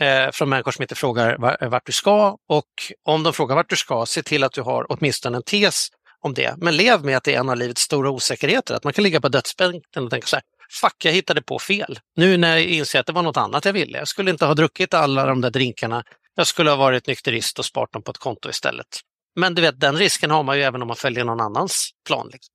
eh, 0.00 0.30
från 0.32 0.48
människor 0.48 0.70
som 0.70 0.82
inte 0.82 0.94
frågar 0.94 1.66
vart 1.68 1.86
du 1.86 1.92
ska 1.92 2.36
och 2.48 2.70
om 3.04 3.22
de 3.22 3.32
frågar 3.32 3.56
vart 3.56 3.70
du 3.70 3.76
ska, 3.76 4.06
se 4.06 4.22
till 4.22 4.44
att 4.44 4.52
du 4.52 4.62
har 4.62 4.86
åtminstone 4.88 5.36
en 5.36 5.42
tes 5.42 5.88
om 6.20 6.34
det. 6.34 6.54
Men 6.56 6.76
lev 6.76 7.04
med 7.04 7.16
att 7.16 7.24
det 7.24 7.34
är 7.34 7.40
en 7.40 7.48
av 7.48 7.56
livets 7.56 7.82
stora 7.82 8.10
osäkerheter, 8.10 8.74
att 8.74 8.84
man 8.84 8.92
kan 8.92 9.04
ligga 9.04 9.20
på 9.20 9.28
dödsbänken 9.28 10.04
och 10.04 10.10
tänka 10.10 10.26
så 10.26 10.36
här, 10.36 10.42
fuck, 10.80 11.04
jag 11.04 11.12
hittade 11.12 11.42
på 11.42 11.58
fel. 11.58 11.98
Nu 12.16 12.36
när 12.36 12.56
jag 12.56 12.64
inser 12.64 13.00
att 13.00 13.06
det 13.06 13.12
var 13.12 13.22
något 13.22 13.36
annat 13.36 13.64
jag 13.64 13.72
ville. 13.72 13.98
Jag 13.98 14.08
skulle 14.08 14.30
inte 14.30 14.46
ha 14.46 14.54
druckit 14.54 14.94
alla 14.94 15.26
de 15.26 15.40
där 15.40 15.50
drinkarna. 15.50 16.04
Jag 16.34 16.46
skulle 16.46 16.70
ha 16.70 16.76
varit 16.76 17.06
nykterist 17.06 17.58
och 17.58 17.64
sparat 17.64 17.92
dem 17.92 18.02
på 18.02 18.10
ett 18.10 18.18
konto 18.18 18.50
istället. 18.50 18.86
Men 19.36 19.54
du 19.54 19.62
vet, 19.62 19.80
den 19.80 19.96
risken 19.96 20.30
har 20.30 20.42
man 20.42 20.56
ju 20.56 20.62
även 20.62 20.82
om 20.82 20.88
man 20.88 20.96
följer 20.96 21.24
någon 21.24 21.40
annans 21.40 21.90
plan. 22.06 22.28
Liksom. 22.32 22.52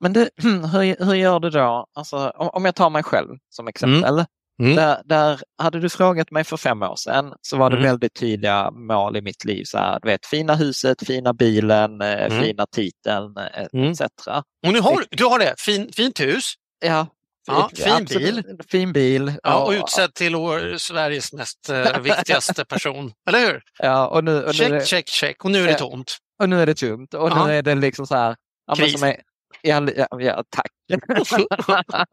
Men 0.00 0.12
det, 0.12 0.30
hur, 0.36 1.04
hur 1.04 1.14
gör 1.14 1.40
du 1.40 1.50
då? 1.50 1.86
Alltså, 1.94 2.30
om 2.36 2.64
jag 2.64 2.74
tar 2.74 2.90
mig 2.90 3.02
själv 3.02 3.36
som 3.48 3.68
exempel. 3.68 4.14
Mm. 4.14 4.26
Mm. 4.62 4.76
Där, 4.76 5.02
där, 5.04 5.40
hade 5.58 5.80
du 5.80 5.88
frågat 5.88 6.30
mig 6.30 6.44
för 6.44 6.56
fem 6.56 6.82
år 6.82 6.96
sedan 6.96 7.34
så 7.42 7.56
var 7.56 7.70
det 7.70 7.76
mm. 7.76 7.88
väldigt 7.88 8.14
tydliga 8.14 8.70
mål 8.70 9.16
i 9.16 9.20
mitt 9.22 9.44
liv. 9.44 9.64
Så 9.64 9.78
här, 9.78 9.98
du 10.02 10.08
vet, 10.08 10.26
fina 10.26 10.54
huset, 10.54 11.06
fina 11.06 11.32
bilen, 11.32 12.00
eh, 12.00 12.24
mm. 12.24 12.42
fina 12.42 12.66
titeln 12.66 13.36
etc. 13.36 14.00
Mm. 14.00 14.42
Och 14.66 14.72
nu 14.72 14.80
har 14.80 15.04
du 15.10 15.24
har 15.24 15.38
det, 15.38 15.54
fin, 15.58 15.92
fint 15.92 16.20
hus. 16.20 16.54
Ja, 16.82 17.06
Ja, 17.46 17.70
fin 17.74 18.04
bil. 18.04 18.42
Fin 18.68 18.92
bil. 18.92 19.32
Ja, 19.42 19.64
och 19.64 19.72
utsedd 19.72 20.14
till 20.14 20.34
Sveriges 20.78 21.32
mest 21.32 21.70
uh, 21.70 21.98
viktigaste 22.02 22.64
person, 22.64 23.12
eller 23.28 23.38
hur? 23.38 23.62
Ja, 23.78 24.06
och 24.06 24.24
nu, 24.24 24.44
och 24.44 24.54
check, 24.54 24.70
nu, 24.70 24.80
check, 24.80 25.08
check. 25.08 25.44
Och 25.44 25.50
nu 25.50 25.62
är 25.62 25.66
det 25.66 25.74
tomt. 25.74 26.16
Och 26.42 26.48
nu 26.48 26.62
är 26.62 26.66
det 26.66 26.74
tomt. 26.74 27.14
Och 27.14 27.30
ja. 27.30 27.46
nu 27.46 27.52
är 27.52 27.62
det 27.62 27.74
liksom 27.74 28.06
så 28.06 28.14
här. 28.14 28.36
Kris. 28.76 29.02
Är, 29.02 29.16
ja, 29.62 29.88
ja, 29.96 30.06
ja, 30.20 30.44
tack. 30.50 30.70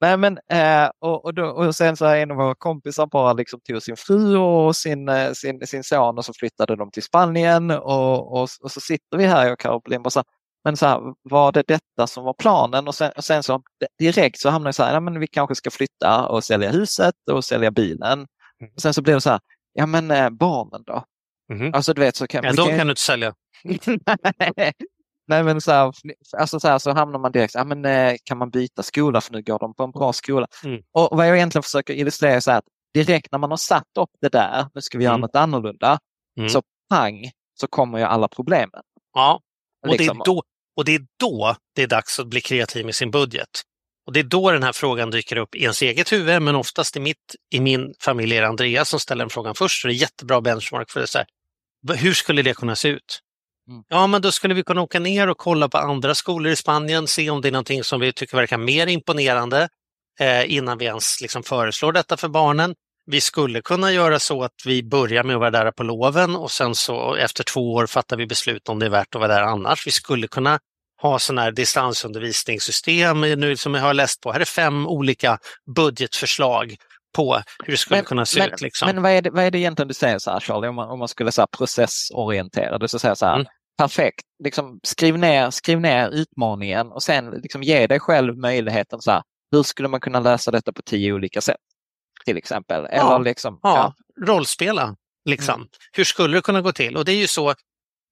Nej, 0.00 0.16
men, 0.16 0.38
eh, 0.52 0.90
och, 0.98 1.24
och, 1.24 1.34
då, 1.34 1.46
och 1.46 1.76
sen 1.76 1.96
så 1.96 2.06
en 2.06 2.30
av 2.30 2.36
våra 2.36 2.54
kompisar 2.54 3.06
bara 3.06 3.32
liksom 3.32 3.60
tog 3.60 3.82
sin 3.82 3.96
fru 3.96 4.36
och 4.36 4.76
sin, 4.76 5.08
eh, 5.08 5.32
sin, 5.32 5.66
sin 5.66 5.84
son 5.84 6.18
och 6.18 6.24
så 6.24 6.32
flyttade 6.32 6.76
de 6.76 6.90
till 6.90 7.02
Spanien 7.02 7.70
och, 7.70 8.32
och, 8.32 8.48
och 8.60 8.70
så 8.70 8.80
sitter 8.80 9.16
vi 9.16 9.26
här 9.26 9.44
jag 9.44 9.52
och 9.52 9.60
Caroline 9.60 10.02
och 10.04 10.12
så 10.12 10.22
men 10.64 10.76
så 10.76 10.86
här, 10.86 11.00
var 11.22 11.52
det 11.52 11.62
detta 11.68 12.06
som 12.06 12.24
var 12.24 12.32
planen? 12.34 12.88
Och 12.88 12.94
sen, 12.94 13.12
och 13.16 13.24
sen 13.24 13.42
så 13.42 13.62
direkt 13.98 14.38
så 14.40 14.50
hamnar 14.50 14.68
det 14.68 14.72
så 14.72 14.82
här, 14.82 14.94
ja, 14.94 15.00
men 15.00 15.20
vi 15.20 15.26
kanske 15.26 15.54
ska 15.54 15.70
flytta 15.70 16.28
och 16.28 16.44
sälja 16.44 16.70
huset 16.70 17.14
och 17.30 17.44
sälja 17.44 17.70
bilen. 17.70 18.12
Mm. 18.60 18.72
Och 18.76 18.82
sen 18.82 18.94
så 18.94 19.02
blir 19.02 19.14
det 19.14 19.20
så 19.20 19.30
här, 19.30 19.40
ja 19.72 19.86
men 19.86 20.10
eh, 20.10 20.30
barnen 20.30 20.82
då? 20.86 21.04
Mhm. 21.52 21.74
Alltså 21.74 21.94
du 21.94 22.00
vet 22.00 22.16
så 22.16 22.26
kan 22.26 22.44
Ja, 22.44 22.52
de 22.52 22.68
kan 22.68 22.86
du 22.86 22.90
inte 22.90 23.00
sälja. 23.02 23.34
Nej 25.26 25.42
men 25.44 25.60
så 25.60 25.72
här, 25.72 25.92
alltså 26.38 26.60
så, 26.60 26.68
här, 26.68 26.78
så 26.78 26.92
hamnar 26.92 27.18
man 27.18 27.32
direkt, 27.32 27.54
ja, 27.54 27.64
men, 27.64 27.84
eh, 27.84 28.14
kan 28.24 28.38
man 28.38 28.50
byta 28.50 28.82
skola 28.82 29.20
för 29.20 29.32
nu 29.32 29.42
går 29.42 29.58
de 29.58 29.74
på 29.74 29.84
en 29.84 29.90
bra 29.90 30.12
skola. 30.12 30.46
Mm. 30.64 30.82
Och 30.92 31.16
vad 31.16 31.28
jag 31.28 31.36
egentligen 31.36 31.62
försöker 31.62 31.94
illustrera 31.94 32.32
är 32.34 32.40
så 32.40 32.50
här, 32.50 32.58
att 32.58 32.64
direkt 32.94 33.32
när 33.32 33.38
man 33.38 33.50
har 33.50 33.56
satt 33.56 33.88
upp 33.98 34.10
det 34.20 34.28
där, 34.28 34.66
nu 34.74 34.80
ska 34.80 34.98
vi 34.98 35.04
göra 35.04 35.14
Mm. 35.14 35.20
något 35.20 35.36
annorlunda, 35.36 35.98
Mm. 36.38 36.48
så 36.48 36.62
pang 36.90 37.30
så 37.60 37.66
kommer 37.66 37.98
ju 37.98 38.04
alla 38.04 38.28
problemen. 38.28 38.82
Ja, 39.14 39.40
och 39.82 39.88
det, 39.88 39.98
Liksom. 39.98 40.20
är 40.20 40.24
då, 40.24 40.42
och 40.76 40.84
det 40.84 40.94
är 40.94 41.00
då 41.20 41.56
det 41.74 41.82
är 41.82 41.86
dags 41.86 42.18
att 42.20 42.26
bli 42.26 42.40
kreativ 42.40 42.84
med 42.86 42.94
sin 42.94 43.10
budget. 43.10 43.48
Och 44.06 44.12
det 44.12 44.20
är 44.20 44.24
då 44.24 44.50
den 44.50 44.62
här 44.62 44.72
frågan 44.72 45.10
dyker 45.10 45.36
upp 45.36 45.54
i 45.54 45.62
ens 45.62 45.82
eget 45.82 46.12
huvud, 46.12 46.42
men 46.42 46.54
oftast 46.54 46.96
i, 46.96 47.00
mitt, 47.00 47.34
i 47.50 47.60
min 47.60 47.94
familj 48.00 48.36
är 48.36 48.42
det 48.42 48.48
Andreas 48.48 48.88
som 48.88 49.00
ställer 49.00 49.24
den 49.24 49.30
frågan 49.30 49.54
först. 49.54 49.82
Så 49.82 49.88
det 49.88 49.94
är 49.94 49.96
jättebra 49.96 50.40
benchmark 50.40 50.90
för 50.90 51.00
det. 51.00 51.06
Så 51.06 51.18
här, 51.18 51.26
"Va- 51.82 51.94
hur 51.94 52.14
skulle 52.14 52.42
det 52.42 52.54
kunna 52.54 52.76
se 52.76 52.88
ut? 52.88 53.20
Mm. 53.68 53.82
Ja, 53.88 54.06
men 54.06 54.22
då 54.22 54.32
skulle 54.32 54.54
vi 54.54 54.62
kunna 54.62 54.82
åka 54.82 55.00
ner 55.00 55.28
och 55.28 55.38
kolla 55.38 55.68
på 55.68 55.78
andra 55.78 56.14
skolor 56.14 56.52
i 56.52 56.56
Spanien, 56.56 57.06
se 57.06 57.30
om 57.30 57.40
det 57.40 57.48
är 57.48 57.52
någonting 57.52 57.84
som 57.84 58.00
vi 58.00 58.12
tycker 58.12 58.36
verkar 58.36 58.58
mer 58.58 58.86
imponerande 58.86 59.68
eh, 60.20 60.52
innan 60.54 60.78
vi 60.78 60.84
ens 60.84 61.20
liksom 61.20 61.42
föreslår 61.42 61.92
detta 61.92 62.16
för 62.16 62.28
barnen. 62.28 62.74
Vi 63.06 63.20
skulle 63.20 63.62
kunna 63.62 63.92
göra 63.92 64.18
så 64.18 64.42
att 64.42 64.54
vi 64.64 64.82
börjar 64.82 65.24
med 65.24 65.34
att 65.36 65.40
vara 65.40 65.50
där 65.50 65.70
på 65.70 65.82
loven 65.82 66.36
och 66.36 66.50
sen 66.50 66.74
så 66.74 67.14
efter 67.14 67.44
två 67.44 67.72
år 67.72 67.86
fattar 67.86 68.16
vi 68.16 68.26
beslut 68.26 68.68
om 68.68 68.78
det 68.78 68.86
är 68.86 68.90
värt 68.90 69.14
att 69.14 69.20
vara 69.20 69.34
där 69.34 69.42
annars. 69.42 69.86
Vi 69.86 69.90
skulle 69.90 70.28
kunna 70.28 70.58
ha 71.02 71.18
sådana 71.18 71.42
här 71.42 71.52
distansundervisningssystem 71.52 73.20
nu 73.20 73.56
som 73.56 73.74
jag 73.74 73.82
har 73.82 73.94
läst 73.94 74.20
på. 74.20 74.32
Här 74.32 74.40
är 74.40 74.44
fem 74.44 74.86
olika 74.86 75.38
budgetförslag 75.76 76.76
på 77.16 77.42
hur 77.64 77.72
det 77.72 77.76
skulle 77.76 78.02
kunna 78.02 78.26
se 78.26 78.40
men, 78.40 78.52
ut. 78.52 78.60
Liksom. 78.60 78.86
men 78.86 79.02
vad, 79.02 79.12
är 79.12 79.22
det, 79.22 79.30
vad 79.30 79.44
är 79.44 79.50
det 79.50 79.58
egentligen 79.58 79.88
du 79.88 79.94
säger 79.94 80.18
så 80.18 80.30
här 80.30 80.40
Charlie, 80.40 80.68
om 80.68 80.74
man, 80.74 80.88
om 80.88 80.98
man 80.98 81.08
skulle 81.08 81.32
säga 81.32 81.46
processorienterad, 81.46 82.80
du 82.80 82.88
ska 82.88 82.98
säga 82.98 83.14
så 83.14 83.26
här, 83.26 83.34
Mm. 83.34 83.46
perfekt, 83.78 84.24
liksom, 84.44 84.80
skriv, 84.82 85.18
ner, 85.18 85.50
skriv 85.50 85.80
ner 85.80 86.10
utmaningen 86.10 86.86
och 86.92 87.02
sen 87.02 87.30
liksom, 87.30 87.62
ge 87.62 87.86
dig 87.86 88.00
själv 88.00 88.38
möjligheten 88.38 89.00
så 89.00 89.10
här, 89.10 89.22
hur 89.52 89.62
skulle 89.62 89.88
man 89.88 90.00
kunna 90.00 90.20
lösa 90.20 90.50
detta 90.50 90.72
på 90.72 90.82
tio 90.82 91.12
olika 91.12 91.40
sätt? 91.40 91.56
Till 92.24 92.36
exempel. 92.36 92.84
Eller 92.84 92.96
Ja, 92.96 93.18
liksom, 93.18 93.60
ja, 93.62 93.94
rollspela. 94.26 94.96
Liksom. 95.24 95.54
Mm. 95.54 95.68
Hur 95.92 96.04
skulle 96.04 96.36
det 96.36 96.42
kunna 96.42 96.60
gå 96.60 96.72
till? 96.72 96.96
Och 96.96 97.04
det 97.04 97.12
är 97.12 97.16
ju 97.16 97.26
så, 97.26 97.54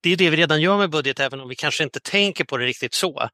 det 0.03 0.12
är 0.12 0.16
det 0.16 0.31
vi 0.31 0.37
redan 0.37 0.61
gör 0.61 0.79
med 0.79 0.90
budget, 0.90 1.20
även 1.20 1.40
om 1.40 1.48
vi 1.48 1.55
kanske 1.55 1.85
inte 1.85 2.01
tänker 2.01 2.44
på 2.44 2.57
det 2.57 2.64
riktigt 2.64 2.94
så. 2.94 3.29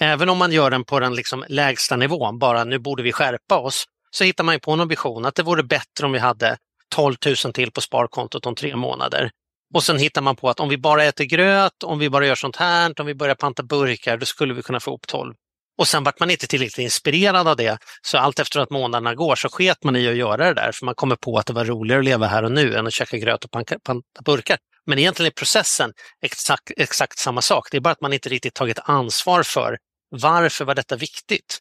Även 0.00 0.28
om 0.28 0.38
man 0.38 0.52
gör 0.52 0.70
den 0.70 0.84
på 0.84 1.00
den 1.00 1.14
liksom 1.14 1.44
lägsta 1.48 1.96
nivån, 1.96 2.38
bara 2.38 2.64
nu 2.64 2.78
borde 2.78 3.02
vi 3.02 3.12
skärpa 3.12 3.58
oss, 3.58 3.84
så 4.10 4.24
hittar 4.24 4.44
man 4.44 4.54
ju 4.54 4.58
på 4.60 4.76
någon 4.76 4.88
vision 4.88 5.24
att 5.24 5.34
det 5.34 5.42
vore 5.42 5.62
bättre 5.62 6.06
om 6.06 6.12
vi 6.12 6.18
hade 6.18 6.56
12 6.94 7.14
000 7.44 7.52
till 7.52 7.72
på 7.72 7.80
sparkontot 7.80 8.46
om 8.46 8.54
tre 8.54 8.76
månader. 8.76 9.30
Och 9.74 9.84
sen 9.84 9.98
hittar 9.98 10.22
man 10.22 10.36
på 10.36 10.50
att 10.50 10.60
om 10.60 10.68
vi 10.68 10.78
bara 10.78 11.04
äter 11.04 11.24
gröt, 11.24 11.82
om 11.84 11.98
vi 11.98 12.10
bara 12.10 12.26
gör 12.26 12.34
sånt 12.34 12.56
här, 12.56 13.00
om 13.00 13.06
vi 13.06 13.14
börjar 13.14 13.34
panta 13.34 13.62
burkar, 13.62 14.16
då 14.16 14.26
skulle 14.26 14.54
vi 14.54 14.62
kunna 14.62 14.80
få 14.80 14.90
ihop 14.90 15.06
12. 15.06 15.34
Och 15.78 15.88
sen 15.88 16.04
vart 16.04 16.20
man 16.20 16.30
inte 16.30 16.46
tillräckligt 16.46 16.78
inspirerad 16.78 17.48
av 17.48 17.56
det, 17.56 17.78
så 18.02 18.18
allt 18.18 18.38
efter 18.38 18.60
att 18.60 18.70
månaderna 18.70 19.14
går 19.14 19.36
så 19.36 19.48
sket 19.48 19.84
man 19.84 19.96
i 19.96 20.08
att 20.08 20.16
göra 20.16 20.44
det 20.44 20.54
där, 20.54 20.72
för 20.72 20.86
man 20.86 20.94
kommer 20.94 21.16
på 21.16 21.38
att 21.38 21.46
det 21.46 21.52
var 21.52 21.64
roligare 21.64 21.98
att 21.98 22.04
leva 22.04 22.26
här 22.26 22.42
och 22.42 22.52
nu 22.52 22.76
än 22.76 22.86
att 22.86 22.92
käka 22.92 23.16
gröt 23.16 23.44
och 23.44 23.50
panta 23.50 23.76
burkar. 24.24 24.58
Men 24.86 24.98
egentligen 24.98 25.26
är 25.26 25.30
processen 25.30 25.92
exakt, 26.22 26.70
exakt 26.76 27.18
samma 27.18 27.42
sak, 27.42 27.68
det 27.70 27.76
är 27.76 27.80
bara 27.80 27.90
att 27.90 28.00
man 28.00 28.12
inte 28.12 28.28
riktigt 28.28 28.54
tagit 28.54 28.78
ansvar 28.82 29.42
för 29.42 29.78
varför 30.10 30.64
var 30.64 30.74
detta 30.74 30.96
viktigt. 30.96 31.58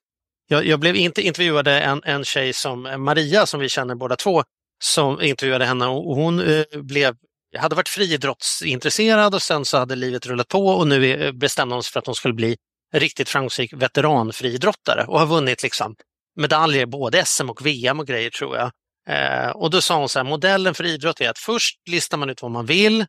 Jag, 0.48 0.66
jag 0.66 0.80
blev 0.80 0.96
inte 0.96 1.22
intervjuade 1.22 1.80
en, 1.80 2.02
en 2.06 2.24
tjej 2.24 2.54
som 2.54 2.86
eh, 2.86 2.98
Maria, 2.98 3.46
som 3.46 3.60
vi 3.60 3.70
känner 3.70 3.96
båda 3.96 4.16
två, 4.16 4.44
som 4.84 5.22
intervjuade 5.22 5.66
henne 5.66 5.86
och 5.86 6.16
hon 6.16 6.40
eh, 6.40 6.64
blev 6.74 7.16
hade 7.58 7.76
varit 7.76 7.90
friidrottsintresserad 7.90 9.36
och 9.36 9.42
sen 9.42 9.66
så 9.66 9.78
hade 9.78 9.96
livet 9.96 10.26
rullat 10.26 10.48
på 10.48 10.68
och 10.68 10.88
nu 10.88 11.14
eh, 11.14 11.32
bestämde 11.32 11.76
hon 11.76 11.84
sig 11.84 11.92
för 11.92 12.00
att 12.00 12.06
hon 12.06 12.16
skulle 12.16 12.34
bli 12.34 12.58
riktigt 12.94 13.30
framgångsrik 13.30 13.74
veteranfriidrottare 13.74 15.06
och 15.06 15.20
har 15.20 15.26
vunnit 15.26 15.64
liksom 15.64 15.96
medaljer 16.36 16.86
både 16.86 17.26
SM 17.26 17.50
och 17.50 17.66
VM 17.66 18.00
och 18.00 18.08
grejer 18.08 18.30
tror 18.30 18.58
jag. 18.58 18.72
Eh, 19.10 19.50
och 19.50 19.70
då 19.70 19.82
sa 19.82 19.98
hon 19.98 20.10
så 20.10 20.20
här, 20.20 20.24
modellen 20.24 20.74
för 20.74 20.84
idrott 20.84 21.22
är 21.22 21.30
att 21.30 21.40
först 21.40 21.78
listar 21.90 22.18
man 22.18 22.30
ut 22.30 22.42
vad 22.42 22.52
man 22.52 22.66
vill 22.66 23.06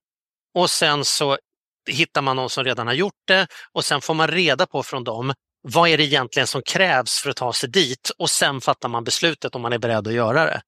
och 0.55 0.71
sen 0.71 1.05
så 1.05 1.38
hittar 1.91 2.23
man 2.23 2.37
någon 2.37 2.51
som 2.51 2.64
redan 2.64 2.87
har 2.87 2.95
gjort 2.95 3.23
det 3.27 3.47
och 3.73 3.85
sen 3.85 4.01
får 4.01 4.14
man 4.14 4.29
reda 4.29 4.67
på 4.67 4.83
från 4.83 5.05
dem 5.05 5.35
vad 5.62 5.88
är 5.88 5.99
det 5.99 6.05
egentligen 6.05 6.47
som 6.47 6.62
krävs 6.62 7.21
för 7.23 7.31
att 7.31 7.37
ta 7.37 7.53
sig 7.53 7.69
dit 7.69 8.11
och 8.19 8.31
sen 8.31 8.61
fattar 8.61 8.88
man 8.88 9.05
beslutet 9.05 9.55
om 9.55 9.62
man 9.62 9.73
är 9.73 9.79
beredd 9.79 10.09
att 10.09 10.14
göra 10.14 10.45
det. 10.45 10.61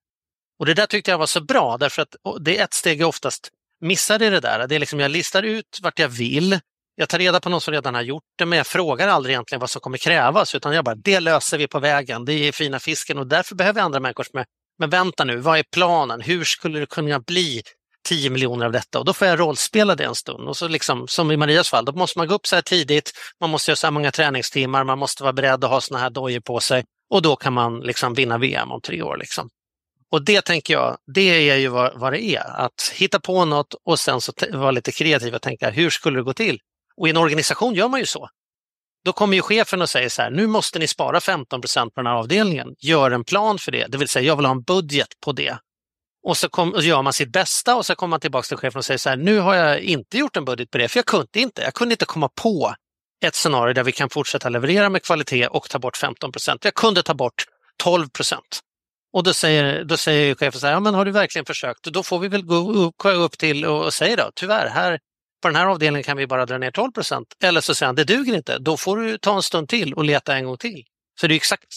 Och 0.59 0.65
det 0.65 0.73
där 0.73 0.85
tyckte 0.85 1.11
jag 1.11 1.17
var 1.17 1.25
så 1.25 1.41
bra 1.41 1.77
därför 1.77 2.01
att 2.01 2.15
det 2.39 2.57
är 2.57 2.63
ett 2.63 2.73
steg 2.73 3.01
jag 3.01 3.09
oftast 3.09 3.49
missar 3.81 4.21
i 4.21 4.29
det 4.29 4.39
där. 4.39 4.67
Det 4.67 4.75
är 4.75 4.79
liksom 4.79 4.99
jag 4.99 5.11
listar 5.11 5.43
ut 5.43 5.79
vart 5.81 5.99
jag 5.99 6.09
vill. 6.09 6.59
Jag 6.95 7.09
tar 7.09 7.19
reda 7.19 7.39
på 7.39 7.49
någon 7.49 7.61
som 7.61 7.73
redan 7.73 7.95
har 7.95 8.01
gjort 8.01 8.23
det 8.37 8.45
men 8.45 8.57
jag 8.57 8.67
frågar 8.67 9.07
aldrig 9.07 9.33
egentligen 9.33 9.59
vad 9.59 9.69
som 9.69 9.81
kommer 9.81 9.97
krävas 9.97 10.55
utan 10.55 10.75
jag 10.75 10.85
bara, 10.85 10.95
det 10.95 11.19
löser 11.19 11.57
vi 11.57 11.67
på 11.67 11.79
vägen. 11.79 12.25
Det 12.25 12.33
är 12.33 12.51
fina 12.51 12.79
fisken 12.79 13.17
och 13.17 13.27
därför 13.27 13.55
behöver 13.55 13.79
jag 13.79 13.85
andra 13.85 13.99
människor 13.99 14.23
som 14.23 14.39
är, 14.39 14.45
men 14.79 14.89
vänta 14.89 15.23
nu, 15.23 15.37
vad 15.37 15.59
är 15.59 15.63
planen? 15.73 16.21
Hur 16.21 16.43
skulle 16.43 16.79
det 16.79 16.85
kunna 16.85 17.19
bli 17.19 17.61
10 18.07 18.29
miljoner 18.29 18.65
av 18.65 18.71
detta? 18.71 18.99
Och 18.99 19.05
då 19.05 19.13
får 19.13 19.27
jag 19.27 19.39
rollspela 19.39 19.95
det 19.95 20.03
en 20.03 20.15
stund. 20.15 20.47
Och 20.47 20.57
så 20.57 20.67
liksom, 20.67 21.07
som 21.07 21.31
i 21.31 21.37
Marias 21.37 21.69
fall, 21.69 21.85
då 21.85 21.91
måste 21.91 22.19
man 22.19 22.27
gå 22.27 22.35
upp 22.35 22.47
så 22.47 22.55
här 22.55 22.61
tidigt, 22.61 23.11
man 23.39 23.49
måste 23.49 23.71
göra 23.71 23.75
så 23.75 23.87
här 23.87 23.91
många 23.91 24.11
träningstimmar, 24.11 24.83
man 24.83 24.99
måste 24.99 25.23
vara 25.23 25.33
beredd 25.33 25.63
att 25.63 25.69
ha 25.69 25.81
såna 25.81 25.99
här 25.99 26.09
dojor 26.09 26.39
på 26.39 26.59
sig 26.59 26.83
och 27.09 27.21
då 27.21 27.35
kan 27.35 27.53
man 27.53 27.79
liksom 27.79 28.13
vinna 28.13 28.37
VM 28.37 28.71
om 28.71 28.81
tre 28.81 29.01
år. 29.01 29.17
Liksom. 29.17 29.49
Och 30.11 30.25
det 30.25 30.41
tänker 30.41 30.73
jag, 30.73 30.97
det 31.15 31.49
är 31.49 31.57
ju 31.57 31.67
vad, 31.67 31.99
vad 31.99 32.13
det 32.13 32.23
är. 32.23 32.65
Att 32.65 32.93
hitta 32.93 33.19
på 33.19 33.45
något 33.45 33.73
och 33.85 33.99
sen 33.99 34.21
så 34.21 34.33
vara 34.51 34.71
lite 34.71 34.91
kreativ 34.91 35.35
och 35.35 35.41
tänka 35.41 35.69
hur 35.69 35.89
skulle 35.89 36.19
det 36.19 36.23
gå 36.23 36.33
till? 36.33 36.59
Och 37.01 37.07
i 37.07 37.09
en 37.09 37.17
organisation 37.17 37.75
gör 37.75 37.87
man 37.87 37.99
ju 37.99 38.05
så. 38.05 38.29
Då 39.05 39.13
kommer 39.13 39.35
ju 39.35 39.41
chefen 39.41 39.81
och 39.81 39.89
säger 39.89 40.09
så 40.09 40.21
här, 40.21 40.29
nu 40.29 40.47
måste 40.47 40.79
ni 40.79 40.87
spara 40.87 41.21
15 41.21 41.61
procent 41.61 41.93
på 41.93 42.01
den 42.01 42.07
här 42.07 42.13
avdelningen. 42.13 42.67
Gör 42.79 43.11
en 43.11 43.23
plan 43.23 43.57
för 43.57 43.71
det, 43.71 43.85
det 43.87 43.97
vill 43.97 44.07
säga 44.07 44.27
jag 44.27 44.35
vill 44.35 44.45
ha 44.45 44.51
en 44.51 44.61
budget 44.61 45.07
på 45.25 45.31
det. 45.31 45.57
Och 46.23 46.37
så, 46.37 46.49
kom, 46.49 46.73
och 46.73 46.81
gör 46.81 47.01
man 47.01 47.13
sitt 47.13 47.31
bästa 47.31 47.75
och 47.75 47.85
så 47.85 47.95
kommer 47.95 48.09
man 48.09 48.19
tillbaka 48.19 48.45
till 48.45 48.57
chefen 48.57 48.79
och 48.79 48.85
säger 48.85 48.97
så 48.97 49.09
här, 49.09 49.17
nu 49.17 49.39
har 49.39 49.55
jag 49.55 49.79
inte 49.79 50.17
gjort 50.17 50.37
en 50.37 50.45
budget 50.45 50.71
på 50.71 50.77
det, 50.77 50.87
för 50.87 50.97
jag 50.97 51.05
kunde 51.05 51.39
inte. 51.39 51.61
Jag 51.61 51.73
kunde 51.73 51.93
inte 51.93 52.05
komma 52.05 52.29
på 52.35 52.75
ett 53.25 53.35
scenario 53.35 53.73
där 53.73 53.83
vi 53.83 53.91
kan 53.91 54.09
fortsätta 54.09 54.49
leverera 54.49 54.89
med 54.89 55.03
kvalitet 55.03 55.47
och 55.47 55.69
ta 55.69 55.79
bort 55.79 55.97
15 55.97 56.31
procent. 56.31 56.65
Jag 56.65 56.73
kunde 56.73 57.03
ta 57.03 57.13
bort 57.13 57.45
12 57.83 58.09
procent. 58.09 58.59
Och 59.13 59.23
då 59.23 59.33
säger, 59.33 59.83
då 59.83 59.97
säger 59.97 60.35
chefen 60.35 60.59
så 60.59 60.67
här, 60.67 60.73
ja 60.73 60.79
men 60.79 60.93
har 60.93 61.05
du 61.05 61.11
verkligen 61.11 61.45
försökt? 61.45 61.83
Då 61.83 62.03
får 62.03 62.19
vi 62.19 62.27
väl 62.27 62.45
gå 62.45 62.71
upp, 62.71 62.97
gå 62.97 63.09
upp 63.09 63.37
till 63.37 63.65
och, 63.65 63.85
och 63.85 63.93
säga 63.93 64.15
då, 64.15 64.31
tyvärr, 64.35 64.69
här, 64.69 64.99
på 65.41 65.47
den 65.47 65.55
här 65.55 65.65
avdelningen 65.65 66.03
kan 66.03 66.17
vi 66.17 66.27
bara 66.27 66.45
dra 66.45 66.57
ner 66.57 66.71
12 66.71 66.91
procent. 66.91 67.27
Eller 67.43 67.61
så 67.61 67.75
säger 67.75 67.87
han, 67.87 67.95
det 67.95 68.03
duger 68.03 68.35
inte, 68.35 68.57
då 68.57 68.77
får 68.77 68.97
du 68.97 69.17
ta 69.17 69.35
en 69.35 69.43
stund 69.43 69.69
till 69.69 69.93
och 69.93 70.03
leta 70.03 70.35
en 70.35 70.45
gång 70.45 70.57
till. 70.57 70.83
Så 71.19 71.27
det 71.27 71.33
är 71.33 71.35
exakt. 71.35 71.67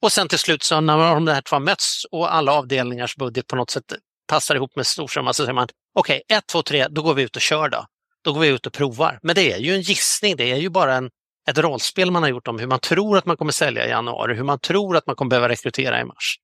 Och 0.00 0.12
sen 0.12 0.28
till 0.28 0.38
slut 0.38 0.62
så 0.62 0.80
när 0.80 1.14
de 1.14 1.26
här 1.28 1.40
två 1.40 1.56
har 1.56 1.60
mötts 1.60 2.04
och 2.10 2.34
alla 2.34 2.52
avdelningars 2.52 3.16
budget 3.16 3.46
på 3.46 3.56
något 3.56 3.70
sätt 3.70 3.84
passar 4.28 4.54
ihop 4.54 4.76
med 4.76 4.86
storsumma 4.86 5.32
så 5.32 5.42
säger 5.42 5.54
man, 5.54 5.68
okej, 5.94 6.22
okay, 6.26 6.36
ett, 6.36 6.46
två, 6.46 6.62
tre, 6.62 6.86
då 6.90 7.02
går 7.02 7.14
vi 7.14 7.22
ut 7.22 7.36
och 7.36 7.42
kör 7.42 7.68
då. 7.68 7.86
Då 8.24 8.32
går 8.32 8.40
vi 8.40 8.48
ut 8.48 8.66
och 8.66 8.72
provar. 8.72 9.18
Men 9.22 9.34
det 9.34 9.52
är 9.52 9.58
ju 9.58 9.74
en 9.74 9.80
gissning, 9.80 10.36
det 10.36 10.52
är 10.52 10.56
ju 10.56 10.68
bara 10.68 10.94
en, 10.94 11.10
ett 11.50 11.58
rollspel 11.58 12.10
man 12.10 12.22
har 12.22 12.30
gjort 12.30 12.48
om 12.48 12.58
hur 12.58 12.66
man 12.66 12.80
tror 12.80 13.18
att 13.18 13.26
man 13.26 13.36
kommer 13.36 13.52
sälja 13.52 13.86
i 13.86 13.90
januari, 13.90 14.34
hur 14.34 14.44
man 14.44 14.58
tror 14.58 14.96
att 14.96 15.06
man 15.06 15.16
kommer 15.16 15.30
behöva 15.30 15.48
rekrytera 15.48 16.00
i 16.00 16.04
mars. 16.04 16.36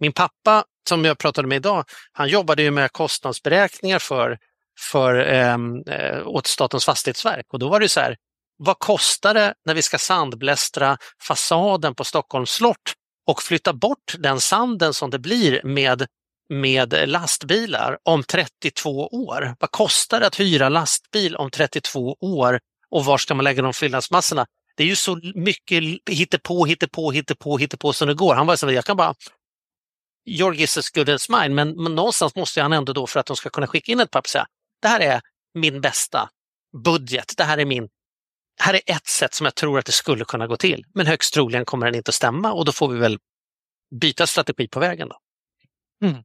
Min 0.00 0.12
pappa, 0.12 0.64
som 0.88 1.04
jag 1.04 1.18
pratade 1.18 1.48
med 1.48 1.56
idag, 1.56 1.84
han 2.12 2.28
jobbade 2.28 2.62
ju 2.62 2.70
med 2.70 2.92
kostnadsberäkningar 2.92 3.98
för, 3.98 4.38
för, 4.80 5.14
ehm, 5.14 5.82
eh, 5.86 6.26
åt 6.26 6.46
Statens 6.46 6.84
fastighetsverk 6.84 7.46
och 7.52 7.58
då 7.58 7.68
var 7.68 7.80
det 7.80 7.88
så 7.88 8.00
här, 8.00 8.16
vad 8.56 8.78
kostar 8.78 9.34
det 9.34 9.54
när 9.64 9.74
vi 9.74 9.82
ska 9.82 9.98
sandblästra 9.98 10.98
fasaden 11.22 11.94
på 11.94 12.04
Stockholms 12.04 12.50
slott 12.50 12.92
och 13.26 13.42
flytta 13.42 13.72
bort 13.72 14.14
den 14.18 14.40
sanden 14.40 14.94
som 14.94 15.10
det 15.10 15.18
blir 15.18 15.60
med, 15.64 16.06
med 16.48 17.08
lastbilar 17.08 17.98
om 18.02 18.22
32 18.22 19.08
år? 19.08 19.56
Vad 19.60 19.70
kostar 19.70 20.20
det 20.20 20.26
att 20.26 20.40
hyra 20.40 20.68
lastbil 20.68 21.36
om 21.36 21.50
32 21.50 22.16
år 22.20 22.60
och 22.90 23.04
var 23.04 23.18
ska 23.18 23.34
man 23.34 23.44
lägga 23.44 23.62
de 23.62 23.72
fyllnadsmassorna? 23.72 24.46
Det 24.76 24.82
är 24.82 24.86
ju 24.86 24.96
så 24.96 25.20
mycket 25.34 25.82
hittepå, 26.10 26.64
hittepå, 26.64 27.10
hittepå, 27.10 27.58
hittepå 27.58 27.92
som 27.92 28.08
det 28.08 28.14
går. 28.14 28.34
Han 28.34 28.46
var 28.46 28.56
så 28.56 28.72
jag 28.72 28.84
kan 28.84 28.96
bara 28.96 29.14
your 30.26 30.52
guess 30.52 30.76
is 30.76 30.78
as 30.78 30.90
good 30.90 31.08
as 31.08 31.28
mine, 31.28 31.54
men, 31.54 31.82
men 31.82 31.94
någonstans 31.94 32.34
måste 32.34 32.62
han 32.62 32.72
ändå 32.72 32.92
då 32.92 33.06
för 33.06 33.20
att 33.20 33.26
de 33.26 33.36
ska 33.36 33.50
kunna 33.50 33.66
skicka 33.66 33.92
in 33.92 34.00
ett 34.00 34.10
papper 34.10 34.28
säga 34.28 34.46
det 34.84 34.88
här 34.88 35.00
är 35.00 35.20
min 35.54 35.80
bästa 35.80 36.30
budget, 36.84 37.34
det 37.36 37.44
här 37.44 37.58
är 37.58 37.64
min 37.64 37.88
här 38.60 38.74
är 38.74 38.80
ett 38.86 39.06
sätt 39.06 39.34
som 39.34 39.44
jag 39.44 39.54
tror 39.54 39.78
att 39.78 39.86
det 39.86 39.92
skulle 39.92 40.24
kunna 40.24 40.46
gå 40.46 40.56
till, 40.56 40.84
men 40.94 41.06
högst 41.06 41.34
troligen 41.34 41.64
kommer 41.64 41.86
den 41.86 41.94
inte 41.94 42.08
att 42.08 42.14
stämma 42.14 42.52
och 42.52 42.64
då 42.64 42.72
får 42.72 42.88
vi 42.88 42.98
väl 42.98 43.18
byta 44.00 44.26
strategi 44.26 44.68
på 44.68 44.80
vägen. 44.80 45.08
Då. 45.08 45.16
Mm. 46.06 46.22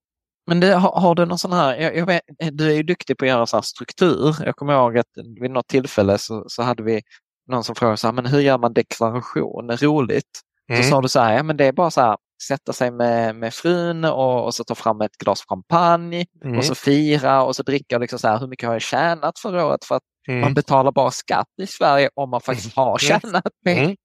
Men 0.48 0.60
det, 0.60 0.74
har, 0.74 1.00
har, 1.00 1.16
du 1.16 1.26
någon 1.26 1.40
sån 1.40 1.54
här, 1.54 1.76
jag, 1.76 1.98
jag 1.98 2.06
vet, 2.06 2.22
du 2.52 2.72
är 2.72 2.76
ju 2.76 2.84
duktig 2.84 3.18
på 3.18 3.26
att 3.26 3.30
göra 3.30 3.46
så 3.46 3.62
struktur. 3.62 4.36
Jag 4.46 4.56
kommer 4.56 4.74
ihåg 4.74 4.98
att 4.98 5.08
vid 5.42 5.52
något 5.52 5.68
tillfälle 5.68 6.18
så, 6.18 6.46
så 6.48 6.64
hade 6.64 6.84
vi 6.84 7.02
någon 7.48 7.64
som 7.64 7.76
frågar 7.76 7.96
så 7.96 8.08
här, 8.08 8.14
men 8.14 8.26
hur 8.26 8.40
gör 8.40 8.58
man 8.58 8.74
deklaration 8.74 9.72
roligt? 9.72 10.42
Mm. 10.70 10.84
Så 10.84 10.90
sa 10.90 11.02
du 11.02 11.10
så 11.10 11.20
här, 11.20 11.34
ja 11.34 11.44
men 11.44 11.58
det 11.58 11.66
är 11.66 11.72
bara 11.72 11.92
så 11.92 12.02
här, 12.02 12.18
sätta 12.48 12.74
sig 12.74 12.92
med, 12.92 13.36
med 13.36 13.54
frun 13.54 14.06
och, 14.06 14.46
och 14.46 14.56
så 14.56 14.64
ta 14.64 14.76
fram 14.76 15.02
ett 15.02 15.18
glas 15.18 15.46
champagne 15.50 16.26
Mm. 16.44 16.58
och 16.58 16.66
så 16.66 16.76
fira 16.76 17.44
och 17.44 17.56
så 17.56 17.64
dricka 17.64 17.98
liksom 17.98 18.20
så 18.20 18.28
här, 18.28 18.40
hur 18.40 18.48
mycket 18.48 18.68
har 18.68 18.76
jag 18.76 18.82
tjänat 18.82 19.40
förra 19.40 19.66
året? 19.66 19.86
För 19.86 19.96
att 19.96 20.04
man 20.28 20.38
Mm. 20.38 20.54
betalar 20.54 20.92
bara 20.92 21.12
skatt 21.12 21.48
i 21.62 21.68
Sverige 21.68 22.10
om 22.16 22.30
man 22.30 22.42
faktiskt 22.42 22.76
har 22.76 22.98
tjänat 22.98 23.44
pengar. 23.66 23.96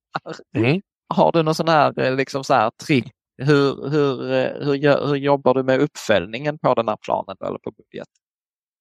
Mm. 0.57 0.71
Mm. 0.71 0.81
Har 1.15 1.33
du 1.33 1.43
någon 1.43 1.55
sån 1.55 1.69
här, 1.69 2.01
eh, 2.01 2.15
liksom 2.17 2.45
så 2.45 2.55
här 2.55 2.71
trick? 2.87 3.07
Hur, 3.43 3.91
hur, 3.91 4.33
eh, 4.33 4.67
hur, 4.67 5.07
hur 5.07 5.17
jobbar 5.17 5.55
du 5.55 5.63
med 5.63 5.81
uppföljningen 5.81 6.59
på 6.59 6.75
den 6.75 6.89
här 6.89 6.97
planen 7.05 7.37
eller 7.47 7.59
på 7.59 7.71
budget? 7.71 8.09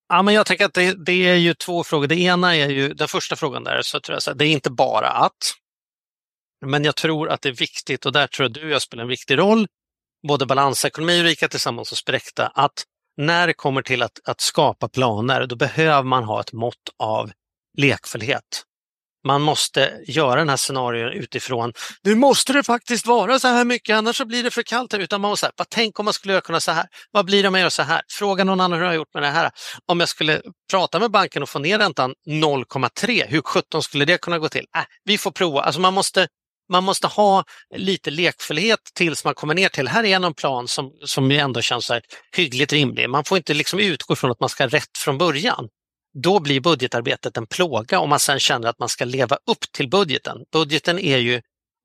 Ja, 0.09 0.21
men 0.21 0.33
jag 0.33 0.45
tänker 0.45 0.65
att 0.65 0.73
det, 0.73 1.05
det 1.05 1.29
är 1.29 1.35
ju 1.35 1.53
två 1.53 1.83
frågor. 1.83 2.07
Det 2.07 2.15
ena 2.19 2.55
är 2.55 2.69
ju 2.69 2.93
den 2.93 3.07
första 3.07 3.35
frågan 3.35 3.63
där, 3.63 3.81
så 3.83 3.99
tror 3.99 4.15
jag 4.15 4.23
så 4.23 4.31
här, 4.31 4.37
det 4.37 4.45
är 4.45 4.51
inte 4.51 4.71
bara 4.71 5.07
att. 5.09 5.37
Men 6.65 6.83
jag 6.83 6.95
tror 6.95 7.29
att 7.29 7.41
det 7.41 7.49
är 7.49 7.53
viktigt 7.53 8.05
och 8.05 8.11
där 8.11 8.27
tror 8.27 8.43
jag 8.45 8.53
du 8.53 8.63
och 8.63 8.69
jag 8.69 8.81
spelar 8.81 9.03
en 9.03 9.09
viktig 9.09 9.37
roll, 9.37 9.67
både 10.27 10.45
balansekonomi 10.45 11.21
och 11.21 11.23
Rika 11.23 11.47
tillsammans 11.47 11.91
och 11.91 11.97
spräckta, 11.97 12.47
att 12.47 12.83
när 13.17 13.47
det 13.47 13.53
kommer 13.53 13.81
till 13.81 14.01
att, 14.01 14.19
att 14.25 14.41
skapa 14.41 14.89
planer, 14.89 15.45
då 15.45 15.55
behöver 15.55 16.03
man 16.03 16.23
ha 16.23 16.41
ett 16.41 16.53
mått 16.53 16.89
av 16.99 17.31
lekfullhet. 17.77 18.63
Man 19.25 19.41
måste 19.41 20.01
göra 20.07 20.35
den 20.35 20.49
här 20.49 20.57
scenarion 20.57 21.11
utifrån, 21.11 21.73
nu 22.03 22.15
måste 22.15 22.53
det 22.53 22.63
faktiskt 22.63 23.07
vara 23.07 23.39
så 23.39 23.47
här 23.47 23.65
mycket, 23.65 23.95
annars 23.95 24.17
så 24.17 24.25
blir 24.25 24.43
det 24.43 24.51
för 24.51 24.63
kallt 24.63 24.93
här. 24.93 24.99
Utan 24.99 25.21
man 25.21 25.29
måste 25.29 25.45
säga, 25.45 25.53
vad 25.57 25.69
tänk 25.69 25.99
om 25.99 26.05
man 26.05 26.13
skulle 26.13 26.33
göra 26.33 26.41
kunna 26.41 26.59
så 26.59 26.71
här? 26.71 26.85
Vad 27.11 27.25
blir 27.25 27.41
det 27.41 27.47
om 27.47 27.55
jag 27.55 27.61
gör 27.61 27.69
så 27.69 27.83
här? 27.83 28.01
Fråga 28.11 28.43
någon 28.43 28.59
annan 28.59 28.79
hur 28.79 28.85
jag 28.85 28.91
har 28.91 28.95
gjort 28.95 29.13
med 29.13 29.23
det 29.23 29.29
här. 29.29 29.51
Om 29.85 29.99
jag 29.99 30.09
skulle 30.09 30.41
prata 30.71 30.99
med 30.99 31.11
banken 31.11 31.43
och 31.43 31.49
få 31.49 31.59
ner 31.59 31.79
räntan 31.79 32.13
0,3, 32.27 33.27
hur 33.27 33.41
17 33.41 33.83
skulle 33.83 34.05
det 34.05 34.21
kunna 34.21 34.39
gå 34.39 34.49
till? 34.49 34.65
Äh, 34.75 34.83
vi 35.03 35.17
får 35.17 35.31
prova. 35.31 35.61
Alltså 35.61 35.81
man 35.81 35.93
måste 35.93 36.27
man 36.73 36.83
måste 36.83 37.07
ha 37.07 37.43
lite 37.75 38.11
lekfullhet 38.11 38.79
tills 38.93 39.25
man 39.25 39.33
kommer 39.33 39.53
ner 39.53 39.69
till, 39.69 39.87
här 39.87 40.03
är 40.03 40.15
en 40.15 40.33
plan 40.33 40.67
som, 40.67 40.91
som 41.05 41.31
ju 41.31 41.37
ändå 41.37 41.61
känns 41.61 41.85
så 41.85 41.93
här 41.93 42.03
hyggligt 42.35 42.73
rimlig. 42.73 43.09
Man 43.09 43.23
får 43.23 43.37
inte 43.37 43.53
liksom 43.53 43.79
utgå 43.79 44.15
från 44.15 44.31
att 44.31 44.39
man 44.39 44.49
ska 44.49 44.63
ha 44.63 44.69
rätt 44.69 44.97
från 44.97 45.17
början. 45.17 45.67
Då 46.23 46.39
blir 46.39 46.59
budgetarbetet 46.59 47.37
en 47.37 47.47
plåga 47.47 47.99
om 47.99 48.09
man 48.09 48.19
sen 48.19 48.39
känner 48.39 48.67
att 48.67 48.79
man 48.79 48.89
ska 48.89 49.05
leva 49.05 49.35
upp 49.35 49.71
till 49.71 49.89
budgeten. 49.89 50.37
Budgeten 50.51 50.99
är 50.99 51.17
ju 51.17 51.41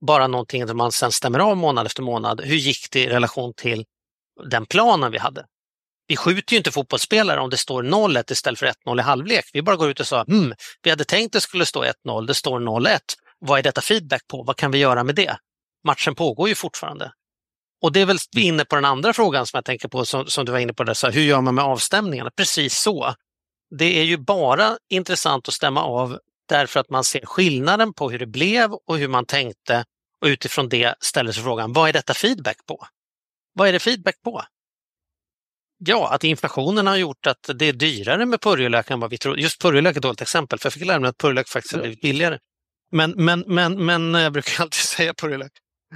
bara 0.07 0.27
någonting 0.27 0.67
där 0.67 0.75
man 0.75 0.93
sen 0.93 1.13
stämmer 1.13 1.39
av 1.39 1.57
månad 1.57 1.87
efter 1.87 2.03
månad. 2.03 2.41
Hur 2.41 2.57
gick 2.57 2.91
det 2.91 3.01
i 3.01 3.09
relation 3.09 3.53
till 3.57 3.85
den 4.51 4.67
planen 4.67 5.13
vi 5.13 5.19
hade? 5.19 5.45
Vi 6.07 6.17
skjuter 6.17 6.53
ju 6.53 6.59
inte 6.59 6.71
fotbollsspelare 6.71 7.41
om 7.41 7.51
det 7.51 7.57
står 7.57 7.83
0-1 7.83 8.33
istället 8.33 8.59
för 8.59 8.67
1-0 8.87 8.99
i 8.99 9.03
halvlek. 9.03 9.51
Vi 9.53 9.63
bara 9.63 9.77
går 9.77 9.91
ut 9.91 10.01
och 10.01 10.07
sa, 10.07 10.25
hmm, 10.25 10.55
vi 10.83 10.91
hade 10.91 11.05
tänkt 11.05 11.33
det 11.33 11.41
skulle 11.41 11.67
stå 11.67 11.85
1-0, 11.85 12.27
det 12.27 12.35
står 12.35 12.61
0-1. 12.61 12.99
Vad 13.39 13.59
är 13.59 13.63
detta 13.63 13.81
feedback 13.81 14.23
på? 14.29 14.43
Vad 14.43 14.57
kan 14.57 14.71
vi 14.71 14.79
göra 14.79 15.05
med 15.05 15.15
det? 15.15 15.39
Matchen 15.85 16.15
pågår 16.15 16.49
ju 16.49 16.55
fortfarande. 16.55 17.13
Och 17.83 17.93
det 17.93 18.01
är 18.01 18.07
väl 18.07 18.19
är 18.37 18.41
inne 18.41 18.65
på 18.65 18.75
den 18.75 18.85
andra 18.85 19.13
frågan 19.13 19.47
som 19.47 19.57
jag 19.57 19.65
tänker 19.65 19.89
på, 19.89 20.05
som, 20.05 20.27
som 20.27 20.45
du 20.45 20.53
var 20.53 20.59
inne 20.59 20.73
på, 20.73 20.85
där, 20.85 20.95
så 20.95 21.07
här, 21.07 21.15
hur 21.15 21.23
gör 21.23 21.41
man 21.41 21.55
med 21.55 21.65
avstämningarna? 21.65 22.31
Precis 22.37 22.79
så. 22.79 23.15
Det 23.79 24.01
är 24.01 24.05
ju 24.05 24.17
bara 24.17 24.79
intressant 24.89 25.49
att 25.49 25.55
stämma 25.55 25.83
av 25.83 26.19
därför 26.49 26.81
att 26.81 26.91
man 26.91 27.05
ser 27.05 27.27
skillnaden 27.27 27.95
på 27.95 28.11
hur 28.11 28.19
det 28.19 28.27
blev 28.27 28.73
och 28.73 28.99
hur 28.99 29.09
man 29.09 29.27
tänkte 29.27 29.85
och 30.21 30.27
utifrån 30.27 30.69
det 30.69 30.95
ställer 31.01 31.33
sig 31.33 31.43
frågan, 31.43 31.73
vad 31.73 31.89
är 31.89 31.93
detta 31.93 32.15
feedback 32.15 32.67
på? 32.67 32.87
Vad 33.53 33.69
är 33.69 33.73
det 33.73 33.79
feedback 33.79 34.23
på? 34.25 34.43
Ja, 35.79 36.15
att 36.15 36.25
inflationen 36.25 36.87
har 36.87 36.97
gjort 36.97 37.27
att 37.27 37.51
det 37.55 37.65
är 37.67 37.73
dyrare 37.73 38.27
med 38.27 38.41
purjolök 38.41 38.91
än 38.91 39.01
vad 39.01 39.11
vi 39.11 39.19
tror. 39.19 39.39
Just 39.39 39.63
purjolök 39.63 39.95
är 39.95 39.99
ett 39.99 40.03
dåligt 40.03 40.21
exempel, 40.21 40.59
för 40.59 40.67
jag 40.67 40.73
fick 40.73 40.85
lära 40.85 41.01
mig 41.01 41.09
att 41.09 41.19
purjolök 41.19 41.49
faktiskt 41.49 41.75
har 41.75 41.81
blivit 41.81 42.01
billigare. 42.01 42.39
Men, 42.93 43.15
men, 43.17 43.45
men, 43.47 43.87
men 43.87 44.15
jag 44.15 44.33
brukar 44.33 44.63
alltid 44.63 44.81
säga 44.81 45.15
purjolök. 45.15 45.53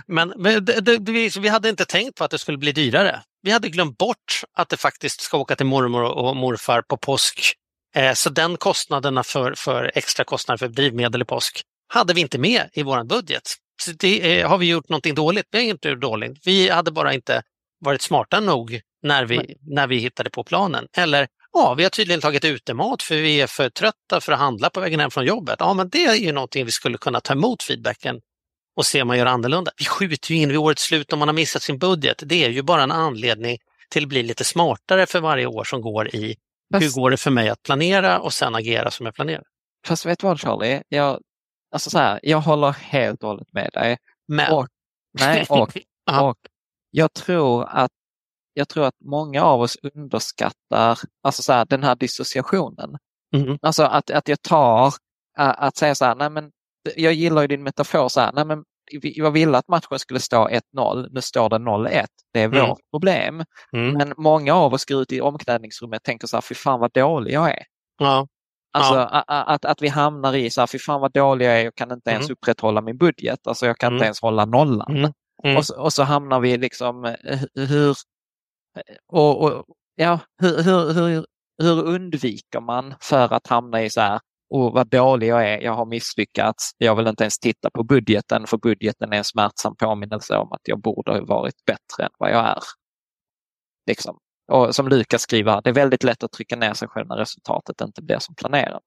Men, 0.07 0.33
men 0.37 0.65
det, 0.65 0.81
det, 0.81 1.13
vi, 1.13 1.31
vi 1.41 1.49
hade 1.49 1.69
inte 1.69 1.85
tänkt 1.85 2.19
på 2.19 2.25
att 2.25 2.31
det 2.31 2.39
skulle 2.39 2.59
bli 2.59 2.73
dyrare. 2.73 3.23
Vi 3.43 3.51
hade 3.51 3.69
glömt 3.69 3.99
bort 3.99 4.43
att 4.57 4.69
det 4.69 4.77
faktiskt 4.77 5.21
ska 5.21 5.39
åka 5.39 5.57
till 5.57 5.67
mormor 5.67 6.03
och 6.03 6.37
morfar 6.37 6.83
på 6.83 6.97
påsk. 6.97 7.55
Eh, 7.95 8.13
så 8.13 8.31
den 8.31 8.57
kostnaderna 8.57 9.23
för, 9.23 9.55
för 9.57 9.91
extra 9.95 10.25
kostnader 10.25 10.59
för 10.59 10.69
drivmedel 10.69 11.23
i 11.23 11.25
påsk 11.25 11.63
hade 11.89 12.15
vi 12.15 12.21
inte 12.21 12.39
med 12.39 12.71
i 12.73 12.83
vår 12.83 13.05
budget. 13.05 13.43
Så 13.83 13.91
det, 13.91 14.41
eh, 14.41 14.49
har 14.49 14.59
vi 14.59 14.69
gjort 14.69 14.89
någonting 14.89 15.15
dåligt? 15.15 15.47
Vi 15.51 15.59
har 15.59 15.65
inte 15.65 15.89
gjort 15.89 16.01
dåligt. 16.01 16.39
Vi 16.45 16.69
hade 16.69 16.91
bara 16.91 17.15
inte 17.15 17.43
varit 17.81 18.03
smarta 18.03 18.41
nog 18.41 18.81
när 19.03 19.25
vi, 19.25 19.57
när 19.61 19.87
vi 19.87 19.97
hittade 19.97 20.31
på 20.31 20.45
planen. 20.45 20.87
Eller 20.97 21.29
ja, 21.53 21.75
vi 21.75 21.83
har 21.83 21.91
tydligen 21.91 22.21
tagit 22.21 22.45
utemat 22.45 23.03
för 23.03 23.15
vi 23.15 23.41
är 23.41 23.47
för 23.47 23.71
trötta 23.71 24.21
för 24.21 24.33
att 24.33 24.39
handla 24.39 24.71
på 24.71 24.81
vägen 24.81 25.01
hem 25.01 25.11
från 25.11 25.25
jobbet. 25.25 25.57
Ja, 25.59 25.75
men 25.75 25.89
det 25.89 26.05
är 26.05 26.15
ju 26.15 26.33
någonting 26.33 26.65
vi 26.65 26.73
skulle 26.73 26.99
kunna 26.99 27.21
ta 27.21 27.33
emot 27.33 27.63
feedbacken 27.63 28.21
och 28.77 28.87
se 28.87 29.03
om 29.03 29.09
man 29.09 29.19
gör 29.19 29.27
annorlunda. 29.27 29.73
Vi 29.79 29.85
skjuter 29.85 30.31
ju 30.35 30.37
in 30.37 30.49
vid 30.49 30.59
årets 30.59 30.83
slut 30.83 31.13
om 31.13 31.19
man 31.19 31.29
har 31.29 31.33
missat 31.33 31.63
sin 31.63 31.79
budget. 31.79 32.23
Det 32.27 32.45
är 32.45 32.49
ju 32.49 32.63
bara 32.63 32.83
en 32.83 32.93
anledning 32.93 33.59
till 33.89 34.03
att 34.03 34.09
bli 34.09 34.23
lite 34.23 34.45
smartare 34.45 35.07
för 35.07 35.21
varje 35.21 35.47
år 35.47 35.65
som 35.65 35.81
går 35.81 36.15
i 36.15 36.37
hur 36.75 36.81
Fast, 36.81 36.97
går 36.97 37.11
det 37.11 37.17
för 37.17 37.31
mig 37.31 37.49
att 37.49 37.63
planera 37.63 38.21
och 38.21 38.33
sen 38.33 38.55
agera 38.55 38.91
som 38.91 39.07
jag 39.07 39.15
planerar. 39.15 39.45
fast 39.87 40.07
vet 40.07 40.19
du 40.19 40.27
vad 40.27 40.41
Charlie? 40.41 40.83
Jag, 40.89 41.21
alltså 41.73 41.91
så 41.91 41.99
här, 41.99 42.21
jag 42.23 42.41
håller 42.41 42.71
helt 42.71 43.23
och 43.23 43.29
hållet 43.29 43.53
med 43.53 43.71
dig. 43.73 43.97
Men, 44.29 44.53
Och, 44.53 44.69
nej, 45.19 45.47
och, 45.49 45.71
och 46.23 46.39
jag 46.91 47.13
tror 47.13 47.65
att 47.69 47.91
jag 48.55 48.69
tror 48.69 48.85
att 48.85 48.95
många 49.05 49.43
av 49.45 49.61
oss 49.61 49.77
underskattar 49.95 50.99
alltså 51.23 51.43
så 51.43 51.53
här, 51.53 51.65
den 51.65 51.83
här 51.83 51.95
dissociationen. 51.97 52.97
Mhm. 53.37 53.59
Alltså 53.63 53.83
att, 53.83 54.11
att 54.11 54.29
jag 54.29 54.43
tar, 54.43 54.93
att 55.37 55.77
säga 55.77 55.95
så 55.95 56.05
här, 56.05 56.15
nej 56.15 56.31
men 56.31 56.51
jag 56.97 57.13
gillar 57.13 57.43
ju 57.43 57.49
din 57.49 57.63
metafor 57.63 58.09
så 58.09 58.21
här, 58.21 58.33
nej 58.33 58.45
men 58.45 58.65
jag 59.03 59.31
ville 59.31 59.59
att 59.59 59.69
matchen 59.69 59.99
skulle 59.99 60.21
stå 60.21 60.49
1-0, 60.77 61.09
nu 61.11 61.21
står 61.21 61.49
det 61.51 61.57
0-1. 61.59 62.07
Det 62.33 62.41
är 62.41 62.45
Mm. 62.45 62.69
vårt 62.69 62.79
problem. 62.93 63.45
mm, 63.73 63.93
Men 63.95 64.15
många 64.17 64.55
av 64.55 64.75
oss 64.75 64.85
går 64.85 65.03
ut 65.03 65.13
i 65.13 65.21
omklädningsrummet 65.21 65.99
och 65.99 66.05
tänker 66.05 66.27
så 66.27 66.37
här, 66.37 66.41
fy 66.43 66.55
fan 66.55 66.81
vad 66.81 66.93
dålig 66.93 67.33
jag 67.33 67.51
är. 67.51 67.63
ja, 67.99 68.27
Alltså 68.75 68.95
Ja. 68.95 69.25
att, 69.27 69.65
att 69.65 69.83
vi 69.83 69.89
hamnar 69.89 70.35
i 70.37 70.51
så 70.51 70.61
här, 70.61 70.67
fy 70.67 70.79
fan 70.79 71.01
vad 71.01 71.13
dålig 71.13 71.47
jag 71.47 71.61
är, 71.61 71.65
jag 71.65 71.75
kan 71.75 71.93
inte 71.93 72.11
ens 72.11 72.25
Mm. 72.27 72.33
upprätthålla 72.33 72.81
min 72.81 72.97
budget, 72.99 73.47
alltså 73.47 73.67
jag 73.67 73.79
kan 73.79 73.87
Mm. 73.87 73.97
inte 73.97 74.05
ens 74.05 74.21
hålla 74.23 74.45
nollan. 74.45 74.97
Mm. 74.97 75.13
Mm. 75.45 75.57
Och, 75.57 75.67
så, 75.67 75.81
och 75.83 75.93
så 75.93 76.03
hamnar 76.03 76.41
vi 76.41 76.57
liksom, 76.57 77.05
eh, 77.05 77.39
hur, 77.55 77.97
Eh, 78.77 78.97
och, 79.07 79.43
och, 79.45 79.65
ja, 79.95 80.21
hur, 80.39 80.63
hur, 80.63 80.93
hur, 80.93 81.27
hur 81.63 81.85
undviker 81.85 82.61
man 82.61 82.95
för 83.01 83.35
att 83.35 83.47
hamna 83.47 83.83
i 83.83 83.91
så 83.91 84.01
här, 84.01 84.21
och 84.55 84.73
vad 84.73 84.91
dålig 84.91 85.29
jag 85.29 85.49
är, 85.49 85.61
jag 85.61 85.73
har 85.73 85.87
misslyckats, 85.87 86.71
jag 86.79 86.97
vill 86.97 87.07
inte 87.07 87.25
ens 87.25 87.39
titta 87.39 87.71
på 87.71 87.85
budgeten 87.85 88.47
för 88.47 88.57
budgeten 88.57 89.13
är 89.13 89.17
en 89.17 89.25
smärtsam 89.25 89.77
påminnelse 89.77 90.37
om 90.37 90.53
att 90.53 90.61
jag 90.65 90.81
borde 90.81 91.13
ha 91.13 91.25
varit 91.25 91.65
bättre 91.67 92.05
än 92.05 92.11
vad 92.19 92.31
jag 92.31 92.47
är. 92.47 92.63
Liksom. 93.87 94.19
Och 94.53 94.75
som 94.75 94.89
Lukas 94.89 95.23
skriver, 95.23 95.61
det 95.63 95.71
är 95.71 95.75
väldigt 95.75 96.03
lätt 96.03 96.23
att 96.23 96.33
trycka 96.33 96.57
ner 96.57 96.75
sig 96.75 96.89
själv 96.89 97.09
när 97.09 97.17
resultatet 97.17 97.81
inte 97.81 98.03
blir 98.03 98.19
som 98.19 98.35
planerat. 98.35 98.83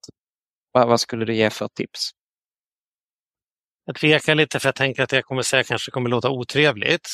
Vad, 0.71 0.87
vad 0.87 0.99
skulle 0.99 1.25
du 1.25 1.35
ge 1.35 1.49
för 1.49 1.67
tips? 1.67 2.11
Jag 3.85 3.95
tvekar 3.95 4.35
lite 4.35 4.59
för 4.59 4.67
jag 4.67 4.75
tänker 4.75 5.03
att 5.03 5.09
det 5.09 5.15
jag 5.15 5.25
kommer 5.25 5.41
säga 5.41 5.63
kanske 5.63 5.91
kommer 5.91 6.09
låta 6.09 6.29
otrevligt. 6.29 7.07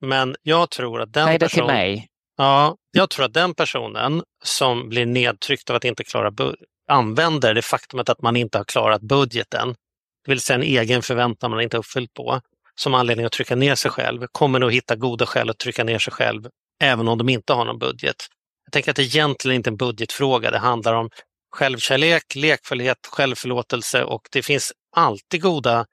Men 0.00 0.36
jag 0.42 0.70
tror 0.70 1.00
att 1.00 1.12
den 1.12 1.38
personen... 1.38 1.66
mig. 1.66 2.08
Ja, 2.36 2.76
jag 2.92 3.10
tror 3.10 3.24
att 3.24 3.34
den 3.34 3.54
personen 3.54 4.22
som 4.44 4.88
blir 4.88 5.06
nedtryckt 5.06 5.70
av 5.70 5.76
att 5.76 5.84
inte 5.84 6.04
klara 6.04 6.32
använder 6.88 7.54
det 7.54 7.62
faktumet 7.62 8.08
att 8.08 8.22
man 8.22 8.36
inte 8.36 8.58
har 8.58 8.64
klarat 8.64 9.02
budgeten, 9.02 9.68
det 10.24 10.30
vill 10.30 10.40
säga 10.40 10.54
en 10.54 10.62
egen 10.62 11.02
förväntan 11.02 11.50
man 11.50 11.60
inte 11.60 11.76
har 11.76 11.78
uppfyllt 11.78 12.14
på, 12.14 12.40
som 12.74 12.94
anledning 12.94 13.26
att 13.26 13.32
trycka 13.32 13.56
ner 13.56 13.74
sig 13.74 13.90
själv, 13.90 14.26
kommer 14.32 14.58
nog 14.58 14.72
hitta 14.72 14.96
goda 14.96 15.26
skäl 15.26 15.50
att 15.50 15.58
trycka 15.58 15.84
ner 15.84 15.98
sig 15.98 16.12
själv 16.12 16.48
även 16.82 17.08
om 17.08 17.18
de 17.18 17.28
inte 17.28 17.52
har 17.52 17.64
någon 17.64 17.78
budget. 17.78 18.16
Jag 18.64 18.72
tänker 18.72 18.90
att 18.90 18.96
det 18.96 19.02
egentligen 19.02 19.56
inte 19.56 19.68
är 19.68 19.72
en 19.72 19.76
budgetfråga. 19.76 20.50
Det 20.50 20.58
handlar 20.58 20.94
om 20.94 21.10
självkärlek, 21.50 22.34
lekfullhet, 22.34 22.98
självförlåtelse 23.06 24.04
och 24.04 24.28
det 24.32 24.42
finns 24.42 24.72
alltid 24.96 25.42
goda 25.42 25.86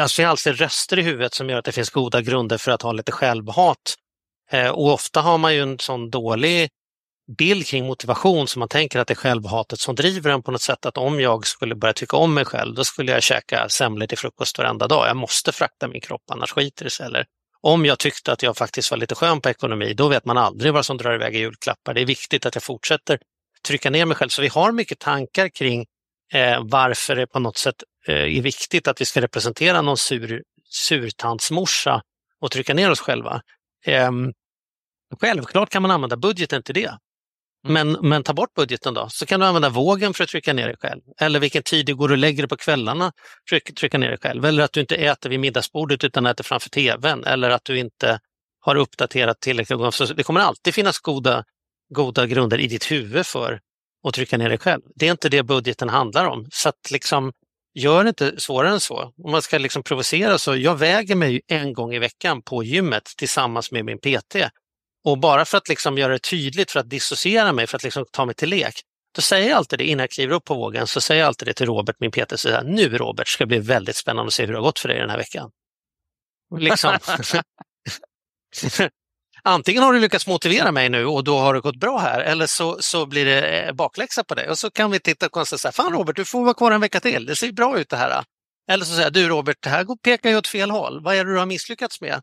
Alltså 0.00 0.22
det 0.22 0.26
är 0.26 0.26
alltid 0.26 0.58
röster 0.58 0.98
i 0.98 1.02
huvudet 1.02 1.34
som 1.34 1.50
gör 1.50 1.58
att 1.58 1.64
det 1.64 1.72
finns 1.72 1.90
goda 1.90 2.20
grunder 2.20 2.58
för 2.58 2.70
att 2.70 2.82
ha 2.82 2.92
lite 2.92 3.12
självhat. 3.12 3.94
Eh, 4.50 4.68
och 4.68 4.92
ofta 4.92 5.20
har 5.20 5.38
man 5.38 5.54
ju 5.54 5.62
en 5.62 5.78
sån 5.78 6.10
dålig 6.10 6.68
bild 7.38 7.66
kring 7.66 7.86
motivation 7.86 8.48
som 8.48 8.60
man 8.60 8.68
tänker 8.68 8.98
att 8.98 9.08
det 9.08 9.12
är 9.12 9.16
självhatet 9.16 9.80
som 9.80 9.94
driver 9.94 10.30
en 10.30 10.42
på 10.42 10.50
något 10.50 10.62
sätt. 10.62 10.86
Att 10.86 10.98
om 10.98 11.20
jag 11.20 11.46
skulle 11.46 11.74
börja 11.74 11.92
tycka 11.92 12.16
om 12.16 12.34
mig 12.34 12.44
själv, 12.44 12.74
då 12.74 12.84
skulle 12.84 13.12
jag 13.12 13.22
käka 13.22 13.68
semlor 13.68 14.06
till 14.06 14.18
frukost 14.18 14.58
varenda 14.58 14.88
dag. 14.88 15.08
Jag 15.08 15.16
måste 15.16 15.52
frakta 15.52 15.88
min 15.88 16.00
kropp, 16.00 16.22
annars 16.30 16.52
skiter 16.52 16.84
det 16.84 16.90
sig. 16.90 17.06
Eller 17.06 17.24
om 17.60 17.86
jag 17.86 17.98
tyckte 17.98 18.32
att 18.32 18.42
jag 18.42 18.56
faktiskt 18.56 18.90
var 18.90 18.98
lite 18.98 19.14
skön 19.14 19.40
på 19.40 19.48
ekonomi, 19.48 19.94
då 19.94 20.08
vet 20.08 20.24
man 20.24 20.38
aldrig 20.38 20.72
vad 20.72 20.86
som 20.86 20.96
drar 20.96 21.14
iväg 21.14 21.36
i 21.36 21.38
julklappar. 21.38 21.94
Det 21.94 22.00
är 22.00 22.06
viktigt 22.06 22.46
att 22.46 22.54
jag 22.54 22.62
fortsätter 22.62 23.18
trycka 23.66 23.90
ner 23.90 24.06
mig 24.06 24.16
själv. 24.16 24.28
Så 24.28 24.42
vi 24.42 24.48
har 24.48 24.72
mycket 24.72 24.98
tankar 24.98 25.48
kring 25.48 25.86
eh, 26.32 26.60
varför 26.62 27.16
det 27.16 27.26
på 27.26 27.38
något 27.38 27.56
sätt 27.56 27.74
är 28.06 28.42
viktigt 28.42 28.88
att 28.88 29.00
vi 29.00 29.04
ska 29.04 29.20
representera 29.20 29.82
någon 29.82 29.96
sur, 29.96 30.42
surtantsmorsa 30.70 32.02
och 32.40 32.50
trycka 32.50 32.74
ner 32.74 32.90
oss 32.90 33.00
själva. 33.00 33.42
Ehm, 33.86 34.32
självklart 35.20 35.70
kan 35.70 35.82
man 35.82 35.90
använda 35.90 36.16
budgeten 36.16 36.62
till 36.62 36.74
det. 36.74 36.98
Men, 37.62 37.92
men 37.92 38.22
ta 38.22 38.32
bort 38.32 38.54
budgeten 38.54 38.94
då, 38.94 39.08
så 39.10 39.26
kan 39.26 39.40
du 39.40 39.46
använda 39.46 39.68
vågen 39.68 40.14
för 40.14 40.24
att 40.24 40.30
trycka 40.30 40.52
ner 40.52 40.66
dig 40.66 40.76
själv. 40.80 41.00
Eller 41.20 41.40
vilken 41.40 41.62
tid 41.62 41.86
du 41.86 41.94
går 41.94 42.12
och 42.12 42.18
lägger 42.18 42.42
dig 42.42 42.48
på 42.48 42.56
kvällarna 42.56 43.12
för 43.48 43.56
att 43.56 43.76
trycka 43.76 43.98
ner 43.98 44.08
dig 44.08 44.18
själv. 44.18 44.44
Eller 44.44 44.62
att 44.62 44.72
du 44.72 44.80
inte 44.80 44.96
äter 44.96 45.30
vid 45.30 45.40
middagsbordet 45.40 46.04
utan 46.04 46.26
äter 46.26 46.44
framför 46.44 46.70
tvn. 46.70 47.24
Eller 47.24 47.50
att 47.50 47.64
du 47.64 47.78
inte 47.78 48.20
har 48.60 48.76
uppdaterat 48.76 49.40
tillräckligt 49.40 49.78
gånger. 49.78 49.90
Så 49.90 50.04
det 50.04 50.22
kommer 50.22 50.40
alltid 50.40 50.74
finnas 50.74 50.98
goda, 50.98 51.44
goda 51.94 52.26
grunder 52.26 52.60
i 52.60 52.66
ditt 52.66 52.90
huvud 52.90 53.26
för 53.26 53.60
att 54.08 54.14
trycka 54.14 54.38
ner 54.38 54.48
dig 54.48 54.58
själv. 54.58 54.82
Det 54.94 55.06
är 55.06 55.10
inte 55.10 55.28
det 55.28 55.42
budgeten 55.42 55.88
handlar 55.88 56.24
om. 56.24 56.46
Så 56.52 56.68
att 56.68 56.90
liksom, 56.90 57.32
gör 57.74 58.04
det 58.04 58.08
inte 58.08 58.40
svårare 58.40 58.72
än 58.72 58.80
så. 58.80 59.12
Om 59.24 59.30
man 59.30 59.42
ska 59.42 59.58
liksom 59.58 59.82
provocera 59.82 60.38
så, 60.38 60.56
jag 60.56 60.76
väger 60.76 61.14
mig 61.14 61.42
en 61.46 61.72
gång 61.72 61.94
i 61.94 61.98
veckan 61.98 62.42
på 62.42 62.64
gymmet 62.64 63.04
tillsammans 63.16 63.72
med 63.72 63.84
min 63.84 63.98
PT. 63.98 64.36
Och 65.04 65.18
bara 65.18 65.44
för 65.44 65.58
att 65.58 65.68
liksom 65.68 65.98
göra 65.98 66.12
det 66.12 66.18
tydligt, 66.18 66.70
för 66.70 66.80
att 66.80 66.90
dissociera 66.90 67.52
mig, 67.52 67.66
för 67.66 67.76
att 67.76 67.82
liksom 67.82 68.04
ta 68.12 68.24
mig 68.24 68.34
till 68.34 68.48
lek, 68.48 68.74
då 69.14 69.22
säger 69.22 69.48
jag 69.48 69.56
alltid 69.56 69.78
det 69.78 69.84
innan 69.84 70.00
jag 70.00 70.10
kliver 70.10 70.34
upp 70.34 70.44
på 70.44 70.54
vågen, 70.54 70.86
så 70.86 71.00
säger 71.00 71.20
jag 71.20 71.28
alltid 71.28 71.48
det 71.48 71.54
till 71.54 71.66
Robert, 71.66 71.96
min 71.98 72.10
PT, 72.10 72.40
så 72.40 72.50
här, 72.50 72.64
nu 72.64 72.98
Robert 72.98 73.28
ska 73.28 73.44
det 73.44 73.48
bli 73.48 73.58
väldigt 73.58 73.96
spännande 73.96 74.28
att 74.28 74.32
se 74.32 74.46
hur 74.46 74.52
det 74.52 74.58
har 74.58 74.64
gått 74.64 74.78
för 74.78 74.88
dig 74.88 74.98
den 74.98 75.10
här 75.10 75.16
veckan. 75.16 75.50
Liksom. 76.58 76.98
Antingen 79.42 79.82
har 79.82 79.92
du 79.92 80.00
lyckats 80.00 80.26
motivera 80.26 80.72
mig 80.72 80.88
nu 80.88 81.06
och 81.06 81.24
då 81.24 81.38
har 81.38 81.54
det 81.54 81.60
gått 81.60 81.76
bra 81.76 81.98
här 81.98 82.20
eller 82.20 82.46
så, 82.46 82.76
så 82.80 83.06
blir 83.06 83.24
det 83.24 83.60
eh, 83.60 83.72
bakläxa 83.72 84.24
på 84.24 84.34
dig 84.34 84.48
och 84.48 84.58
så 84.58 84.70
kan 84.70 84.90
vi 84.90 85.00
titta 85.00 85.26
och 85.26 85.32
konstatera, 85.32 85.72
fan 85.72 85.92
Robert, 85.92 86.16
du 86.16 86.24
får 86.24 86.44
vara 86.44 86.54
kvar 86.54 86.72
en 86.72 86.80
vecka 86.80 87.00
till, 87.00 87.26
det 87.26 87.36
ser 87.36 87.52
bra 87.52 87.78
ut 87.78 87.88
det 87.88 87.96
här. 87.96 88.24
Eller 88.70 88.84
så 88.84 88.90
säger 88.90 89.02
jag, 89.02 89.12
du 89.12 89.28
Robert, 89.28 89.56
det 89.60 89.70
här 89.70 89.96
pekar 90.02 90.30
ju 90.30 90.36
åt 90.36 90.46
fel 90.46 90.70
håll, 90.70 91.02
vad 91.02 91.14
är 91.14 91.24
det 91.24 91.32
du 91.32 91.38
har 91.38 91.46
misslyckats 91.46 92.00
med? 92.00 92.20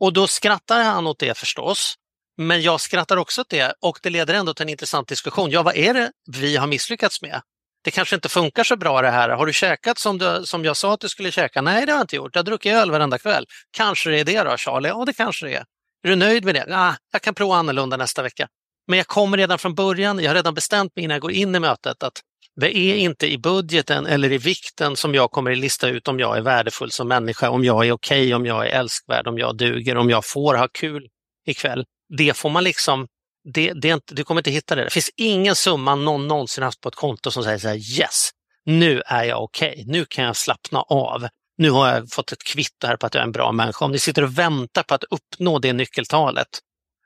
Och 0.00 0.12
då 0.12 0.26
skrattar 0.26 0.84
han 0.84 1.06
åt 1.06 1.18
det 1.18 1.38
förstås, 1.38 1.94
men 2.38 2.62
jag 2.62 2.80
skrattar 2.80 3.16
också 3.16 3.40
åt 3.40 3.48
det 3.48 3.74
och 3.80 3.98
det 4.02 4.10
leder 4.10 4.34
ändå 4.34 4.54
till 4.54 4.62
en 4.62 4.68
intressant 4.68 5.08
diskussion. 5.08 5.50
Ja, 5.50 5.62
vad 5.62 5.76
är 5.76 5.94
det 5.94 6.10
vi 6.38 6.56
har 6.56 6.66
misslyckats 6.66 7.22
med? 7.22 7.40
Det 7.84 7.90
kanske 7.90 8.14
inte 8.14 8.28
funkar 8.28 8.64
så 8.64 8.76
bra 8.76 9.02
det 9.02 9.10
här. 9.10 9.28
Har 9.28 9.46
du 9.46 9.52
käkat 9.52 9.98
som, 9.98 10.18
du, 10.18 10.42
som 10.44 10.64
jag 10.64 10.76
sa 10.76 10.94
att 10.94 11.00
du 11.00 11.08
skulle 11.08 11.30
käka? 11.30 11.62
Nej, 11.62 11.86
det 11.86 11.92
har 11.92 11.98
jag 11.98 12.04
inte 12.04 12.16
gjort. 12.16 12.34
Jag 12.34 12.38
har 12.38 12.44
druckit 12.44 12.72
öl 12.72 12.90
varenda 12.90 13.18
kväll. 13.18 13.46
Kanske 13.70 14.10
det 14.10 14.20
är 14.20 14.24
det 14.24 14.42
då, 14.42 14.56
Charlie? 14.56 14.88
Ja, 14.88 15.04
det 15.04 15.12
kanske 15.12 15.46
det 15.46 15.54
är. 15.54 15.64
Är 16.02 16.08
du 16.08 16.16
nöjd 16.16 16.44
med 16.44 16.54
det? 16.54 16.66
Ah, 16.70 16.94
jag 17.12 17.22
kan 17.22 17.34
prova 17.34 17.56
annorlunda 17.56 17.96
nästa 17.96 18.22
vecka. 18.22 18.48
Men 18.86 18.96
jag 18.96 19.06
kommer 19.06 19.36
redan 19.36 19.58
från 19.58 19.74
början, 19.74 20.18
jag 20.18 20.30
har 20.30 20.34
redan 20.34 20.54
bestämt 20.54 20.96
mig 20.96 21.04
innan 21.04 21.14
jag 21.14 21.22
går 21.22 21.32
in 21.32 21.54
i 21.54 21.60
mötet 21.60 22.02
att 22.02 22.20
det 22.60 22.76
är 22.76 22.96
inte 22.96 23.32
i 23.32 23.38
budgeten 23.38 24.06
eller 24.06 24.32
i 24.32 24.38
vikten 24.38 24.96
som 24.96 25.14
jag 25.14 25.30
kommer 25.30 25.52
att 25.52 25.58
lista 25.58 25.88
ut 25.88 26.08
om 26.08 26.20
jag 26.20 26.36
är 26.36 26.40
värdefull 26.40 26.90
som 26.90 27.08
människa, 27.08 27.50
om 27.50 27.64
jag 27.64 27.86
är 27.86 27.92
okej, 27.92 28.20
okay, 28.20 28.34
om 28.34 28.46
jag 28.46 28.66
är 28.66 28.70
älskvärd, 28.70 29.26
om 29.26 29.38
jag 29.38 29.56
duger, 29.56 29.96
om 29.96 30.10
jag 30.10 30.24
får 30.24 30.54
ha 30.54 30.68
kul 30.68 31.08
ikväll. 31.46 31.84
Det 32.18 32.36
får 32.36 32.50
man 32.50 32.64
liksom, 32.64 33.06
det, 33.54 33.72
det 33.72 33.88
inte, 33.88 34.14
du 34.14 34.24
kommer 34.24 34.40
inte 34.40 34.50
hitta 34.50 34.74
det. 34.74 34.84
Det 34.84 34.90
finns 34.90 35.10
ingen 35.16 35.54
summa 35.54 35.94
någon 35.94 36.28
någonsin 36.28 36.64
haft 36.64 36.80
på 36.80 36.88
ett 36.88 36.94
konto 36.94 37.30
som 37.30 37.44
säger 37.44 37.58
så 37.58 37.68
här, 37.68 38.00
yes, 38.00 38.30
nu 38.64 39.02
är 39.06 39.24
jag 39.24 39.42
okej, 39.42 39.70
okay. 39.72 39.84
nu 39.86 40.04
kan 40.04 40.24
jag 40.24 40.36
slappna 40.36 40.80
av 40.80 41.28
nu 41.60 41.70
har 41.70 41.88
jag 41.88 42.10
fått 42.10 42.32
ett 42.32 42.44
kvitto 42.44 42.86
här 42.86 42.96
på 42.96 43.06
att 43.06 43.14
jag 43.14 43.20
är 43.20 43.24
en 43.24 43.32
bra 43.32 43.52
människa. 43.52 43.84
Om 43.84 43.92
ni 43.92 43.98
sitter 43.98 44.22
och 44.22 44.38
väntar 44.38 44.82
på 44.82 44.94
att 44.94 45.04
uppnå 45.04 45.58
det 45.58 45.72
nyckeltalet, 45.72 46.48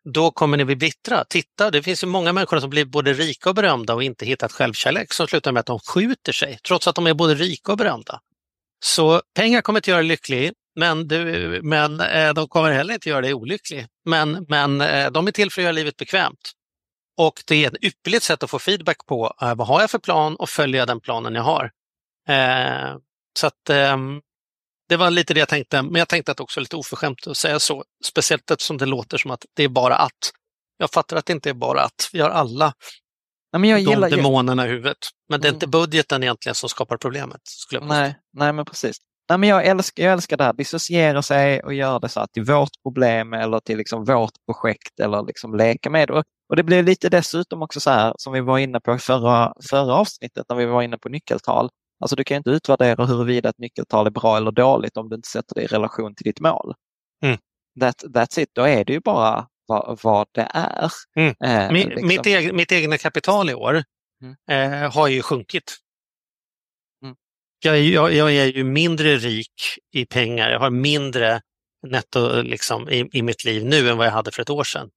då 0.05 0.31
kommer 0.31 0.57
ni 0.57 0.65
bli 0.65 0.77
bittra. 0.77 1.25
Titta, 1.25 1.71
det 1.71 1.83
finns 1.83 2.03
ju 2.03 2.07
många 2.07 2.33
människor 2.33 2.61
som 2.61 2.71
blir 2.71 2.85
både 2.85 3.13
rika 3.13 3.49
och 3.49 3.55
berömda 3.55 3.95
och 3.95 4.03
inte 4.03 4.27
hittat 4.27 4.53
självkärlek 4.53 5.13
som 5.13 5.27
slutar 5.27 5.53
med 5.53 5.61
att 5.61 5.67
de 5.67 5.79
skjuter 5.79 6.33
sig, 6.33 6.59
trots 6.67 6.89
att 6.89 6.95
de 6.95 7.07
är 7.07 7.15
både 7.15 7.35
rika 7.35 7.73
och 7.73 7.79
berömda. 7.79 8.21
Så 8.85 9.23
pengar 9.35 9.61
kommer 9.61 9.79
inte 9.79 9.91
göra 9.91 10.01
dig 10.01 10.09
lycklig, 10.09 10.53
men, 10.77 11.09
du, 11.09 11.61
men 11.63 12.01
eh, 12.01 12.33
de 12.33 12.49
kommer 12.49 12.71
heller 12.71 12.95
inte 12.95 13.09
göra 13.09 13.21
dig 13.21 13.35
olycklig. 13.35 13.87
Men, 14.05 14.47
men 14.49 14.81
eh, 14.81 15.11
de 15.11 15.27
är 15.27 15.33
till 15.33 15.51
för 15.51 15.61
att 15.61 15.65
göra 15.65 15.73
livet 15.73 15.97
bekvämt. 15.97 16.53
Och 17.17 17.43
det 17.47 17.65
är 17.65 17.69
ett 17.69 17.85
ypperligt 17.85 18.25
sätt 18.25 18.43
att 18.43 18.51
få 18.51 18.59
feedback 18.59 19.07
på 19.07 19.35
eh, 19.43 19.55
vad 19.55 19.67
har 19.67 19.81
jag 19.81 19.91
för 19.91 19.99
plan 19.99 20.37
och 20.37 20.49
följer 20.49 20.79
jag 20.79 20.89
den 20.89 21.01
planen 21.01 21.35
jag 21.35 21.43
har. 21.43 21.71
Eh, 22.29 22.97
så 23.39 23.47
att 23.47 23.71
ehm, 23.71 24.21
det 24.89 24.97
var 24.97 25.11
lite 25.11 25.35
det 25.35 25.41
jag 25.41 25.49
tänkte, 25.49 25.83
men 25.83 25.95
jag 25.95 26.09
tänkte 26.09 26.33
att 26.33 26.37
det 26.37 26.43
också 26.43 26.61
är 26.61 26.63
lite 26.63 26.77
oförskämt 26.77 27.27
att 27.27 27.37
säga 27.37 27.61
så. 27.61 27.85
Speciellt 28.05 28.51
eftersom 28.51 28.79
det 28.79 28.87
låter 28.87 29.19
som 29.19 29.31
att 29.31 29.45
det 29.57 29.63
är 29.65 29.69
bara 29.69 29.97
att. 29.97 30.33
Jag 30.79 30.91
fattar 30.91 31.17
att 31.17 31.27
det 31.27 31.33
inte 31.33 31.51
är 31.51 31.55
bara 31.55 31.81
att. 31.81 32.11
Vi 32.13 32.21
har 32.21 32.31
alla 32.31 32.73
nej, 33.53 33.61
men 33.61 33.71
jag 33.71 33.79
de 33.79 33.91
gillar, 33.91 34.11
demonerna 34.11 34.67
i 34.67 34.71
huvudet. 34.71 34.99
Men 35.29 35.41
det 35.41 35.47
är 35.47 35.51
mm. 35.51 35.57
inte 35.57 35.67
budgeten 35.67 36.23
egentligen 36.23 36.55
som 36.55 36.69
skapar 36.69 36.97
problemet. 36.97 37.41
Skulle 37.45 37.81
jag 37.81 37.89
nej, 37.89 38.17
nej, 38.33 38.53
men 38.53 38.65
precis. 38.65 38.97
Nej, 39.29 39.39
men 39.39 39.49
jag, 39.49 39.67
älskar, 39.67 40.03
jag 40.03 40.13
älskar 40.13 40.37
det 40.37 40.45
här, 40.45 40.53
dissociera 40.53 41.23
sig 41.23 41.63
och 41.63 41.75
göra 41.75 41.99
det 41.99 42.09
så 42.09 42.21
att 42.21 42.33
till 42.33 42.45
vårt 42.45 42.83
problem 42.83 43.33
eller 43.33 43.61
till 43.61 43.79
liksom 43.79 44.05
vårt 44.05 44.33
projekt 44.47 45.01
eller 45.01 45.27
liksom 45.27 45.57
leka 45.57 45.91
med. 45.91 46.11
Och, 46.11 46.25
och 46.49 46.57
det 46.57 46.63
blir 46.63 46.83
lite 46.83 47.09
dessutom 47.09 47.63
också 47.63 47.81
så 47.81 47.91
här 47.91 48.15
som 48.19 48.33
vi 48.33 48.41
var 48.41 48.59
inne 48.59 48.81
på 48.81 48.99
förra, 48.99 49.53
förra 49.71 49.95
avsnittet 49.95 50.45
när 50.49 50.57
vi 50.57 50.67
var 50.67 50.83
inne 50.83 50.99
på 50.99 51.09
nyckeltal. 51.09 51.69
Alltså 52.05 52.17
du 52.17 52.25
kan 52.25 52.37
inte 52.37 52.51
utvärdera 52.51 53.07
huruvida 53.07 53.49
ett 53.49 53.59
nyckeltal 53.59 54.07
är 54.07 54.11
bra 54.11 54.37
eller 54.37 54.51
dåligt 54.51 54.97
om 54.97 55.09
du 55.09 55.17
inte 55.17 55.29
sätter 55.29 55.55
det 55.55 55.63
i 55.63 55.67
relation 55.67 56.15
till 56.15 56.25
ditt 56.25 56.41
mål. 56.41 56.75
Mm. 57.25 57.39
That, 57.81 58.05
that's 58.05 58.41
it, 58.41 58.49
då 58.53 58.63
är 58.63 58.85
det 58.85 58.93
ju 58.93 59.01
bara 59.01 59.47
vad, 59.67 59.99
vad 60.03 60.27
det 60.33 60.49
är. 60.55 60.91
Mm. 61.17 61.35
Eh, 61.45 61.73
Min, 61.73 61.89
liksom. 61.89 62.09
mitt, 62.09 62.27
egen, 62.27 62.57
mitt 62.57 62.73
egna 62.73 62.99
kapital 62.99 63.51
i 63.51 63.55
år 63.55 63.85
mm. 64.23 64.83
eh, 64.83 64.93
har 64.93 65.09
ju 65.09 65.23
sjunkit. 65.23 65.77
Mm. 67.03 67.17
Jag, 67.65 67.79
jag, 67.79 68.13
jag, 68.13 68.33
är 68.33 68.47
ju 68.47 68.65
mindre 68.65 69.17
rik 69.17 69.63
i 69.93 70.07
pengar, 70.07 70.51
jag 70.51 70.61
har 70.61 70.71
mindre 70.71 71.41
netto 71.87 72.43
liksom, 72.43 72.89
i, 72.89 73.09
i 73.13 73.23
mitt 73.23 73.45
liv 73.45 73.65
nu 73.65 73.91
än 73.91 73.97
vad 73.97 74.07
jag 74.07 74.13
hade 74.13 74.33
för 74.33 74.43
ett 74.43 74.51
år 74.51 74.65
sedan. 74.65 74.91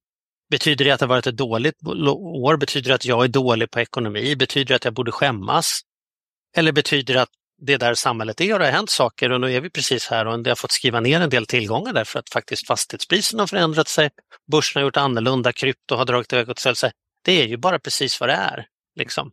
Betyder 0.50 0.84
det 0.84 0.90
att 0.90 1.00
det 1.00 1.06
varit 1.06 1.26
ett 1.26 1.36
dåligt 1.36 1.86
år? 1.86 2.56
Betyder 2.56 2.88
det 2.88 2.94
att 2.94 3.04
jag 3.04 3.24
är 3.24 3.28
dålig 3.28 3.70
på 3.70 3.80
ekonomi? 3.80 4.36
Betyder 4.36 4.68
det 4.68 4.76
att 4.76 4.84
jag 4.84 4.94
borde 4.94 5.12
skämmas? 5.12 5.80
Eller 6.56 6.72
betyder 6.72 7.14
det 7.14 7.22
att 7.22 7.28
det 7.60 7.72
är 7.72 7.78
där 7.78 7.94
samhället 7.94 8.40
är 8.40 8.52
och 8.52 8.58
det 8.58 8.64
har 8.64 8.72
hänt 8.72 8.90
saker 8.90 9.32
och 9.32 9.40
nu 9.40 9.52
är 9.52 9.60
vi 9.60 9.70
precis 9.70 10.06
här 10.06 10.26
och 10.26 10.42
det 10.42 10.50
har 10.50 10.56
fått 10.56 10.72
skriva 10.72 11.00
ner 11.00 11.20
en 11.20 11.30
del 11.30 11.46
tillgångar 11.46 11.92
därför 11.92 12.18
att 12.18 12.28
faktiskt 12.28 12.66
fastighetspriserna 12.66 13.42
har 13.42 13.46
förändrat 13.46 13.88
sig, 13.88 14.10
börsen 14.52 14.80
har 14.80 14.86
gjort 14.86 14.96
annorlunda, 14.96 15.52
krypto 15.52 15.94
har 15.94 16.04
dragit 16.04 16.32
iväg 16.32 16.48
åt 16.48 16.58
sig. 16.58 16.92
Det 17.24 17.42
är 17.42 17.46
ju 17.46 17.56
bara 17.56 17.78
precis 17.78 18.20
vad 18.20 18.28
det 18.28 18.34
är. 18.34 18.66
Liksom. 18.96 19.30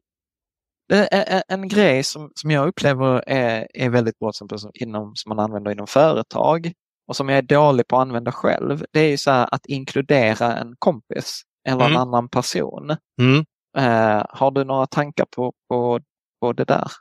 En, 1.48 1.68
grej 1.68 2.04
som, 2.04 2.32
som 2.36 2.52
jag 2.52 2.68
upplever 2.68 3.24
är, 3.28 3.68
är 3.74 3.90
väldigt 3.90 4.20
bra 4.20 4.32
som, 4.34 4.48
inom, 4.74 5.16
som 5.16 5.30
man 5.30 5.40
använder 5.40 5.72
inom 5.72 5.88
företag 5.88 6.72
och 7.08 7.16
som 7.16 7.30
jag 7.30 7.38
är 7.38 7.42
dålig 7.42 7.88
på 7.88 7.96
att 7.96 8.02
använda 8.02 8.32
själv, 8.32 8.86
det 8.92 9.00
är 9.00 9.10
ju 9.10 9.18
så 9.18 9.32
att 9.32 9.66
inkludera 9.66 10.58
en 10.58 10.76
kompis 10.80 11.42
eller 11.68 11.86
mm. 11.86 11.92
en 11.92 12.02
annan 12.02 12.30
person. 12.30 12.96
Mm. 13.22 13.46
Uh, 13.78 14.26
har 14.30 14.52
du 14.52 14.64
några 14.64 14.88
tankar 14.88 15.26
på, 15.36 15.54
på, 15.70 16.00
på 16.42 16.54
det 16.54 16.64
där? 16.64 16.92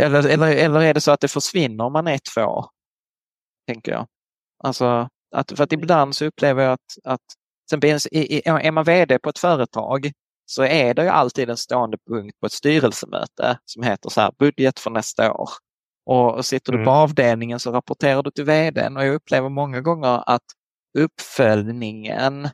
Eller, 0.00 0.28
eller, 0.28 0.56
eller 0.56 0.80
är 0.80 0.94
det 0.94 1.00
så 1.00 1.10
att 1.10 1.20
det 1.20 1.28
försvinner 1.28 1.84
om 1.84 1.92
man 1.92 2.08
är 2.08 2.18
två? 2.34 2.64
Tänker 3.66 3.92
jag. 3.92 4.06
Alltså, 4.64 5.08
att, 5.34 5.52
för 5.56 5.64
att 5.64 5.72
ibland 5.72 6.16
så 6.16 6.24
upplever 6.24 6.62
jag 6.62 6.72
att, 6.72 6.96
att 7.04 7.20
är 7.72 8.70
man 8.70 8.84
vd 8.84 9.18
på 9.18 9.28
ett 9.28 9.38
företag 9.38 10.12
så 10.46 10.62
är 10.62 10.94
det 10.94 11.02
ju 11.02 11.08
alltid 11.08 11.50
en 11.50 11.56
stående 11.56 11.98
punkt 12.10 12.36
på 12.40 12.46
ett 12.46 12.52
styrelsemöte 12.52 13.58
som 13.64 13.82
heter 13.82 14.10
så 14.10 14.20
här, 14.20 14.32
budget 14.38 14.78
för 14.78 14.90
nästa 14.90 15.32
år. 15.32 15.48
Och 16.06 16.46
sitter 16.46 16.72
du 16.72 16.78
på 16.78 16.90
mm. 16.90 16.94
avdelningen 16.94 17.58
så 17.58 17.72
rapporterar 17.72 18.22
du 18.22 18.30
till 18.30 18.44
vdn 18.44 18.96
och 18.96 19.06
jag 19.06 19.14
upplever 19.14 19.48
många 19.48 19.80
gånger 19.80 20.22
att 20.26 20.44
uppföljningen 20.98 22.48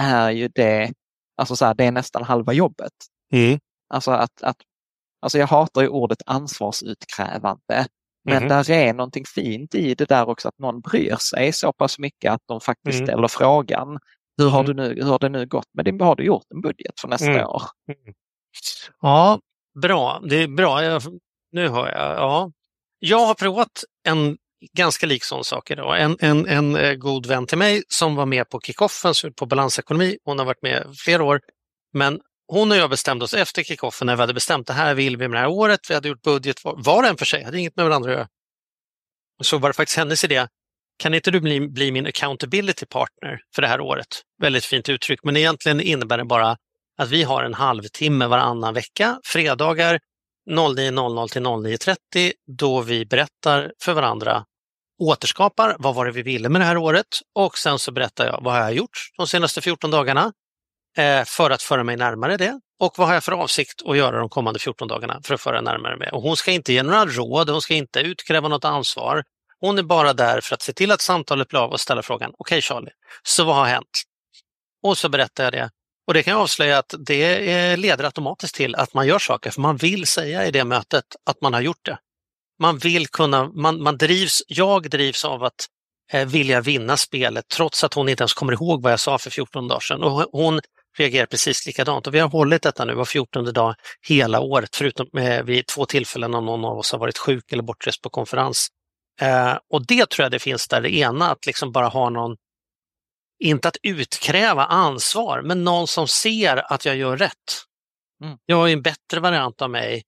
är 0.00 0.30
ju 0.30 0.48
det, 0.48 0.92
alltså 1.36 1.56
så 1.56 1.64
här, 1.64 1.74
det 1.74 1.84
är 1.84 1.92
nästan 1.92 2.22
halva 2.22 2.52
jobbet. 2.52 2.92
Mm. 3.32 3.58
Alltså 3.88 4.10
att, 4.10 4.42
att 4.42 4.56
Alltså 5.24 5.38
jag 5.38 5.46
hatar 5.46 5.82
ju 5.82 5.88
ordet 5.88 6.18
ansvarsutkrävande. 6.26 7.86
Men 8.24 8.36
mm. 8.36 8.48
där 8.48 8.70
är 8.70 8.94
någonting 8.94 9.24
fint 9.24 9.74
i 9.74 9.94
det 9.94 10.04
där 10.04 10.28
också 10.28 10.48
att 10.48 10.58
någon 10.58 10.80
bryr 10.80 11.16
sig 11.16 11.52
så 11.52 11.72
pass 11.72 11.98
mycket 11.98 12.32
att 12.32 12.40
de 12.46 12.60
faktiskt 12.60 12.98
mm. 12.98 13.06
ställer 13.06 13.28
frågan. 13.28 13.98
Hur 14.38 14.48
har, 14.48 14.64
mm. 14.64 14.76
du 14.76 14.82
nu, 14.82 14.94
hur 15.02 15.10
har 15.10 15.18
det 15.18 15.28
nu 15.28 15.46
gått 15.46 15.68
med 15.74 15.84
din, 15.84 16.00
har 16.00 16.16
du 16.16 16.24
gjort 16.24 16.44
en 16.54 16.60
budget 16.60 17.00
för 17.00 17.08
nästa 17.08 17.30
mm. 17.30 17.46
år? 17.46 17.62
Mm. 17.88 18.14
Ja, 19.00 19.40
bra. 19.82 20.20
Det 20.28 20.36
är 20.36 20.48
bra. 20.48 20.84
Jag, 20.84 21.02
nu 21.52 21.68
har 21.68 21.88
jag. 21.88 22.16
Ja. 22.16 22.52
Jag 22.98 23.26
har 23.26 23.34
provat 23.34 23.84
en 24.08 24.36
ganska 24.72 25.06
lik 25.06 25.24
sån 25.24 25.44
sak 25.44 25.70
idag. 25.70 26.02
En, 26.02 26.16
en, 26.20 26.46
en 26.46 26.76
eh, 26.76 26.94
god 26.94 27.26
vän 27.26 27.46
till 27.46 27.58
mig 27.58 27.82
som 27.88 28.14
var 28.14 28.26
med 28.26 28.48
på 28.48 28.60
kickoffen 28.60 29.14
på 29.36 29.46
balansekonomi. 29.46 30.16
Hon 30.24 30.38
har 30.38 30.46
varit 30.46 30.62
med 30.62 30.86
flera 30.96 31.24
år. 31.24 31.40
Men 31.92 32.20
hon 32.46 32.70
och 32.70 32.76
jag 32.76 32.90
bestämde 32.90 33.24
oss 33.24 33.34
efter 33.34 33.62
kickoffen 33.62 34.06
när 34.06 34.16
vi 34.16 34.20
hade 34.20 34.34
bestämt 34.34 34.66
det 34.66 34.72
här 34.72 34.94
vill 34.94 35.16
vi 35.16 35.28
med 35.28 35.36
det 35.36 35.40
här 35.40 35.48
året. 35.48 35.90
Vi 35.90 35.94
hade 35.94 36.08
gjort 36.08 36.22
budget 36.22 36.64
var, 36.64 37.02
och 37.02 37.06
en 37.06 37.16
för 37.16 37.24
sig, 37.24 37.44
hade 37.44 37.58
inget 37.58 37.76
med 37.76 37.84
varandra 37.84 38.10
att 38.10 38.16
göra. 38.16 38.28
Så 39.42 39.58
var 39.58 39.68
det 39.68 39.72
faktiskt 39.72 39.98
hennes 39.98 40.24
idé. 40.24 40.46
Kan 40.96 41.14
inte 41.14 41.30
du 41.30 41.40
bli, 41.40 41.68
bli 41.68 41.92
min 41.92 42.06
accountability 42.06 42.86
partner 42.86 43.40
för 43.54 43.62
det 43.62 43.68
här 43.68 43.80
året? 43.80 44.22
Väldigt 44.42 44.64
fint 44.64 44.88
uttryck, 44.88 45.20
men 45.24 45.36
egentligen 45.36 45.80
innebär 45.80 46.18
det 46.18 46.24
bara 46.24 46.56
att 46.98 47.10
vi 47.10 47.22
har 47.22 47.44
en 47.44 47.54
halvtimme 47.54 48.26
varannan 48.26 48.74
vecka, 48.74 49.20
fredagar 49.24 50.00
09.00 50.50 51.28
till 51.28 51.42
09.30 51.42 52.32
då 52.58 52.80
vi 52.80 53.06
berättar 53.06 53.72
för 53.82 53.92
varandra 53.92 54.44
återskapar 55.02 55.76
vad 55.78 55.94
var 55.94 56.06
det 56.06 56.12
vi 56.12 56.22
ville 56.22 56.48
med 56.48 56.60
det 56.60 56.64
här 56.64 56.76
året 56.76 57.06
och 57.34 57.58
sen 57.58 57.78
så 57.78 57.92
berättar 57.92 58.26
jag 58.26 58.40
vad 58.42 58.54
har 58.54 58.60
jag 58.60 58.74
gjort 58.74 59.10
de 59.16 59.26
senaste 59.26 59.60
14 59.60 59.90
dagarna 59.90 60.32
Eh, 60.96 61.24
för 61.24 61.50
att 61.50 61.62
föra 61.62 61.84
mig 61.84 61.96
närmare 61.96 62.36
det 62.36 62.60
och 62.80 62.94
vad 62.98 63.06
har 63.06 63.14
jag 63.14 63.24
för 63.24 63.32
avsikt 63.32 63.82
att 63.86 63.96
göra 63.96 64.18
de 64.18 64.28
kommande 64.28 64.60
14 64.60 64.88
dagarna 64.88 65.20
för 65.24 65.34
att 65.34 65.40
föra 65.40 65.60
närmare 65.60 65.96
mig. 65.96 66.10
Och 66.12 66.22
hon 66.22 66.36
ska 66.36 66.50
inte 66.50 66.72
ge 66.72 66.82
några 66.82 67.06
råd, 67.06 67.50
hon 67.50 67.62
ska 67.62 67.74
inte 67.74 68.00
utkräva 68.00 68.48
något 68.48 68.64
ansvar. 68.64 69.24
Hon 69.60 69.78
är 69.78 69.82
bara 69.82 70.12
där 70.12 70.40
för 70.40 70.54
att 70.54 70.62
se 70.62 70.72
till 70.72 70.90
att 70.90 71.00
samtalet 71.00 71.48
blir 71.48 71.60
av 71.60 71.70
och 71.70 71.80
ställa 71.80 72.02
frågan, 72.02 72.30
okej 72.38 72.38
okay, 72.38 72.60
Charlie, 72.60 72.90
så 73.22 73.44
vad 73.44 73.56
har 73.56 73.64
hänt? 73.64 74.02
Och 74.82 74.98
så 74.98 75.08
berättar 75.08 75.44
jag 75.44 75.52
det. 75.52 75.70
Och 76.06 76.14
det 76.14 76.22
kan 76.22 76.32
jag 76.32 76.40
avslöja 76.40 76.78
att 76.78 76.94
det 76.98 77.76
leder 77.76 78.04
automatiskt 78.04 78.54
till 78.54 78.74
att 78.74 78.94
man 78.94 79.06
gör 79.06 79.18
saker, 79.18 79.50
för 79.50 79.60
man 79.60 79.76
vill 79.76 80.06
säga 80.06 80.46
i 80.46 80.50
det 80.50 80.64
mötet 80.64 81.04
att 81.26 81.40
man 81.40 81.54
har 81.54 81.60
gjort 81.60 81.84
det. 81.84 81.98
Man 82.58 82.78
vill 82.78 83.08
kunna, 83.08 83.48
man, 83.48 83.82
man 83.82 83.98
drivs, 83.98 84.42
jag 84.46 84.90
drivs 84.90 85.24
av 85.24 85.44
att 85.44 85.66
eh, 86.12 86.28
vilja 86.28 86.60
vinna 86.60 86.96
spelet 86.96 87.48
trots 87.48 87.84
att 87.84 87.94
hon 87.94 88.08
inte 88.08 88.22
ens 88.22 88.34
kommer 88.34 88.52
ihåg 88.52 88.82
vad 88.82 88.92
jag 88.92 89.00
sa 89.00 89.18
för 89.18 89.30
14 89.30 89.68
dagar 89.68 89.80
sedan. 89.80 90.02
Och 90.02 90.28
hon 90.32 90.60
reagerar 90.98 91.26
precis 91.26 91.66
likadant 91.66 92.06
och 92.06 92.14
vi 92.14 92.18
har 92.18 92.28
hållit 92.28 92.62
detta 92.62 92.84
nu 92.84 92.94
var 92.94 93.04
14 93.04 93.52
dag 93.52 93.74
hela 94.08 94.40
året 94.40 94.76
förutom 94.76 95.18
eh, 95.18 95.42
vid 95.42 95.66
två 95.66 95.86
tillfällen 95.86 96.30
när 96.30 96.40
någon 96.40 96.64
av 96.64 96.78
oss 96.78 96.92
har 96.92 96.98
varit 96.98 97.18
sjuk 97.18 97.52
eller 97.52 97.62
bortrest 97.62 98.02
på 98.02 98.10
konferens. 98.10 98.68
Eh, 99.20 99.58
och 99.70 99.86
det 99.86 100.10
tror 100.10 100.24
jag 100.24 100.32
det 100.32 100.38
finns 100.38 100.68
där, 100.68 100.80
det 100.80 100.94
ena 100.94 101.30
att 101.30 101.46
liksom 101.46 101.72
bara 101.72 101.88
ha 101.88 102.10
någon, 102.10 102.36
inte 103.38 103.68
att 103.68 103.76
utkräva 103.82 104.64
ansvar, 104.64 105.42
men 105.42 105.64
någon 105.64 105.86
som 105.86 106.08
ser 106.08 106.72
att 106.72 106.84
jag 106.84 106.96
gör 106.96 107.16
rätt. 107.16 107.64
Mm. 108.24 108.38
Jag 108.46 108.68
är 108.68 108.72
en 108.72 108.82
bättre 108.82 109.20
variant 109.20 109.62
av 109.62 109.70
mig 109.70 110.02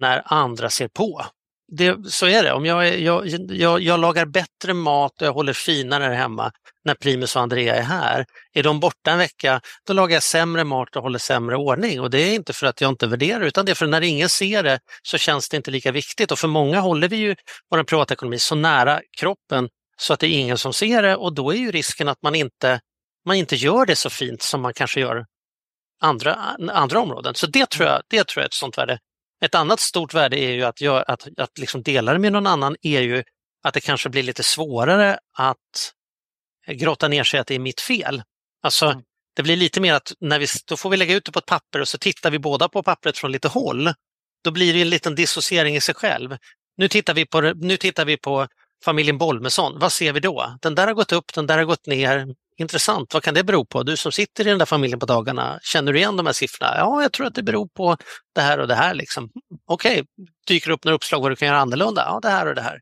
när 0.00 0.22
andra 0.24 0.70
ser 0.70 0.88
på 0.88 1.26
det, 1.70 2.10
så 2.10 2.26
är 2.26 2.42
det. 2.42 2.52
Om 2.52 2.66
jag, 2.66 3.00
jag, 3.00 3.26
jag, 3.26 3.80
jag, 3.82 4.00
lagar 4.00 4.26
bättre 4.26 4.74
mat 4.74 5.20
och 5.20 5.26
jag 5.26 5.32
håller 5.32 5.52
finare 5.52 6.04
här 6.04 6.14
hemma 6.14 6.52
när 6.84 6.94
Primus 6.94 7.36
och 7.36 7.42
Andrea 7.42 7.76
är 7.76 7.82
här. 7.82 8.26
Är 8.52 8.62
de 8.62 8.80
borta 8.80 9.10
en 9.10 9.18
vecka, 9.18 9.60
då 9.86 9.92
lagar 9.92 10.16
jag 10.16 10.22
sämre 10.22 10.64
mat 10.64 10.96
och 10.96 11.02
håller 11.02 11.18
sämre 11.18 11.56
ordning. 11.56 12.00
Och 12.00 12.10
det 12.10 12.18
är 12.18 12.34
inte 12.34 12.52
för 12.52 12.66
att 12.66 12.80
jag 12.80 12.88
inte 12.88 13.06
värderar 13.06 13.40
utan 13.40 13.64
det 13.64 13.72
är 13.72 13.74
för 13.74 13.84
att 13.84 13.90
när 13.90 14.00
ingen 14.00 14.28
ser 14.28 14.62
det 14.62 14.78
så 15.02 15.18
känns 15.18 15.48
det 15.48 15.56
inte 15.56 15.70
lika 15.70 15.92
viktigt. 15.92 16.32
Och 16.32 16.38
för 16.38 16.48
många 16.48 16.80
håller 16.80 17.08
vi 17.08 17.16
ju 17.16 17.36
vår 17.70 17.82
privatekonomi 17.82 18.38
så 18.38 18.54
nära 18.54 19.00
kroppen 19.18 19.68
så 20.00 20.12
att 20.12 20.20
det 20.20 20.26
är 20.26 20.40
ingen 20.40 20.58
som 20.58 20.72
ser 20.72 21.02
det 21.02 21.16
och 21.16 21.34
då 21.34 21.52
är 21.52 21.56
ju 21.56 21.70
risken 21.70 22.08
att 22.08 22.22
man 22.22 22.34
inte, 22.34 22.80
man 23.26 23.36
inte 23.36 23.56
gör 23.56 23.86
det 23.86 23.96
så 23.96 24.10
fint 24.10 24.42
som 24.42 24.62
man 24.62 24.74
kanske 24.74 25.00
gör 25.00 25.24
andra, 26.00 26.34
andra 26.72 27.00
områden. 27.00 27.34
Så 27.34 27.46
det 27.46 27.70
tror 27.70 27.88
jag, 27.88 28.02
det 28.08 28.24
tror 28.24 28.40
jag 28.40 28.44
är 28.44 28.48
ett 28.48 28.54
sånt 28.54 28.78
värde. 28.78 28.98
Ett 29.40 29.54
annat 29.54 29.80
stort 29.80 30.14
värde 30.14 30.38
är 30.38 30.50
ju 30.50 30.64
att, 30.64 30.80
jag, 30.80 31.04
att, 31.06 31.28
att 31.36 31.58
liksom 31.58 31.82
dela 31.82 32.12
det 32.12 32.18
med 32.18 32.32
någon 32.32 32.46
annan 32.46 32.76
är 32.82 33.00
ju 33.00 33.22
att 33.62 33.74
det 33.74 33.80
kanske 33.80 34.08
blir 34.08 34.22
lite 34.22 34.42
svårare 34.42 35.18
att 35.38 35.92
grotta 36.66 37.08
ner 37.08 37.24
sig 37.24 37.40
att 37.40 37.46
det 37.46 37.54
är 37.54 37.58
mitt 37.58 37.80
fel. 37.80 38.22
Alltså, 38.62 38.86
mm. 38.86 39.02
Det 39.36 39.42
blir 39.42 39.56
lite 39.56 39.80
mer 39.80 39.94
att 39.94 40.12
när 40.20 40.38
vi, 40.38 40.46
då 40.66 40.76
får 40.76 40.90
vi 40.90 40.96
lägga 40.96 41.14
ut 41.14 41.24
det 41.24 41.32
på 41.32 41.38
ett 41.38 41.46
papper 41.46 41.80
och 41.80 41.88
så 41.88 41.98
tittar 41.98 42.30
vi 42.30 42.38
båda 42.38 42.68
på 42.68 42.82
pappret 42.82 43.18
från 43.18 43.32
lite 43.32 43.48
håll. 43.48 43.92
Då 44.44 44.50
blir 44.50 44.74
det 44.74 44.82
en 44.82 44.90
liten 44.90 45.14
dissociering 45.14 45.76
i 45.76 45.80
sig 45.80 45.94
själv. 45.94 46.36
Nu 46.76 46.88
tittar 46.88 47.14
vi 47.14 47.26
på, 47.26 47.40
nu 47.40 47.76
tittar 47.76 48.04
vi 48.04 48.16
på 48.16 48.46
familjen 48.84 49.18
Bolmesson. 49.18 49.78
Vad 49.78 49.92
ser 49.92 50.12
vi 50.12 50.20
då? 50.20 50.56
Den 50.62 50.74
där 50.74 50.86
har 50.86 50.94
gått 50.94 51.12
upp, 51.12 51.34
den 51.34 51.46
där 51.46 51.58
har 51.58 51.64
gått 51.64 51.86
ner. 51.86 52.34
Intressant, 52.60 53.14
vad 53.14 53.22
kan 53.22 53.34
det 53.34 53.44
bero 53.44 53.64
på? 53.64 53.82
Du 53.82 53.96
som 53.96 54.12
sitter 54.12 54.46
i 54.46 54.50
den 54.50 54.58
där 54.58 54.66
familjen 54.66 54.98
på 54.98 55.06
dagarna, 55.06 55.58
känner 55.62 55.92
du 55.92 55.98
igen 55.98 56.16
de 56.16 56.26
här 56.26 56.32
siffrorna? 56.32 56.72
Ja, 56.76 57.02
jag 57.02 57.12
tror 57.12 57.26
att 57.26 57.34
det 57.34 57.42
beror 57.42 57.68
på 57.68 57.96
det 58.34 58.40
här 58.40 58.58
och 58.58 58.68
det 58.68 58.74
här. 58.74 58.94
Liksom. 58.94 59.24
Hm, 59.24 59.58
okej, 59.66 59.92
okay. 59.92 60.04
dyker 60.46 60.70
upp 60.70 60.84
några 60.84 60.96
uppslag 60.96 61.20
vad 61.20 61.30
du 61.30 61.36
kan 61.36 61.48
göra 61.48 61.58
annorlunda? 61.58 62.02
Ja, 62.06 62.20
det 62.22 62.28
här 62.28 62.46
och 62.46 62.54
det 62.54 62.62
här. 62.62 62.80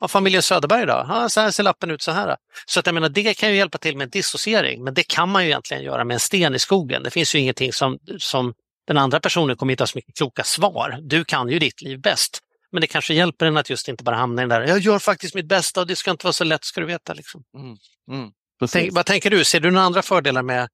Och 0.00 0.10
familjen 0.10 0.42
Söderberg 0.42 0.86
då? 0.86 1.06
Ja, 1.08 1.28
så 1.28 1.40
här 1.40 1.50
ser 1.50 1.62
lappen 1.62 1.90
ut 1.90 2.02
så 2.02 2.10
här. 2.10 2.36
Så 2.66 2.80
att 2.80 2.86
jag 2.86 2.94
menar, 2.94 3.08
det 3.08 3.34
kan 3.34 3.50
ju 3.50 3.56
hjälpa 3.56 3.78
till 3.78 3.96
med 3.96 4.04
en 4.04 4.10
dissociering, 4.10 4.84
men 4.84 4.94
det 4.94 5.02
kan 5.02 5.28
man 5.28 5.42
ju 5.42 5.48
egentligen 5.48 5.82
göra 5.82 6.04
med 6.04 6.14
en 6.14 6.20
sten 6.20 6.54
i 6.54 6.58
skogen. 6.58 7.02
Det 7.02 7.10
finns 7.10 7.34
ju 7.34 7.38
ingenting 7.38 7.72
som, 7.72 7.98
som 8.18 8.54
den 8.86 8.98
andra 8.98 9.20
personen 9.20 9.56
kommer 9.56 9.72
hitta 9.72 9.86
så 9.86 9.98
mycket 9.98 10.16
kloka 10.16 10.44
svar. 10.44 10.98
Du 11.02 11.24
kan 11.24 11.48
ju 11.48 11.58
ditt 11.58 11.82
liv 11.82 12.00
bäst. 12.00 12.40
Men 12.72 12.80
det 12.80 12.86
kanske 12.86 13.14
hjälper 13.14 13.46
en 13.46 13.56
att 13.56 13.70
just 13.70 13.88
inte 13.88 14.04
bara 14.04 14.16
hamna 14.16 14.42
i 14.42 14.46
den 14.46 14.48
där, 14.48 14.68
jag 14.68 14.78
gör 14.78 14.98
faktiskt 14.98 15.34
mitt 15.34 15.48
bästa 15.48 15.80
och 15.80 15.86
det 15.86 15.96
ska 15.96 16.10
inte 16.10 16.26
vara 16.26 16.32
så 16.32 16.44
lätt 16.44 16.64
ska 16.64 16.80
du 16.80 16.86
veta. 16.86 17.14
Liksom. 17.14 17.42
Mm. 17.58 17.76
Mm. 18.10 18.30
Tänk, 18.72 18.92
vad 18.92 19.06
tänker 19.06 19.30
du, 19.30 19.44
ser 19.44 19.60
du 19.60 19.70
några 19.70 19.86
andra 19.86 20.02
fördelar 20.02 20.42
med 20.42 20.68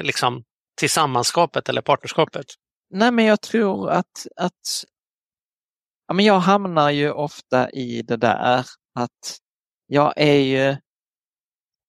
liksom, 0.00 0.44
tillsammanskapet 0.80 1.68
eller 1.68 1.82
partnerskapet? 1.82 2.46
Nej, 2.90 3.10
men 3.10 3.24
jag 3.24 3.40
tror 3.40 3.90
att, 3.90 4.26
att 4.36 4.84
ja, 6.08 6.14
men 6.14 6.24
jag 6.24 6.40
hamnar 6.40 6.90
ju 6.90 7.10
ofta 7.10 7.70
i 7.70 8.02
det 8.02 8.16
där 8.16 8.64
att 8.94 9.38
jag 9.86 10.12
är 10.16 10.38
ju 10.38 10.76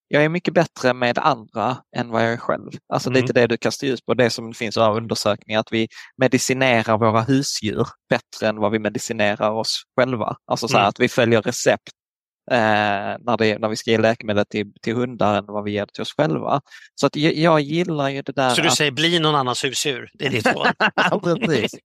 jag 0.07 0.23
är 0.23 0.29
mycket 0.29 0.53
bättre 0.53 0.93
med 0.93 1.17
andra 1.17 1.77
än 1.95 2.09
vad 2.09 2.23
jag 2.23 2.33
är 2.33 2.37
själv. 2.37 2.71
Alltså 2.93 3.09
mm. 3.09 3.21
lite 3.21 3.33
det 3.33 3.47
du 3.47 3.57
kastar 3.57 3.87
ljus 3.87 4.01
på, 4.01 4.13
det 4.13 4.29
som 4.29 4.53
finns 4.53 4.77
av 4.77 4.95
undersökningar, 4.95 5.59
att 5.59 5.71
vi 5.71 5.87
medicinerar 6.17 6.97
våra 6.97 7.21
husdjur 7.21 7.87
bättre 8.09 8.47
än 8.47 8.57
vad 8.57 8.71
vi 8.71 8.79
medicinerar 8.79 9.51
oss 9.51 9.83
själva. 9.95 10.35
Alltså 10.45 10.67
så 10.67 10.77
mm. 10.77 10.87
att 10.87 10.99
vi 10.99 11.09
följer 11.09 11.41
recept 11.41 11.91
eh, 12.51 13.17
när, 13.19 13.37
det, 13.37 13.57
när 13.57 13.69
vi 13.69 13.75
ska 13.75 13.91
ge 13.91 13.97
läkemedel 13.97 14.45
till, 14.45 14.73
till 14.81 14.95
hundar 14.95 15.37
än 15.37 15.45
vad 15.47 15.63
vi 15.63 15.71
ger 15.71 15.85
till 15.85 16.01
oss 16.01 16.13
själva. 16.17 16.61
Så 16.95 17.07
att 17.07 17.15
jag, 17.15 17.61
gillar 17.61 18.09
ju 18.09 18.21
det 18.21 18.31
där. 18.31 18.49
Så 18.49 18.61
du 18.61 18.67
att... 18.67 18.75
säger 18.75 18.91
bli 18.91 19.19
någon 19.19 19.35
annans 19.35 19.63
husdjur? 19.63 20.11
Det 20.13 20.25
är 20.25 20.29
ditt 20.29 20.47
råd? 20.47 21.39
Precis. 21.45 21.75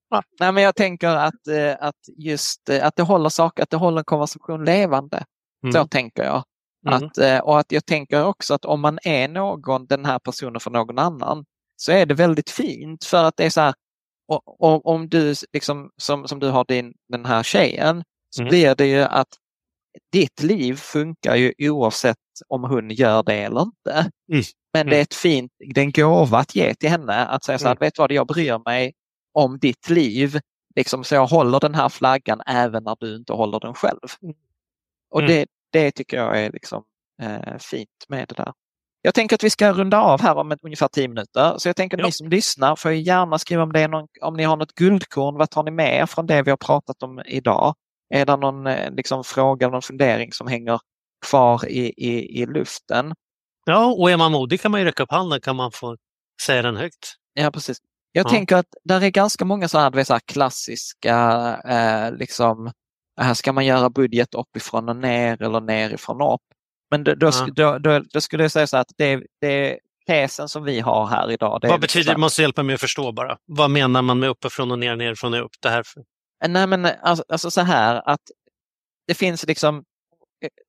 Nej, 0.41 0.53
men 0.53 0.62
jag 0.62 0.75
tänker 0.75 1.09
att, 1.09 1.47
eh, 1.49 1.75
att 1.81 1.95
just 2.19 2.69
eh, 2.69 2.87
att 2.87 2.97
det 2.97 3.03
håller 3.03 3.29
saker, 3.29 3.62
att 3.62 3.71
det 3.71 3.77
håller 3.77 3.99
en 3.99 4.05
konversation 4.05 4.64
levande. 4.64 5.25
Mm. 5.62 5.73
Så 5.73 5.89
tänker 5.89 6.25
jag. 6.25 6.45
Mm. 6.87 6.95
Att, 6.97 7.19
eh, 7.19 7.39
och 7.39 7.59
att 7.59 7.73
jag 7.73 7.87
tänker 7.87 8.25
också 8.25 8.55
att 8.55 8.64
om 8.64 8.81
man 8.81 8.99
är 9.03 9.29
någon, 9.29 9.87
den 9.87 10.05
här 10.05 10.19
personen 10.19 10.61
för 10.61 10.71
någon 10.71 10.99
annan, 10.99 11.45
så 11.77 11.93
är 11.93 12.07
det 12.07 12.14
väldigt 12.14 12.51
fint 12.51 13.05
för 13.05 13.25
att 13.25 13.37
det 13.37 13.45
är 13.45 13.51
så 13.51 13.61
här, 13.61 13.75
och, 14.29 14.61
och, 14.62 14.87
om 14.87 15.09
du, 15.09 15.35
liksom, 15.53 15.91
som, 15.97 16.29
som 16.29 16.41
du 16.41 16.49
har 16.49 16.64
din, 16.69 16.93
den 17.09 17.25
här 17.25 17.43
tjejen, 17.43 18.05
så 18.31 18.43
mm. 18.43 18.49
blir 18.51 18.75
det 18.75 18.87
ju 18.87 19.03
att 19.03 19.29
ditt 20.12 20.42
liv 20.42 20.74
funkar 20.74 21.36
ju 21.36 21.53
oavsett 21.59 22.16
om 22.49 22.64
hon 22.64 22.90
gör 22.90 23.22
det 23.22 23.34
eller 23.34 23.62
inte. 23.62 24.11
Mm. 24.32 24.44
Men 24.72 24.86
det 24.86 24.92
är 24.92 24.99
mm. 24.99 25.03
ett 25.03 25.14
fint, 25.14 25.53
det 25.74 25.80
är 25.80 25.84
en 25.84 25.92
gåva 25.92 26.38
att 26.38 26.55
ge 26.55 26.74
till 26.74 26.88
henne 26.88 27.26
att 27.26 27.44
säga 27.44 27.59
så 27.59 27.64
här, 27.64 27.72
mm. 27.72 27.80
vet 27.80 27.94
du 27.94 28.03
vad, 28.03 28.12
jag 28.12 28.26
bryr 28.26 28.64
mig 28.64 28.92
om 29.32 29.59
ditt 29.59 29.90
liv. 29.90 30.38
Liksom, 30.76 31.05
så 31.05 31.14
jag 31.14 31.26
håller 31.26 31.61
den 31.61 31.74
här 31.74 31.88
flaggan 31.88 32.40
även 32.47 32.84
när 32.84 32.97
du 33.01 33.16
inte 33.16 33.32
håller 33.32 33.61
den 33.61 33.74
själv. 33.74 34.09
Mm. 34.22 34.34
Och 35.11 35.22
det, 35.22 35.47
det 35.72 35.90
tycker 35.90 36.16
jag 36.16 36.40
är 36.40 36.53
liksom, 36.53 36.84
eh, 37.22 37.59
fint 37.59 38.05
med 38.09 38.28
det 38.28 38.34
där. 38.34 38.53
Jag 39.03 39.14
tänker 39.14 39.36
att 39.36 39.44
vi 39.44 39.51
ska 39.51 39.72
runda 39.72 40.01
av 40.01 40.20
här 40.20 40.36
om 40.36 40.53
ett, 40.53 40.59
ungefär 40.62 40.88
tio 40.88 41.09
minuter. 41.09 41.59
Så 41.59 41.68
jag 41.68 41.76
tänker 41.76 41.97
att 41.97 42.01
ja. 42.01 42.07
ni 42.07 42.12
som 42.12 42.28
lyssnar 42.28 42.76
får 42.76 42.92
gärna 42.92 43.38
skriva 43.38 43.62
om 43.62 43.72
det 43.72 43.80
är 43.80 43.88
någon, 43.88 44.09
om 44.20 44.34
ni 44.34 44.42
har 44.42 44.57
något 44.57 44.74
guldkorn. 44.74 45.34
Vad 45.38 45.51
tar 45.51 45.62
ni 45.62 45.70
med 45.70 46.01
er 46.03 46.07
från 46.07 46.26
det 46.26 46.42
vi 46.42 46.51
har 46.51 46.57
pratat 46.57 47.03
om 47.03 47.22
idag? 47.26 47.74
Är 48.14 48.26
det 48.26 48.36
någon 48.36 48.66
eh, 48.66 48.90
liksom, 48.90 49.24
fråga, 49.24 49.68
någon 49.68 49.82
fundering 49.82 50.32
som 50.32 50.46
hänger 50.46 50.80
kvar 51.26 51.68
i, 51.68 51.94
i, 51.96 52.42
i 52.42 52.46
luften? 52.46 53.14
Ja, 53.64 53.86
och 53.86 54.11
är 54.11 54.16
man 54.16 54.32
modig 54.32 54.61
kan 54.61 54.70
man 54.70 54.80
ju 54.80 54.86
räcka 54.86 55.02
upp 55.02 55.11
handen 55.11 55.40
kan 55.40 55.57
man 55.57 55.72
få 55.72 55.96
säga 56.42 56.62
den 56.62 56.76
högt. 56.76 57.14
Ja, 57.34 57.50
precis. 57.50 57.78
Jag 58.12 58.26
ja. 58.26 58.30
tänker 58.30 58.57
att 58.57 58.66
där 58.84 59.02
är 59.02 59.11
ganska 59.11 59.44
många 59.44 59.68
så 59.68 59.78
här, 59.78 60.04
så 60.04 60.18
klassiska, 60.26 61.16
eh, 61.68 62.12
liksom, 62.18 62.72
här 63.20 63.34
ska 63.34 63.52
man 63.52 63.66
göra 63.66 63.90
budget 63.90 64.34
uppifrån 64.34 64.88
och 64.88 64.96
ner 64.96 65.42
eller 65.42 65.61
nerifrån 65.61 66.20
och 66.20 66.34
upp. 66.34 66.40
Men 66.90 67.04
då, 67.04 67.14
då, 67.14 67.26
ja. 67.26 67.46
då, 67.54 67.78
då, 67.78 68.02
då 68.12 68.20
skulle 68.20 68.44
jag 68.44 68.52
säga 68.52 68.66
så 68.66 68.76
att 68.76 68.92
det, 68.96 69.22
det 69.40 69.78
tesen 70.07 70.48
som 70.48 70.64
vi 70.64 70.80
har 70.80 71.07
här 71.07 71.30
idag. 71.30 71.61
Vad 71.62 71.80
betyder 71.80 72.12
det? 72.12 72.18
måste 72.18 72.42
hjälpa 72.42 72.62
mig 72.62 72.74
att 72.74 72.80
förstå 72.80 73.12
bara. 73.12 73.38
Vad 73.46 73.70
menar 73.70 74.02
man 74.02 74.18
med 74.18 74.28
uppifrån 74.28 74.70
och 74.70 74.78
ner, 74.78 74.96
nerifrån 74.96 75.34
och 75.34 75.44
upp? 75.44 75.52
Det 75.61 75.68
här 75.68 75.82
Nej 76.49 76.66
men 76.66 76.84
alltså, 76.84 77.24
alltså 77.28 77.51
så 77.51 77.61
här 77.61 78.03
att 78.09 78.20
det 79.07 79.14
finns 79.14 79.47
liksom 79.47 79.84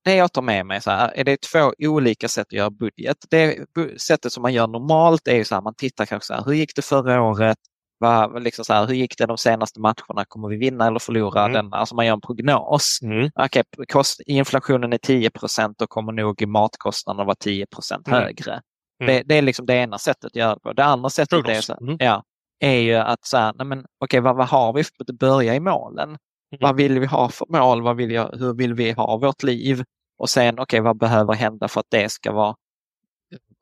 det 0.03 0.15
jag 0.15 0.33
tar 0.33 0.41
med 0.41 0.65
mig 0.65 0.81
så 0.81 0.91
här, 0.91 1.11
är 1.15 1.23
det 1.23 1.41
två 1.41 1.73
olika 1.79 2.27
sätt 2.27 2.47
att 2.47 2.53
göra 2.53 2.69
budget. 2.69 3.17
Det 3.29 3.65
sättet 4.01 4.33
som 4.33 4.41
man 4.41 4.53
gör 4.53 4.67
normalt 4.67 5.27
är 5.27 5.43
så 5.43 5.55
här, 5.55 5.61
man 5.61 5.75
tittar 5.75 6.05
kanske 6.05 6.27
så 6.27 6.33
här, 6.33 6.43
hur 6.45 6.53
gick 6.53 6.75
det 6.75 6.81
förra 6.81 7.21
året? 7.21 7.57
Vad, 7.99 8.43
liksom 8.43 8.65
så 8.65 8.73
här, 8.73 8.87
hur 8.87 8.93
gick 8.93 9.17
det 9.17 9.25
de 9.25 9.37
senaste 9.37 9.79
matcherna? 9.79 10.25
Kommer 10.27 10.47
vi 10.47 10.57
vinna 10.57 10.87
eller 10.87 10.99
förlora 10.99 11.41
mm. 11.41 11.53
den? 11.53 11.73
Alltså 11.73 11.95
man 11.95 12.05
gör 12.05 12.13
en 12.13 12.21
prognos. 12.21 12.99
Mm. 13.01 13.29
Okay, 13.45 13.63
kost, 13.87 14.21
inflationen 14.25 14.93
är 14.93 14.97
10% 14.97 15.73
då 15.77 15.87
kommer 15.87 16.11
nog 16.11 16.47
matkostnaderna 16.47 17.23
vara 17.23 17.35
10 17.35 17.65
mm. 18.07 18.21
högre. 18.21 18.51
Mm. 18.51 19.15
Det, 19.15 19.23
det, 19.25 19.35
är 19.35 19.41
liksom 19.41 19.65
det 19.65 19.73
ena 19.73 19.97
sättet 19.97 20.25
att 20.25 20.35
göra 20.35 20.53
det 20.53 20.59
på. 20.59 20.73
Det 20.73 20.83
andra 20.83 21.09
sättet 21.09 21.29
prognos. 21.29 21.57
är 21.57 21.61
så, 21.61 21.77
mm. 21.81 21.97
ja, 21.99 22.23
är 22.59 22.79
ju 22.79 22.95
att 22.95 23.25
så 23.25 23.37
här, 23.37 23.53
nej 23.57 23.67
men, 23.67 23.85
okay, 23.99 24.19
vad, 24.19 24.35
vad 24.35 24.47
har 24.47 24.73
vi 24.73 24.83
för 24.83 24.91
att 24.99 25.19
börja 25.19 25.55
i 25.55 25.59
målen? 25.59 26.09
Mm. 26.09 26.19
Vad 26.59 26.75
vill 26.75 26.99
vi 26.99 27.05
ha 27.05 27.29
för 27.29 27.45
mål? 27.49 27.81
Vad 27.81 27.95
vill 27.95 28.11
jag, 28.11 28.31
hur 28.39 28.53
vill 28.53 28.73
vi 28.73 28.91
ha 28.91 29.17
vårt 29.17 29.43
liv? 29.43 29.83
Och 30.17 30.29
sen, 30.29 30.53
okej, 30.53 30.63
okay, 30.63 30.79
vad 30.79 30.97
behöver 30.97 31.33
hända 31.33 31.67
för 31.67 31.79
att 31.79 31.87
det 31.89 32.11
ska 32.11 32.31
vara, 32.31 32.55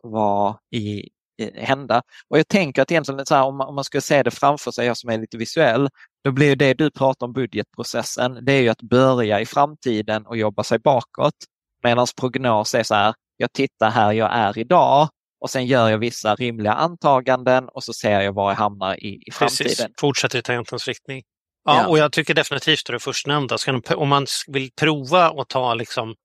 vara 0.04 0.58
i, 0.72 1.10
hända? 1.56 2.02
Och 2.30 2.40
jag 2.40 2.48
tänker 2.48 2.82
att 2.82 2.92
egentligen, 2.92 3.26
så 3.26 3.36
här, 3.36 3.44
om, 3.44 3.58
man, 3.58 3.68
om 3.68 3.76
man 3.76 3.84
skulle 3.84 4.02
se 4.02 4.24
det 4.24 4.32
framför 4.32 4.72
sig, 4.72 4.88
jag 4.88 4.98
som 4.98 5.10
är 5.10 5.18
lite 5.18 5.38
visuell, 5.38 5.90
då 6.24 6.32
blir 6.32 6.56
det 6.56 6.74
du 6.74 6.92
pratar 6.92 7.26
om 7.26 7.34
budgetprocessen, 7.34 8.46
det 8.46 8.54
är 8.54 8.62
ju 8.62 8.70
att 8.70 8.82
börja 8.82 9.42
i 9.42 9.46
framtiden 9.46 10.26
och 10.26 10.38
jobba 10.38 10.64
sig 10.64 10.80
bakåt. 10.80 11.36
Medan 11.84 12.08
prognos 12.22 12.76
är 12.76 12.84
så 12.84 12.96
här, 12.96 13.14
jag 13.38 13.54
tittar 13.54 13.90
här 13.90 14.12
jag 14.14 14.30
är 14.34 14.58
idag 14.58 15.10
och 15.46 15.52
sen 15.52 15.66
gör 15.66 15.90
jag 15.90 15.98
vissa 15.98 16.36
rimliga 16.36 16.74
antaganden 16.74 17.70
och 17.70 17.84
så 17.84 17.94
ser 17.94 18.22
jag 18.22 18.34
var 18.34 18.52
jag 18.52 18.58
hamnar 18.58 19.04
i, 19.04 19.20
i 19.28 19.32
framtiden. 19.32 19.68
Precis, 19.68 19.86
fortsätter 20.00 20.40
i 20.40 20.42
tangentens 20.42 20.88
riktning. 20.88 21.24
Ja, 21.66 21.82
ja, 21.82 21.88
och 21.88 21.98
jag 21.98 22.12
tycker 22.12 22.34
definitivt 22.34 22.88
det 22.88 23.00
förstnämnda. 23.00 23.58
Om 23.96 24.10
man 24.10 24.26
vill 24.48 24.72
prova 24.72 25.42
att 25.42 25.50
ta 25.50 25.74
liksom 25.74 26.16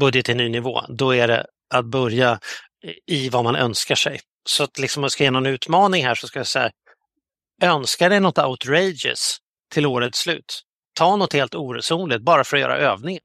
budget 0.00 0.24
till 0.24 0.36
ny 0.36 0.48
nivå, 0.48 0.80
då 0.88 1.14
är 1.14 1.28
det 1.28 1.46
att 1.74 1.84
börja 1.84 2.38
i 3.06 3.28
vad 3.28 3.44
man 3.44 3.56
önskar 3.56 3.94
sig. 3.94 4.20
Så 4.48 4.64
att 4.64 4.78
liksom, 4.78 5.00
om 5.00 5.04
jag 5.04 5.12
ska 5.12 5.24
ge 5.24 5.30
någon 5.30 5.46
utmaning 5.46 6.04
här 6.04 6.14
så 6.14 6.26
ska 6.26 6.38
jag 6.38 6.46
säga, 6.46 6.70
önska 7.62 8.08
dig 8.08 8.20
något 8.20 8.38
outrageous 8.38 9.38
till 9.72 9.86
årets 9.86 10.18
slut. 10.18 10.62
Ta 10.94 11.16
något 11.16 11.32
helt 11.32 11.54
oresonligt 11.54 12.22
bara 12.22 12.44
för 12.44 12.56
att 12.56 12.60
göra 12.60 12.76
övningen. 12.76 13.22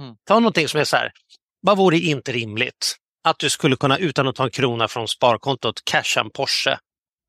Mm. 0.00 0.14
Ta 0.24 0.34
någonting 0.34 0.68
som 0.68 0.80
är 0.80 0.84
så 0.84 0.96
här, 0.96 1.12
vad 1.60 1.76
vore 1.76 1.98
inte 1.98 2.32
rimligt? 2.32 2.96
Att 3.24 3.38
du 3.38 3.50
skulle 3.50 3.76
kunna 3.76 3.98
utan 3.98 4.28
att 4.28 4.36
ta 4.36 4.44
en 4.44 4.50
krona 4.50 4.88
från 4.88 5.08
sparkontot 5.08 5.84
casha 5.84 6.20
en 6.20 6.30
Porsche 6.30 6.78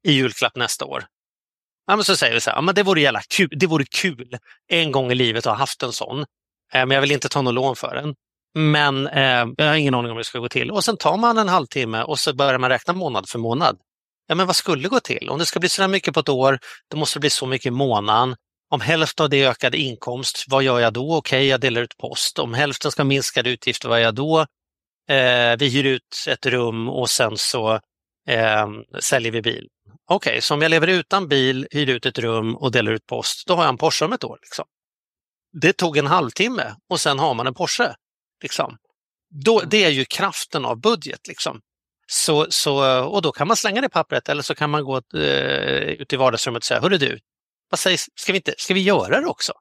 i 0.07 0.11
julklapp 0.11 0.55
nästa 0.55 0.85
år. 0.85 1.05
Ja, 1.87 1.95
men 1.95 2.05
så 2.05 2.15
säger 2.15 2.33
vi 2.33 2.41
så 2.41 2.49
här, 2.49 2.57
ja, 2.57 2.61
men 2.61 2.75
det 2.75 2.83
vore 2.83 3.01
jävla 3.01 3.21
kul. 3.29 3.49
Det 3.51 3.67
vore 3.67 3.85
kul 3.85 4.37
en 4.67 4.91
gång 4.91 5.11
i 5.11 5.15
livet 5.15 5.45
att 5.45 5.51
ha 5.51 5.57
haft 5.57 5.83
en 5.83 5.91
sån. 5.91 6.19
Eh, 6.73 6.85
men 6.85 6.91
jag 6.91 7.01
vill 7.01 7.11
inte 7.11 7.29
ta 7.29 7.41
något 7.41 7.53
lån 7.53 7.75
för 7.75 7.95
den. 7.95 8.15
Men 8.55 9.07
eh, 9.07 9.45
jag 9.57 9.65
har 9.65 9.75
ingen 9.75 9.93
aning 9.93 10.11
om 10.11 10.15
hur 10.15 10.23
det 10.23 10.27
ska 10.27 10.39
gå 10.39 10.49
till. 10.49 10.71
Och 10.71 10.83
sen 10.83 10.97
tar 10.97 11.17
man 11.17 11.37
en 11.37 11.49
halvtimme 11.49 12.03
och 12.03 12.19
så 12.19 12.33
börjar 12.33 12.59
man 12.59 12.69
räkna 12.69 12.93
månad 12.93 13.29
för 13.29 13.39
månad. 13.39 13.77
Ja, 14.27 14.35
men 14.35 14.47
vad 14.47 14.55
skulle 14.55 14.87
gå 14.87 14.99
till? 14.99 15.29
Om 15.29 15.39
det 15.39 15.45
ska 15.45 15.59
bli 15.59 15.69
så 15.69 15.87
mycket 15.87 16.13
på 16.13 16.19
ett 16.19 16.29
år, 16.29 16.59
då 16.91 16.97
måste 16.97 17.19
det 17.19 17.21
bli 17.21 17.29
så 17.29 17.45
mycket 17.45 17.65
i 17.65 17.71
månaden. 17.71 18.35
Om 18.69 18.81
hälften 18.81 19.23
av 19.23 19.29
det 19.29 19.43
är 19.43 19.49
ökad 19.49 19.75
inkomst, 19.75 20.45
vad 20.47 20.63
gör 20.63 20.79
jag 20.79 20.93
då? 20.93 21.15
Okej, 21.15 21.37
okay, 21.37 21.47
jag 21.47 21.61
delar 21.61 21.81
ut 21.81 21.97
post. 21.97 22.39
Om 22.39 22.53
hälften 22.53 22.91
ska 22.91 23.03
minskade 23.03 23.49
utgifter, 23.49 23.89
vad 23.89 23.99
gör 23.99 24.05
jag 24.05 24.15
då? 24.15 24.45
Eh, 25.09 25.57
vi 25.59 25.69
hyr 25.69 25.83
ut 25.83 26.25
ett 26.27 26.45
rum 26.45 26.89
och 26.89 27.09
sen 27.09 27.37
så 27.37 27.73
eh, 28.27 28.67
säljer 28.99 29.31
vi 29.31 29.41
bil. 29.41 29.67
Okej, 30.05 30.31
okay, 30.31 30.41
så 30.41 30.53
om 30.53 30.61
jag 30.61 30.69
lever 30.69 30.87
utan 30.87 31.27
bil, 31.27 31.67
hyr 31.71 31.89
ut 31.89 32.05
ett 32.05 32.17
rum 32.17 32.55
och 32.55 32.71
delar 32.71 32.91
ut 32.91 33.05
post, 33.05 33.47
då 33.47 33.55
har 33.55 33.63
jag 33.63 33.69
en 33.69 33.77
Porsche 33.77 34.05
om 34.05 34.13
ett 34.13 34.23
år. 34.23 34.39
Liksom. 34.41 34.65
Det 35.61 35.73
tog 35.73 35.97
en 35.97 36.07
halvtimme 36.07 36.75
och 36.89 36.99
sen 36.99 37.19
har 37.19 37.33
man 37.33 37.47
en 37.47 37.53
Porsche. 37.53 37.95
Liksom. 38.41 38.77
Då, 39.45 39.59
mm. 39.59 39.69
det 39.69 39.83
är 39.83 39.89
ju 39.89 40.05
kraften 40.05 40.65
av 40.65 40.81
budget. 40.81 41.27
Liksom. 41.27 41.61
Så, 42.07 42.47
så, 42.49 43.03
och 43.05 43.21
då 43.21 43.31
kan 43.31 43.47
man 43.47 43.57
slänga 43.57 43.81
det 43.81 43.89
pappret 43.89 44.29
eller 44.29 44.41
så 44.41 44.55
kan 44.55 44.69
man 44.69 44.83
gå 44.83 45.01
eh, 45.13 46.01
ut 46.01 46.13
i 46.13 46.15
vardagsrummet 46.15 46.59
och 46.59 46.65
säga, 46.65 46.81
hörru 46.81 46.97
du, 46.97 47.19
vad 47.69 47.79
sägs, 47.79 48.05
ska, 48.15 48.31
vi 48.31 48.37
inte, 48.37 48.53
ska 48.57 48.73
vi 48.73 48.81
göra 48.81 49.19
det 49.19 49.27
också? 49.27 49.53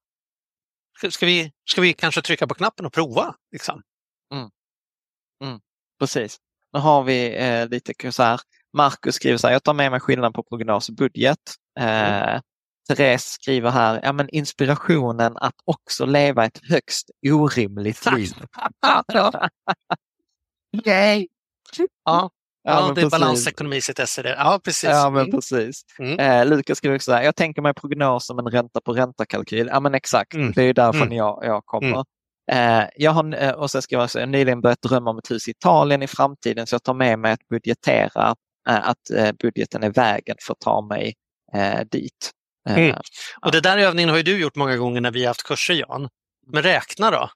Ska, 0.98 1.10
ska, 1.10 1.26
vi, 1.26 1.52
ska 1.70 1.80
vi 1.80 1.92
kanske 1.92 2.22
trycka 2.22 2.46
på 2.46 2.54
knappen 2.54 2.86
och 2.86 2.92
prova? 2.92 3.34
Liksom? 3.52 3.82
Mm. 4.32 4.50
Mm. 6.02 6.06
Precis. 6.06 6.38
Nu 6.72 6.80
har 6.80 7.02
vi 7.02 7.36
eh, 7.36 7.68
lite 7.68 8.12
så 8.12 8.22
här, 8.22 8.40
Marcus 8.72 9.14
skriver 9.14 9.38
så 9.38 9.46
här, 9.46 9.54
jag 9.54 9.62
tar 9.62 9.74
med 9.74 9.90
mig 9.90 10.00
skillnaden 10.00 10.32
på 10.32 10.42
prognos 10.42 10.88
och 10.88 10.94
budget. 10.94 11.38
Eh, 11.78 12.28
mm. 12.28 12.40
Therese 12.88 13.24
skriver 13.24 13.70
här, 13.70 14.00
ja 14.02 14.12
men 14.12 14.28
inspirationen 14.28 15.36
att 15.36 15.54
också 15.64 16.06
leva 16.06 16.44
ett 16.44 16.60
högst 16.68 17.10
orimligt 17.26 18.12
liv. 18.12 18.32
Yay! 20.86 21.26
Ja, 22.04 22.30
Ja, 22.64 22.88
ja 22.88 22.92
det 22.94 23.00
är 23.00 23.10
balansekonomi 23.10 23.80
sitt 23.80 23.98
esse. 23.98 24.34
Ja, 24.38 24.60
precis. 24.64 24.90
Ja, 24.90 25.10
men 25.10 25.20
mm. 25.20 25.30
precis. 25.30 25.82
Mm. 25.98 26.18
Eh, 26.18 26.46
Lukas 26.46 26.78
skriver 26.78 26.96
också 26.96 27.12
här, 27.12 27.22
jag 27.22 27.36
tänker 27.36 27.62
mig 27.62 27.74
prognos 27.74 28.26
som 28.26 28.38
en 28.38 28.46
ränta 28.46 28.80
på 28.80 28.92
ränta-kalkyl. 28.92 29.68
Ja, 29.72 29.80
men 29.80 29.94
exakt. 29.94 30.34
Mm. 30.34 30.52
Det 30.52 30.62
är 30.62 30.74
därifrån 30.74 31.02
mm. 31.02 31.16
jag, 31.16 31.40
jag 31.42 31.66
kommer. 31.66 32.04
Eh, 32.52 32.84
jag 32.96 33.10
har, 33.10 33.42
eh, 33.42 33.50
och 33.50 33.70
så 33.70 33.82
skriver 33.82 34.08
jag, 34.14 34.22
jag 34.22 34.28
nyligen 34.28 34.60
börjat 34.60 34.82
drömma 34.82 35.10
om 35.10 35.18
ett 35.18 35.30
hus 35.30 35.48
i 35.48 35.50
Italien 35.50 36.02
i 36.02 36.06
framtiden 36.06 36.66
så 36.66 36.74
jag 36.74 36.82
tar 36.82 36.94
med 36.94 37.18
mig 37.18 37.32
att 37.32 37.48
budgetera, 37.48 38.34
eh, 38.68 38.88
att 38.88 38.98
budgeten 39.42 39.82
är 39.82 39.90
vägen 39.90 40.36
för 40.40 40.52
att 40.52 40.60
ta 40.60 40.80
mig 40.80 41.14
dit. 41.90 42.30
Mm. 42.68 42.96
Och 43.40 43.52
det 43.52 43.60
där 43.60 43.78
övningen 43.78 44.10
har 44.10 44.16
ju 44.16 44.22
du 44.22 44.40
gjort 44.40 44.56
många 44.56 44.76
gånger 44.76 45.00
när 45.00 45.10
vi 45.10 45.20
har 45.20 45.28
haft 45.28 45.42
kurser 45.42 45.74
Jan. 45.74 46.08
Men 46.46 46.62
räkna 46.62 47.10
då. 47.10 47.30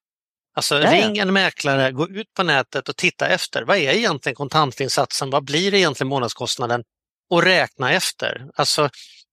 Alltså 0.54 0.78
ja, 0.80 0.92
ring 0.92 1.18
en 1.18 1.32
mäklare, 1.32 1.92
gå 1.92 2.08
ut 2.08 2.34
på 2.34 2.42
nätet 2.42 2.88
och 2.88 2.96
titta 2.96 3.28
efter. 3.28 3.62
Vad 3.62 3.76
är 3.76 3.92
egentligen 3.92 4.36
kontantinsatsen? 4.36 5.30
Vad 5.30 5.44
blir 5.44 5.74
egentligen 5.74 6.08
månadskostnaden? 6.08 6.84
Och 7.30 7.42
räkna 7.42 7.92
efter. 7.92 8.46
Alltså, 8.54 8.88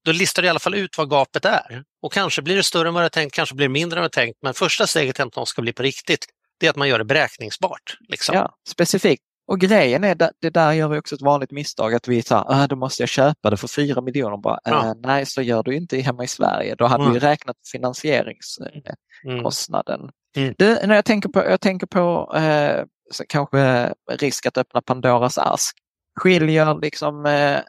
då 0.05 0.11
listar 0.11 0.41
du 0.41 0.45
i 0.45 0.49
alla 0.49 0.59
fall 0.59 0.75
ut 0.75 0.97
vad 0.97 1.09
gapet 1.09 1.45
är. 1.45 1.83
Och 2.01 2.13
kanske 2.13 2.41
blir 2.41 2.55
det 2.55 2.63
större 2.63 2.87
än 2.87 2.93
vad 2.93 3.03
du 3.03 3.09
tänkt, 3.09 3.33
kanske 3.33 3.55
blir 3.55 3.67
det 3.67 3.73
mindre 3.73 3.99
än 3.99 4.01
vad 4.01 4.11
du 4.11 4.15
tänkt. 4.15 4.39
Men 4.41 4.53
första 4.53 4.87
steget 4.87 5.15
till 5.15 5.25
att 5.25 5.35
något 5.35 5.47
ska 5.47 5.61
bli 5.61 5.73
på 5.73 5.83
riktigt, 5.83 6.25
det 6.59 6.65
är 6.65 6.69
att 6.69 6.75
man 6.75 6.87
gör 6.87 6.97
det 6.97 7.05
beräkningsbart. 7.05 7.97
Liksom. 8.09 8.35
Ja, 8.35 8.55
specifikt. 8.69 9.23
Och 9.47 9.59
grejen 9.59 10.03
är, 10.03 10.15
det 10.15 10.49
där 10.49 10.73
gör 10.73 10.87
vi 10.87 10.99
också 10.99 11.15
ett 11.15 11.21
vanligt 11.21 11.51
misstag 11.51 11.93
att 11.93 12.07
vi 12.07 12.21
säger, 12.21 12.67
då 12.67 12.75
måste 12.75 13.01
jag 13.01 13.09
köpa 13.09 13.49
det 13.49 13.57
för 13.57 13.67
fyra 13.67 14.01
miljoner. 14.01 14.37
Bara, 14.37 14.59
ja. 14.63 14.87
äh, 14.87 14.93
nej, 15.03 15.25
så 15.25 15.41
gör 15.41 15.63
du 15.63 15.75
inte 15.75 15.97
hemma 15.97 16.23
i 16.23 16.27
Sverige. 16.27 16.75
Då 16.75 16.85
hade 16.85 17.03
mm. 17.03 17.13
vi 17.13 17.19
räknat 17.19 17.57
finansieringskostnaden. 17.71 19.99
Mm. 19.99 20.11
Mm. 20.37 20.53
Du, 20.57 20.87
när 20.87 20.95
jag 20.95 21.05
tänker 21.05 21.29
på, 21.29 21.39
jag 21.39 21.61
tänker 21.61 21.87
på 21.87 22.33
eh, 22.35 22.83
kanske 23.27 23.93
risk 24.11 24.45
att 24.45 24.57
öppna 24.57 24.81
Pandoras 24.81 25.37
ask. 25.37 25.77
Skiljer 26.19 26.79
liksom 26.81 27.25
eh, 27.25 27.59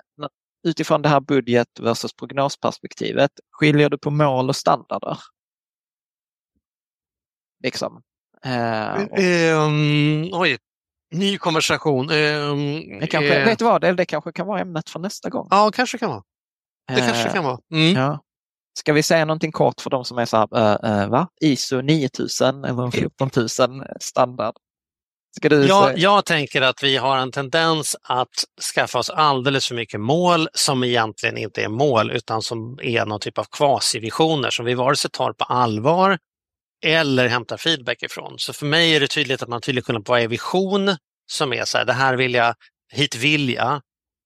utifrån 0.65 1.03
det 1.03 1.09
här 1.09 1.21
budget 1.21 1.69
versus 1.81 2.17
prognosperspektivet, 2.17 3.31
skiljer 3.51 3.91
du 3.91 3.99
på 3.99 4.11
mål 4.11 4.49
och 4.49 4.57
standarder? 4.57 5.19
Liksom. 7.63 8.03
Eh, 8.45 9.03
och... 9.03 9.19
um, 9.69 10.29
oj, 10.33 10.59
ny 11.15 11.39
konversation. 11.39 12.11
Um, 12.11 12.99
det 13.01 13.07
kanske, 13.07 13.41
uh... 13.41 13.45
Vet 13.45 13.59
du 13.59 13.65
vad, 13.65 13.81
det, 13.81 13.93
det 13.93 14.05
kanske 14.05 14.33
kan 14.33 14.47
vara 14.47 14.61
ämnet 14.61 14.91
för 14.91 15.01
nästa 15.01 15.31
gång. 15.31 15.49
Ja, 15.51 15.71
kanske 15.75 15.99
kan 15.99 16.11
vara. 16.11 16.23
Det 16.89 17.01
kanske 17.01 17.29
kan 17.29 17.45
vara. 17.45 17.59
Mm. 17.73 17.95
Ja. 17.97 18.21
Ska 18.79 18.93
vi 18.93 19.03
säga 19.03 19.25
någonting 19.25 19.53
kort 19.53 19.81
för 19.81 19.91
de 19.91 20.05
som 20.05 20.19
är 20.19 20.25
så 20.25 20.37
här, 20.37 20.49
äh, 20.85 21.03
äh, 21.03 21.09
va? 21.09 21.29
ISO 21.41 21.81
9000 21.81 22.65
eller 22.65 22.91
14000 22.91 23.85
standard? 24.01 24.55
Ska 25.37 25.49
du 25.49 25.67
jag, 25.67 25.99
jag 25.99 26.25
tänker 26.25 26.63
att 26.63 26.83
vi 26.83 26.97
har 26.97 27.19
en 27.19 27.33
tendens 27.33 27.97
att 28.03 28.45
skaffa 28.75 28.99
oss 28.99 29.11
alldeles 29.11 29.69
för 29.69 29.75
mycket 29.75 30.01
mål 30.01 30.49
som 30.53 30.85
egentligen 30.85 31.39
inte 31.39 31.63
är 31.63 31.69
mål 31.69 32.11
utan 32.11 32.43
som 32.43 32.79
är 32.83 33.07
någon 33.07 33.21
typ 33.21 33.39
av 33.39 33.45
kvasivisioner 33.45 34.51
som 34.51 34.65
vi 34.65 34.75
vare 34.75 34.97
sig 34.97 35.11
tar 35.11 35.33
på 35.33 35.45
allvar 35.45 36.19
eller 36.85 37.29
hämtar 37.29 37.57
feedback 37.57 38.03
ifrån. 38.03 38.35
Så 38.39 38.53
för 38.53 38.67
mig 38.67 38.97
är 38.97 39.01
det 39.01 39.07
tydligt 39.07 39.43
att 39.43 39.49
man 39.49 39.61
tydligt 39.61 39.85
kunna 39.85 40.01
på 40.01 40.17
en 40.17 40.31
vision 40.31 40.97
som 41.31 41.53
är 41.53 41.65
så 41.65 41.79
här, 41.79 41.85
det 41.85 41.93
här 41.93 42.17
vill 42.17 42.35
jag, 42.35 42.55
hit 42.93 43.17
vill 43.17 43.51
jag 43.51 43.81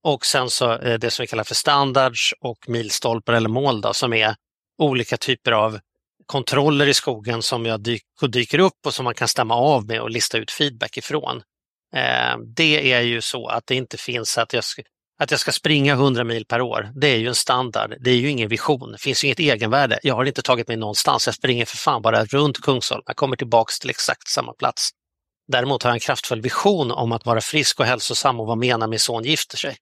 och 0.05 0.27
sen 0.27 0.51
så 0.51 0.73
eh, 0.73 0.99
det 0.99 1.11
som 1.11 1.23
vi 1.23 1.27
kallar 1.27 1.45
för 1.45 1.55
standards 1.55 2.35
och 2.41 2.69
milstolpar 2.69 3.33
eller 3.33 3.49
mål 3.49 3.81
då, 3.81 3.95
som 3.95 4.13
är 4.13 4.35
olika 4.79 5.17
typer 5.17 5.53
av 5.53 5.79
kontroller 6.29 6.87
i 6.87 6.95
skogen 6.95 7.43
som 7.43 7.67
jag 7.67 7.81
dyk, 7.81 8.03
dyker 8.29 8.59
upp 8.59 8.87
och 8.87 8.95
som 8.95 9.05
man 9.05 9.15
kan 9.15 9.29
stämma 9.29 9.55
av 9.55 9.87
med 9.87 10.01
och 10.01 10.11
lista 10.11 10.39
ut 10.39 10.51
feedback 10.51 10.97
ifrån. 10.97 11.43
Eh, 11.95 12.39
det 12.57 12.93
är 12.93 13.01
ju 13.01 13.21
så 13.21 13.47
att 13.47 13.67
det 13.67 13.75
inte 13.75 13.97
finns 13.97 14.39
att 14.39 14.53
jag, 14.53 14.65
ska, 14.65 14.83
att 15.19 15.31
jag 15.31 15.41
ska 15.41 15.53
springa 15.53 15.93
100 15.93 16.25
mil 16.25 16.47
per 16.47 16.61
år. 16.61 16.91
Det 17.01 17.09
är 17.09 17.17
ju 17.17 17.29
en 17.29 17.35
standard. 17.35 17.95
Det 18.01 18.11
är 18.11 18.15
ju 18.15 18.31
ingen 18.31 18.49
vision. 18.49 18.93
Det 18.93 18.99
finns 18.99 19.25
ju 19.25 19.29
inget 19.29 19.39
egenvärde. 19.39 19.99
Jag 20.03 20.15
har 20.15 20.25
inte 20.25 20.43
tagit 20.43 20.69
mig 20.69 20.77
någonstans. 20.77 21.27
Jag 21.27 21.35
springer 21.35 21.65
för 21.65 21.77
fan 21.77 22.03
bara 22.03 22.25
runt 22.25 22.61
Kungsholm. 22.61 23.03
Jag 23.07 23.17
kommer 23.17 23.37
tillbaks 23.37 23.79
till 23.79 23.91
exakt 23.91 24.29
samma 24.29 24.53
plats. 24.53 24.91
Däremot 25.53 25.83
har 25.83 25.91
jag 25.91 25.95
en 25.97 26.01
kraftfull 26.01 26.41
vision 26.41 26.91
om 26.91 27.13
att 27.13 27.27
vara 27.27 27.41
frisk 27.41 27.81
och 27.81 27.87
hälsosam 27.87 28.41
och 28.41 28.47
vad 28.47 28.59
menar 28.59 28.89
min 28.89 28.99
son 28.99 29.25
gifter 29.25 29.57
sig. 29.57 29.77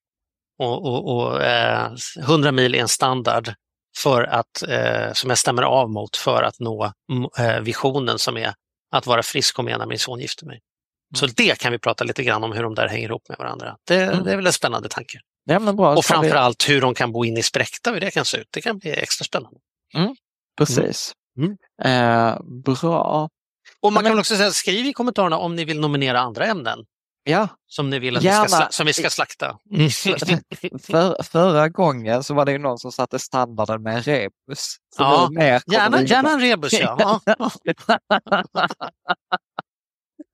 Och, 0.59 0.87
och, 0.87 1.17
och 1.17 1.43
eh, 1.43 1.93
100 2.21 2.53
mil 2.53 2.75
är 2.75 2.79
en 2.79 2.89
standard 2.89 3.55
för 3.97 4.23
att, 4.23 4.63
eh, 4.69 5.13
som 5.13 5.31
jag 5.31 5.39
stämmer 5.39 5.63
av 5.63 5.91
mot 5.91 6.17
för 6.17 6.43
att 6.43 6.61
nå 6.61 6.93
eh, 7.39 7.61
visionen 7.61 8.19
som 8.19 8.37
är 8.37 8.55
att 8.91 9.07
vara 9.07 9.23
frisk 9.23 9.59
och 9.59 9.65
mena 9.65 9.87
min 9.87 9.99
son 9.99 10.21
gifter 10.21 10.47
mig. 10.47 10.61
Så 11.17 11.25
mm. 11.25 11.35
det 11.37 11.59
kan 11.59 11.73
vi 11.73 11.79
prata 11.79 12.05
lite 12.05 12.23
grann 12.23 12.45
om 12.45 12.53
hur 12.53 12.63
de 12.63 12.75
där 12.75 12.89
hänger 12.89 13.09
ihop 13.09 13.29
med 13.29 13.39
varandra. 13.39 13.77
Det, 13.87 14.03
mm. 14.03 14.25
det 14.25 14.33
är 14.33 14.37
väl 14.37 14.47
en 14.47 14.53
spännande 14.53 14.89
tanke. 14.89 15.21
Ja, 15.45 15.59
men 15.59 15.77
bra. 15.77 15.97
Och 15.97 16.05
framförallt 16.05 16.69
hur 16.69 16.81
de 16.81 16.95
kan 16.95 17.13
bo 17.13 17.25
in 17.25 17.37
i 17.37 17.43
spräckta, 17.43 17.93
hur 17.93 18.01
det 18.01 18.11
kan 18.11 18.25
se 18.25 18.39
ut. 18.39 18.49
Det 18.51 18.61
kan 18.61 18.79
bli 18.79 18.91
extra 18.91 19.25
spännande. 19.25 19.59
Mm. 19.95 20.17
Precis. 20.59 21.13
Mm. 21.39 21.57
Eh, 21.83 22.41
bra. 22.65 23.29
Och 23.81 23.93
man 23.93 24.05
kan 24.05 24.19
också 24.19 24.37
säga, 24.37 24.51
skriv 24.51 24.87
i 24.87 24.93
kommentarerna 24.93 25.39
om 25.39 25.57
ni 25.57 25.65
vill 25.65 25.81
nominera 25.81 26.21
andra 26.21 26.47
ämnen. 26.47 26.79
Ja. 27.29 27.49
Som 27.67 27.91
ni 27.91 27.99
vill 27.99 28.17
att 28.17 28.25
vi 28.25 28.31
ska, 28.31 28.69
som 28.71 28.87
vi 28.87 28.93
ska 28.93 29.11
slakta. 29.11 29.59
Mm. 29.71 29.91
För, 30.81 31.23
förra 31.23 31.69
gången 31.69 32.23
så 32.23 32.35
var 32.35 32.45
det 32.45 32.53
ju 32.53 32.59
någon 32.59 32.79
som 32.79 32.93
satte 32.93 33.19
standarden 33.19 33.83
med 33.83 33.97
en 33.97 34.03
rebus. 34.03 34.77
ja, 34.99 35.31
gärna, 35.67 36.03
gärna 36.03 36.31
en 36.31 36.41
rebus 36.41 36.73
ja. 36.73 37.21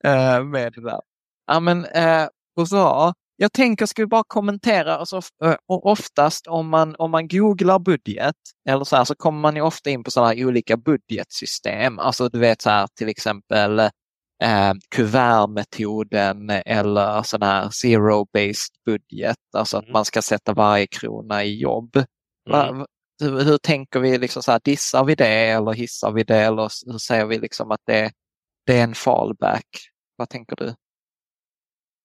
uh, 0.07 0.43
med 0.43 0.73
det 0.73 0.81
där. 0.81 0.99
Ja 1.47 1.59
men 1.59 1.85
uh, 1.85 2.27
bra. 2.69 3.13
jag 3.35 3.53
tänker, 3.53 3.85
ska 3.85 4.01
vi 4.01 4.07
bara 4.07 4.23
kommentera, 4.27 4.95
alltså, 4.95 5.21
och 5.67 5.85
oftast 5.85 6.47
om 6.47 6.69
man, 6.69 6.95
om 6.97 7.11
man 7.11 7.27
googlar 7.27 7.79
budget 7.79 8.35
eller 8.69 8.83
så 8.83 8.95
här, 8.95 9.03
så 9.03 9.15
kommer 9.15 9.39
man 9.39 9.55
ju 9.55 9.61
ofta 9.61 9.89
in 9.89 10.03
på 10.03 10.11
sådana 10.11 10.33
olika 10.37 10.77
budgetsystem. 10.77 11.99
Alltså 11.99 12.29
du 12.29 12.39
vet 12.39 12.61
så 12.61 12.69
här 12.69 12.87
till 12.97 13.09
exempel 13.09 13.89
eh, 14.43 14.73
kuvertmetoden 14.95 16.49
eller 16.49 17.23
sån 17.23 17.41
här 17.41 17.69
zero-based 17.69 18.73
budget, 18.85 19.37
alltså 19.53 19.77
att 19.77 19.83
mm. 19.83 19.93
man 19.93 20.05
ska 20.05 20.21
sätta 20.21 20.53
varje 20.53 20.87
krona 20.87 21.43
i 21.43 21.59
jobb. 21.59 21.95
Mm. 22.49 22.85
Hur, 23.19 23.43
hur, 23.43 23.57
tänker 23.57 23.99
vi, 23.99 24.17
liksom 24.17 24.43
så 24.43 24.51
här, 24.51 24.61
dissar 24.63 25.03
vi 25.03 25.15
det 25.15 25.49
eller 25.49 25.73
hissar 25.73 26.11
vi 26.11 26.23
det 26.23 26.37
eller 26.37 26.91
hur 26.91 26.97
säger 26.97 27.25
vi 27.25 27.39
liksom 27.39 27.71
att 27.71 27.81
det, 27.85 28.11
det 28.65 28.79
är 28.79 28.83
en 28.83 28.95
fallback? 28.95 29.67
Vad 30.15 30.29
tänker 30.29 30.55
du? 30.55 30.75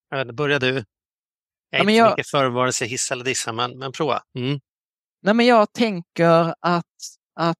Jag 0.09 0.25
vet, 0.25 0.35
börja 0.35 0.59
du. 0.59 0.83
Jag 1.69 1.79
är 1.79 1.79
inte 1.79 1.93
jag... 1.93 2.09
mycket 2.09 2.27
för 2.27 2.49
vare 2.49 2.73
sig 2.73 2.87
hissa 2.87 3.13
eller 3.13 3.23
dissa, 3.23 3.53
men, 3.53 3.79
men 3.79 3.91
prova. 3.91 4.21
Mm. 4.37 4.59
Nej, 5.21 5.33
men 5.33 5.45
jag 5.45 5.73
tänker 5.73 6.53
att, 6.59 6.85
att, 7.35 7.57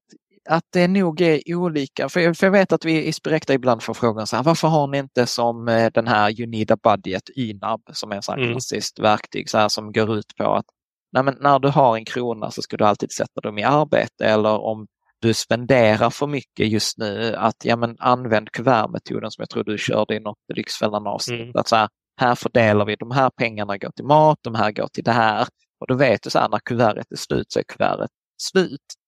att 0.50 0.64
det 0.74 0.88
nog 0.88 1.22
är 1.22 1.56
olika. 1.56 2.10
För, 2.10 2.34
för 2.34 2.48
jag 2.48 2.52
vet 2.52 2.72
att 2.72 2.86
vi 2.86 3.06
i 3.06 3.14
Spirecta 3.14 3.54
ibland 3.54 3.84
får 3.84 3.94
frågan 3.94 4.28
så 4.28 4.36
här, 4.36 4.44
varför 4.44 4.68
har 4.68 4.88
ni 4.88 4.98
inte 4.98 5.26
som 5.26 5.68
eh, 5.68 5.92
den 5.94 6.08
här 6.08 6.40
You 6.40 6.50
need 6.50 6.72
a 6.72 6.78
budget, 6.84 7.24
YNAB, 7.38 7.82
som 7.94 8.12
är 8.12 8.18
ett 8.18 8.30
mm. 8.30 8.52
klassiskt 8.52 9.00
verktyg 9.00 9.50
så 9.50 9.58
här, 9.58 9.70
som 9.70 9.92
går 9.92 10.18
ut 10.18 10.36
på 10.38 10.54
att 10.54 10.66
nej, 11.12 11.24
när 11.40 11.60
du 11.60 11.68
har 11.68 11.98
en 11.98 12.06
krona 12.06 12.52
så 12.52 12.62
ska 12.62 12.78
du 12.78 12.86
alltid 12.86 13.12
sätta 13.12 13.42
dem 13.42 13.58
i 13.58 13.64
arbete 13.64 14.26
eller 14.26 14.60
om 14.60 14.88
du 15.22 15.34
spenderar 15.34 16.10
för 16.10 16.28
mycket 16.28 16.68
just 16.68 16.98
nu, 16.98 17.36
att 17.36 17.66
ja, 17.66 17.76
men 17.76 17.96
använd 18.00 18.52
kuvertmetoden 18.52 19.32
som 19.32 19.42
jag 19.42 19.50
tror 19.50 19.64
du 19.64 19.78
körde 19.78 20.16
i 20.16 20.20
något 20.20 20.38
Lyxfällan 20.56 21.08
avsnitt. 21.08 21.42
Mm. 21.42 21.52
Att 21.56 21.68
så 21.68 21.76
här, 21.76 21.90
här 22.22 22.36
fördelar 22.36 22.86
vi, 22.86 22.96
de 22.96 23.12
här 23.12 23.30
pengarna 23.30 23.78
går 23.78 23.92
till 23.92 24.06
mat, 24.06 24.38
de 24.42 24.56
här 24.56 24.72
går 24.72 24.88
till 24.88 25.04
det 25.04 25.12
här. 25.12 25.48
Och 25.80 25.88
då 25.88 25.96
vet 25.96 26.24
du 26.24 26.30
så 26.30 26.40
här, 26.40 26.50
när 26.50 26.60
kuvertet 26.60 27.12
är 27.12 27.16
slut 27.16 27.52
så 27.52 27.60
är 27.60 27.64
kuvertet 27.64 28.10
slut. 28.42 28.99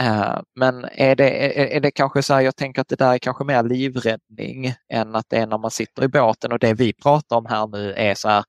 Uh, 0.00 0.40
men 0.56 0.84
är 0.84 1.16
det, 1.16 1.76
är, 1.76 1.80
det 1.80 1.90
kanske 1.90 2.22
så 2.22 2.34
här, 2.34 2.40
jag 2.40 2.56
tänker 2.56 2.80
att 2.80 2.88
det 2.88 2.96
där 2.96 3.14
är 3.14 3.18
kanske 3.18 3.44
mer 3.44 3.62
livräddning 3.62 4.74
än 4.92 5.14
att 5.14 5.26
det 5.28 5.36
är 5.36 5.46
när 5.46 5.58
man 5.58 5.70
sitter 5.70 6.04
i 6.04 6.08
båten 6.08 6.52
och 6.52 6.58
det 6.58 6.74
vi 6.74 6.92
pratar 6.92 7.36
om 7.36 7.46
här 7.46 7.66
nu 7.66 7.92
är 7.92 8.14
så 8.14 8.28
här, 8.28 8.44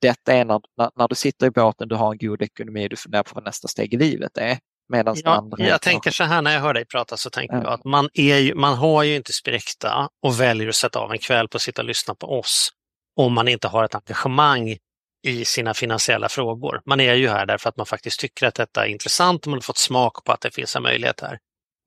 detta 0.00 0.32
är 0.32 0.44
när, 0.44 0.60
när, 0.96 1.08
du 1.08 1.14
sitter 1.14 1.46
i 1.46 1.50
båten, 1.50 1.88
du 1.88 1.94
har 1.94 2.12
en 2.12 2.18
god 2.18 2.42
ekonomi, 2.42 2.88
du 2.88 2.96
funderar 2.96 3.22
på 3.22 3.30
vad 3.34 3.44
nästa 3.44 3.68
steg 3.68 3.94
i 3.94 3.96
livet 3.96 4.36
är. 4.38 4.58
Medan 4.88 5.16
ja, 5.24 5.30
andra 5.30 5.66
jag 5.66 5.80
tänker 5.80 6.10
så 6.10 6.24
här 6.24 6.42
när 6.42 6.52
jag 6.52 6.60
hör 6.60 6.74
dig 6.74 6.84
prata 6.84 7.16
så 7.16 7.30
tänker 7.30 7.56
ja. 7.56 7.62
jag 7.62 7.72
att 7.72 7.84
man, 7.84 8.08
är 8.14 8.36
ju, 8.36 8.54
man 8.54 8.74
har 8.74 9.02
ju 9.02 9.16
inte 9.16 9.32
Spirekta 9.32 10.08
och 10.22 10.40
väljer 10.40 10.68
att 10.68 10.74
sätta 10.74 10.98
av 10.98 11.12
en 11.12 11.18
kväll 11.18 11.48
på 11.48 11.56
att 11.56 11.62
sitta 11.62 11.82
och 11.82 11.88
lyssna 11.88 12.14
på 12.14 12.38
oss 12.38 12.70
om 13.16 13.32
man 13.32 13.48
inte 13.48 13.68
har 13.68 13.84
ett 13.84 13.94
engagemang 13.94 14.76
i 15.22 15.44
sina 15.44 15.74
finansiella 15.74 16.28
frågor. 16.28 16.82
Man 16.86 17.00
är 17.00 17.14
ju 17.14 17.28
här 17.28 17.46
därför 17.46 17.68
att 17.68 17.76
man 17.76 17.86
faktiskt 17.86 18.20
tycker 18.20 18.46
att 18.46 18.54
detta 18.54 18.86
är 18.86 18.88
intressant 18.88 19.44
och 19.44 19.50
man 19.50 19.56
har 19.56 19.62
fått 19.62 19.78
smak 19.78 20.24
på 20.24 20.32
att 20.32 20.40
det 20.40 20.54
finns 20.54 20.76
en 20.76 20.82
möjlighet 20.82 21.20
här. 21.20 21.38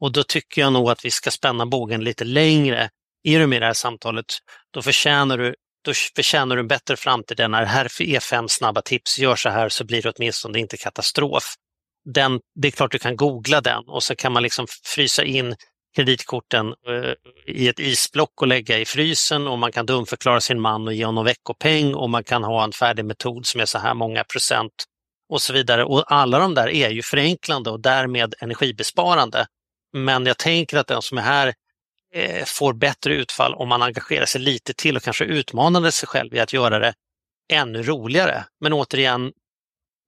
Och 0.02 0.12
då 0.12 0.24
tycker 0.24 0.62
jag 0.62 0.74
nog 0.74 0.90
att 0.90 1.06
vi 1.06 1.12
ska 1.12 1.32
spänna 1.32 1.66
bågen 1.66 2.04
lite 2.04 2.24
längre. 2.24 2.90
Är 3.24 3.40
du 3.40 3.48
med 3.48 3.58
i 3.58 3.60
det 3.60 3.66
här 3.66 3.74
samtalet, 3.74 4.26
då 4.72 4.82
förtjänar 4.82 5.38
du, 5.38 5.56
då 5.86 5.94
förtjänar 6.16 6.56
du 6.56 6.60
en 6.60 6.68
bättre 6.68 6.98
framtid 6.98 7.40
än 7.40 7.52
när 7.52 7.66
här 7.66 7.86
är 7.86 8.02
e 8.02 8.20
fem 8.20 8.50
snabba 8.50 8.82
tips, 8.82 9.20
gör 9.20 9.36
så 9.36 9.50
här 9.50 9.70
så 9.70 9.86
blir 9.86 10.02
det 10.02 10.14
åtminstone 10.18 10.60
inte 10.60 10.78
katastrof. 10.78 11.56
Den, 12.06 12.40
det 12.56 12.68
är 12.68 12.72
klart 12.72 12.92
du 12.92 13.00
kan 13.00 13.16
googla 13.16 13.62
den 13.62 13.84
och 13.88 14.04
så 14.04 14.16
kan 14.16 14.32
man 14.32 14.44
liksom 14.44 14.68
frysa 14.84 15.24
in 15.24 15.56
kreditkorten 15.96 16.68
eh, 16.68 17.14
i 17.48 17.68
ett 17.68 17.80
isblock 17.80 18.42
och 18.42 18.48
lägga 18.48 18.80
i 18.80 18.86
frysen 18.86 19.48
och 19.48 19.60
man 19.60 19.72
kan 19.72 19.86
dumförklara 19.86 20.42
sin 20.42 20.62
man 20.62 20.88
och 20.88 20.94
ge 20.94 21.06
honom 21.06 21.26
veckopeng 21.26 21.96
och 21.96 22.10
man 22.10 22.24
kan 22.24 22.44
ha 22.44 22.64
en 22.64 22.72
färdig 22.72 23.06
metod 23.06 23.46
som 23.46 23.62
är 23.62 23.66
så 23.66 23.78
här 23.78 23.94
många 23.94 24.24
procent 24.24 24.72
och 25.30 25.42
så 25.42 25.54
vidare. 25.54 25.84
Och 25.84 26.04
alla 26.08 26.40
de 26.40 26.54
där 26.54 26.70
är 26.70 26.90
ju 26.90 27.02
förenklande 27.02 27.70
och 27.70 27.80
därmed 27.80 28.36
energibesparande. 28.40 29.46
Men 29.94 30.26
jag 30.26 30.38
tänker 30.38 30.78
att 30.78 30.88
den 30.88 31.02
som 31.02 31.18
är 31.18 31.22
här 31.22 31.54
eh, 32.14 32.46
får 32.46 32.74
bättre 32.74 33.14
utfall 33.14 33.54
om 33.54 33.70
man 33.70 33.82
engagerar 33.82 34.26
sig 34.26 34.42
lite 34.42 34.74
till 34.74 34.98
och 34.98 35.04
kanske 35.04 35.26
utmanade 35.26 35.92
sig 35.92 36.08
själv 36.08 36.36
i 36.36 36.40
att 36.40 36.54
göra 36.54 36.80
det 36.80 36.94
ännu 37.54 37.84
roligare. 37.84 38.46
Men 38.62 38.74
återigen, 38.74 39.32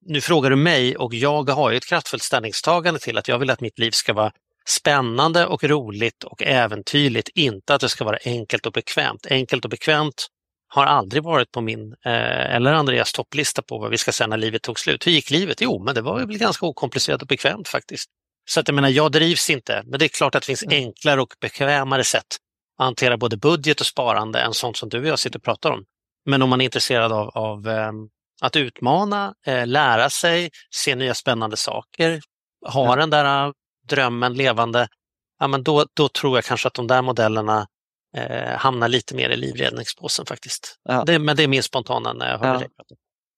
nu 0.06 0.22
frågar 0.22 0.50
du 0.50 0.56
mig 0.56 0.98
och 0.98 1.14
jag 1.14 1.50
har 1.50 1.72
ju 1.72 1.78
ett 1.78 1.86
kraftfullt 1.86 2.24
ställningstagande 2.24 3.00
till 3.00 3.18
att 3.18 3.28
jag 3.28 3.40
vill 3.40 3.50
att 3.50 3.62
mitt 3.62 3.80
liv 3.80 3.92
ska 3.92 4.14
vara 4.14 4.32
spännande 4.70 5.46
och 5.46 5.64
roligt 5.64 6.24
och 6.24 6.44
äventyrligt, 6.44 7.30
inte 7.36 7.76
att 7.76 7.82
det 7.82 7.90
ska 7.90 8.06
vara 8.06 8.18
enkelt 8.26 8.66
och 8.66 8.74
bekvämt. 8.74 9.26
Enkelt 9.30 9.66
och 9.66 9.72
bekvämt 9.72 10.28
har 10.68 10.86
aldrig 10.86 11.24
varit 11.24 11.52
på 11.52 11.62
min 11.62 11.92
eh, 12.06 12.56
eller 12.56 12.74
Andreas 12.74 13.14
topplista 13.14 13.62
på 13.62 13.78
vad 13.78 13.92
vi 13.92 13.98
ska 13.98 14.12
säga 14.12 14.28
när 14.28 14.38
livet 14.38 14.62
tog 14.62 14.80
slut. 14.80 15.08
Hur 15.08 15.12
gick 15.12 15.30
livet? 15.30 15.62
Jo, 15.62 15.84
men 15.84 15.96
det 15.96 16.02
var 16.02 16.26
väl 16.26 16.38
ganska 16.38 16.66
okomplicerat 16.66 17.22
och 17.22 17.28
bekvämt 17.28 17.68
faktiskt. 17.68 18.10
Så 18.50 18.60
att 18.60 18.68
jag 18.68 18.76
menar, 18.76 18.90
jag 18.90 19.12
drivs 19.12 19.50
inte, 19.50 19.84
men 19.86 20.00
det 20.00 20.06
är 20.06 20.10
klart 20.10 20.36
att 20.36 20.42
det 20.42 20.46
finns 20.46 20.64
mm. 20.64 20.76
enklare 20.76 21.22
och 21.22 21.34
bekvämare 21.42 22.04
sätt 22.04 22.26
att 22.78 22.86
hantera 22.86 23.18
både 23.18 23.38
budget 23.38 23.80
och 23.80 23.88
sparande 23.88 24.40
än 24.40 24.54
sånt 24.54 24.78
som 24.78 24.90
du 24.90 25.00
och 25.00 25.08
jag 25.08 25.20
sitter 25.20 25.40
och 25.40 25.44
pratar 25.44 25.72
om. 25.72 25.84
Men 26.26 26.42
om 26.42 26.50
man 26.50 26.62
är 26.62 26.66
intresserad 26.66 27.12
av, 27.12 27.30
av 27.30 27.68
eh, 27.68 27.92
att 28.42 28.56
utmana, 28.56 29.34
eh, 29.46 29.68
lära 29.68 30.10
sig, 30.10 30.50
se 30.70 30.96
nya 30.96 31.14
spännande 31.14 31.58
saker, 31.58 32.22
ha 32.66 32.86
ja. 32.86 32.96
den 32.96 33.10
där 33.10 33.54
drömmen 33.90 34.34
levande, 34.34 34.88
ja, 35.40 35.48
men 35.48 35.64
då, 35.64 35.86
då 35.94 36.10
tror 36.10 36.38
jag 36.38 36.46
kanske 36.46 36.68
att 36.68 36.74
de 36.74 36.88
där 36.88 37.02
modellerna 37.02 37.68
eh, 38.18 38.58
hamnar 38.58 38.88
lite 38.88 39.16
mer 39.16 39.30
i 39.30 39.36
livräddningspåsen 39.36 40.26
faktiskt. 40.26 40.80
Ja. 40.84 41.04
Det, 41.06 41.20
men 41.20 41.36
det 41.36 41.44
är 41.44 41.48
min 41.48 41.64
spontana 41.64 42.14
när 42.14 42.32
jag 42.32 42.40
hör 42.40 42.54
ja. 42.54 42.60
dig 42.60 42.70
prata. 42.70 42.96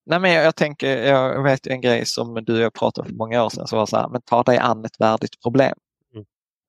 Nej, 0.10 0.20
men 0.20 0.32
jag, 0.32 0.46
jag, 0.46 0.56
tänker, 0.56 1.06
jag 1.06 1.44
vet 1.44 1.68
en 1.68 1.82
grej 1.82 2.06
som 2.06 2.44
du 2.46 2.54
och 2.54 2.60
jag 2.60 2.74
pratade 2.74 3.06
om 3.06 3.10
för 3.10 3.18
många 3.18 3.44
år 3.44 3.50
sedan, 3.50 3.68
så 3.68 3.76
var 3.76 3.86
så 3.86 3.98
här, 3.98 4.10
men 4.10 4.22
ta 4.22 4.44
dig 4.44 4.58
an 4.58 4.86
ett 4.86 5.00
värdigt 5.00 5.42
problem. 5.42 5.76
Mm. 6.16 6.26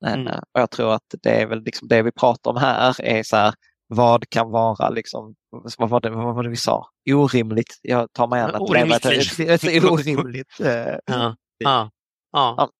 Eh, 0.07 0.12
mm. 0.12 0.39
Och 0.55 0.61
jag 0.61 0.70
tror 0.70 0.93
att 0.93 1.14
det 1.22 1.31
är 1.31 1.47
väl 1.47 1.62
liksom 1.62 1.89
det 1.89 2.03
vi 2.03 2.12
pratar 2.12 2.51
om 2.51 2.57
här 2.57 3.01
är 3.01 3.22
så 3.22 3.37
här, 3.37 3.55
vad 3.87 4.31
kan 4.31 4.51
vara, 4.51 4.89
liksom, 4.89 5.35
vad 5.79 5.89
var 5.89 6.01
det, 6.01 6.11
vad 6.11 6.35
var 6.35 6.43
det 6.43 6.49
vi 6.49 6.57
sa, 6.57 6.87
orimligt. 7.11 7.79
Jag 7.83 8.12
tar 8.12 8.26
mig 8.26 8.41
an 8.41 8.55
att 8.55 8.61
orimligt 8.61 9.05
leva 9.05 9.16
ett, 9.16 9.41
ett, 9.41 9.64
ett 9.64 9.85
orimligt 9.85 10.61
eh, 10.61 10.68
ja. 11.07 11.37
Ja. 11.59 11.91
Ja. 12.33 12.70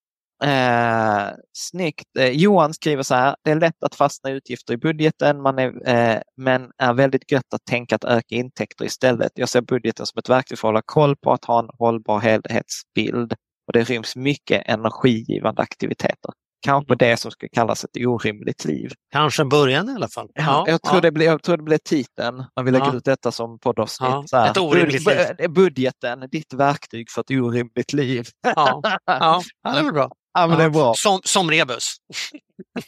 Eh, 0.45 1.30
snyggt. 1.53 2.16
Eh, 2.18 2.28
Johan 2.28 2.74
skriver 2.74 3.03
så 3.03 3.14
här, 3.14 3.36
det 3.45 3.51
är 3.51 3.61
lätt 3.61 3.82
att 3.82 3.95
fastna 3.95 4.30
i 4.30 4.32
utgifter 4.32 4.74
i 4.74 4.76
budgeten 4.76 5.43
man 5.43 5.59
är, 5.59 5.89
eh, 5.89 6.20
men 6.36 6.70
är 6.78 6.95
väldigt 6.95 7.32
gött 7.32 7.55
att 7.55 7.64
tänka 7.64 7.97
att 7.97 8.05
öka 8.05 8.34
intäkter 8.34 8.84
istället. 8.84 9.32
Jag 9.34 9.49
ser 9.49 9.61
budgeten 9.61 10.07
som 10.07 10.18
ett 10.18 10.28
verktyg 10.28 10.59
för 10.59 10.68
att 10.68 10.72
hålla 10.72 10.82
koll 10.86 11.16
på 11.16 11.32
att 11.32 11.45
ha 11.45 11.59
en 11.59 11.68
hållbar 11.78 12.18
helhetsbild 12.18 13.32
och 13.66 13.72
det 13.72 13.82
ryms 13.82 14.16
mycket 14.16 14.62
energigivande 14.66 15.62
aktiviteter. 15.62 16.32
Kanske 16.61 16.95
det 16.95 17.16
som 17.16 17.30
ska 17.30 17.49
kallas 17.53 17.84
ett 17.84 17.97
orimligt 17.97 18.64
liv. 18.64 18.91
Kanske 19.12 19.43
en 19.43 19.49
början 19.49 19.91
i 19.91 19.95
alla 19.95 20.09
fall. 20.09 20.28
Ja, 20.34 20.64
jag, 20.66 20.82
tror 20.82 20.97
ja. 20.97 21.01
det 21.01 21.12
blir, 21.12 21.26
jag 21.26 21.43
tror 21.43 21.57
det 21.57 21.62
blir 21.62 21.78
titeln 21.78 22.45
när 22.57 22.62
vi 22.62 22.70
lägger 22.70 22.86
ja. 22.86 22.95
ut 22.95 23.05
detta 23.05 23.32
som 23.32 23.59
poddavsnitt. 23.59 24.11
Ja, 24.30 24.51
ett 24.51 24.57
orimligt 24.57 25.07
liv. 25.07 25.51
Budgeten, 25.51 26.28
ditt 26.30 26.55
verktyg 26.55 27.11
för 27.11 27.20
ett 27.20 27.30
orimligt 27.30 27.93
liv. 27.93 28.26
Ja, 28.43 28.82
ja. 29.07 29.43
det 29.72 29.78
är 29.78 29.93
bra. 29.93 30.11
Ja, 30.33 30.47
men 30.47 30.59
det 30.59 30.64
är 30.64 30.70
bra. 30.70 30.95
Som, 30.97 31.20
som 31.24 31.51
rebus. 31.51 31.97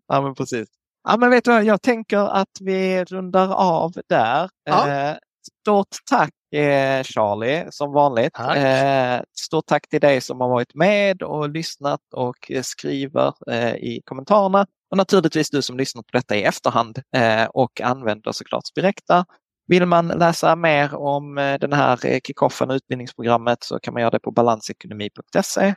ja, 0.09 0.23
men 0.23 0.35
precis. 0.35 0.69
Ja, 1.09 1.17
men 1.17 1.31
vet 1.31 1.45
du 1.45 1.51
vad, 1.51 1.65
jag 1.65 1.83
tänker 1.83 2.19
att 2.19 2.59
vi 2.61 3.05
rundar 3.05 3.55
av 3.55 3.93
där. 4.09 4.51
Ja. 4.65 4.89
Eh, 4.91 5.17
stort 5.63 5.97
tack 6.11 6.33
eh, 6.55 7.03
Charlie, 7.03 7.67
som 7.71 7.93
vanligt. 7.93 8.35
Tack. 8.35 8.57
Eh, 8.57 9.21
stort 9.39 9.67
tack 9.67 9.89
till 9.89 10.01
dig 10.01 10.21
som 10.21 10.41
har 10.41 10.49
varit 10.49 10.75
med 10.75 11.23
och 11.23 11.49
lyssnat 11.49 12.01
och 12.15 12.51
skriver 12.63 13.33
i 13.77 14.03
kommentarerna. 14.05 14.67
Och 14.91 14.97
naturligtvis 14.97 15.51
du 15.51 15.63
som 15.63 15.77
lyssnat 15.77 16.07
på 16.07 16.17
detta 16.17 16.37
i 16.37 16.43
efterhand 16.43 17.03
och 17.51 17.81
använder 17.81 18.33
såklart 18.33 18.67
Spirekta 18.67 19.25
vill 19.67 19.87
man 19.87 20.09
läsa 20.09 20.57
mer 20.57 20.95
om 20.95 21.39
eh, 21.39 21.59
den 21.59 21.73
här 21.73 22.07
eh, 22.07 22.19
kickoffen 22.25 22.71
och 22.71 22.75
utbildningsprogrammet 22.75 23.65
så 23.65 23.79
kan 23.79 23.95
man 23.95 24.01
göra 24.01 24.11
det 24.11 24.21
på 24.21 24.31
balansekonomi.se. 24.31 25.75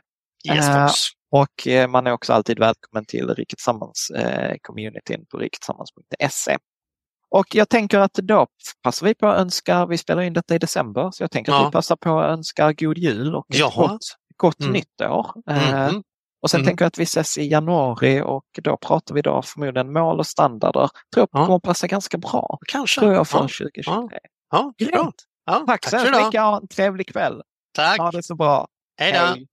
Yes, 0.48 0.68
uh, 0.68 0.90
och 1.30 1.90
man 1.90 2.06
är 2.06 2.12
också 2.12 2.32
alltid 2.32 2.58
välkommen 2.58 3.04
till 3.04 3.28
Riket 3.28 3.58
Tillsammans-communityn 3.58 5.26
på 5.30 5.38
riketillsammans.se. 5.38 6.56
Och 7.30 7.54
jag 7.54 7.68
tänker 7.68 7.98
att 7.98 8.14
då 8.14 8.46
passar 8.82 9.06
vi 9.06 9.14
på 9.14 9.26
att 9.26 9.38
önska, 9.38 9.86
vi 9.86 9.98
spelar 9.98 10.22
in 10.22 10.32
detta 10.32 10.54
i 10.54 10.58
december, 10.58 11.10
så 11.10 11.22
jag 11.22 11.30
tänker 11.30 11.52
ja. 11.52 11.60
att 11.60 11.68
vi 11.68 11.72
passar 11.72 11.96
på 11.96 12.20
att 12.20 12.30
önska 12.30 12.72
god 12.72 12.98
jul 12.98 13.34
och 13.34 13.54
ett 13.54 13.74
gott, 13.74 14.00
gott 14.36 14.60
mm. 14.60 14.72
nytt 14.72 15.00
år. 15.00 15.32
Mm. 15.50 16.02
Och 16.42 16.50
sen 16.50 16.60
mm. 16.60 16.66
tänker 16.66 16.84
jag 16.84 16.88
att 16.88 16.98
vi 16.98 17.02
ses 17.02 17.38
i 17.38 17.48
januari 17.48 18.22
och 18.24 18.44
då 18.62 18.76
pratar 18.76 19.14
vi 19.14 19.22
då 19.22 19.42
förmodligen 19.42 19.92
mål 19.92 20.18
och 20.18 20.26
standarder. 20.26 20.90
Tror 21.14 21.28
jag 21.32 21.46
kommer 21.46 21.58
passa 21.58 21.86
ganska 21.86 22.18
bra. 22.18 22.58
Kanske. 22.68 23.00
Tror 23.00 23.12
jag 23.14 23.28
för 23.28 23.38
ja. 23.38 23.42
2023. 23.42 23.92
Ja, 23.92 24.08
ja 24.78 24.86
bra. 24.92 25.12
Ja, 25.46 25.64
tack, 25.66 25.80
tack 25.80 26.00
så 26.00 26.24
mycket. 26.24 26.40
Ha 26.40 26.56
en 26.56 26.68
trevlig 26.68 27.08
kväll. 27.08 27.42
Tack. 27.74 27.98
Ha 27.98 28.10
det 28.10 28.22
så 28.22 28.34
bra. 28.34 28.66
Hej 29.00 29.12
då. 29.12 29.44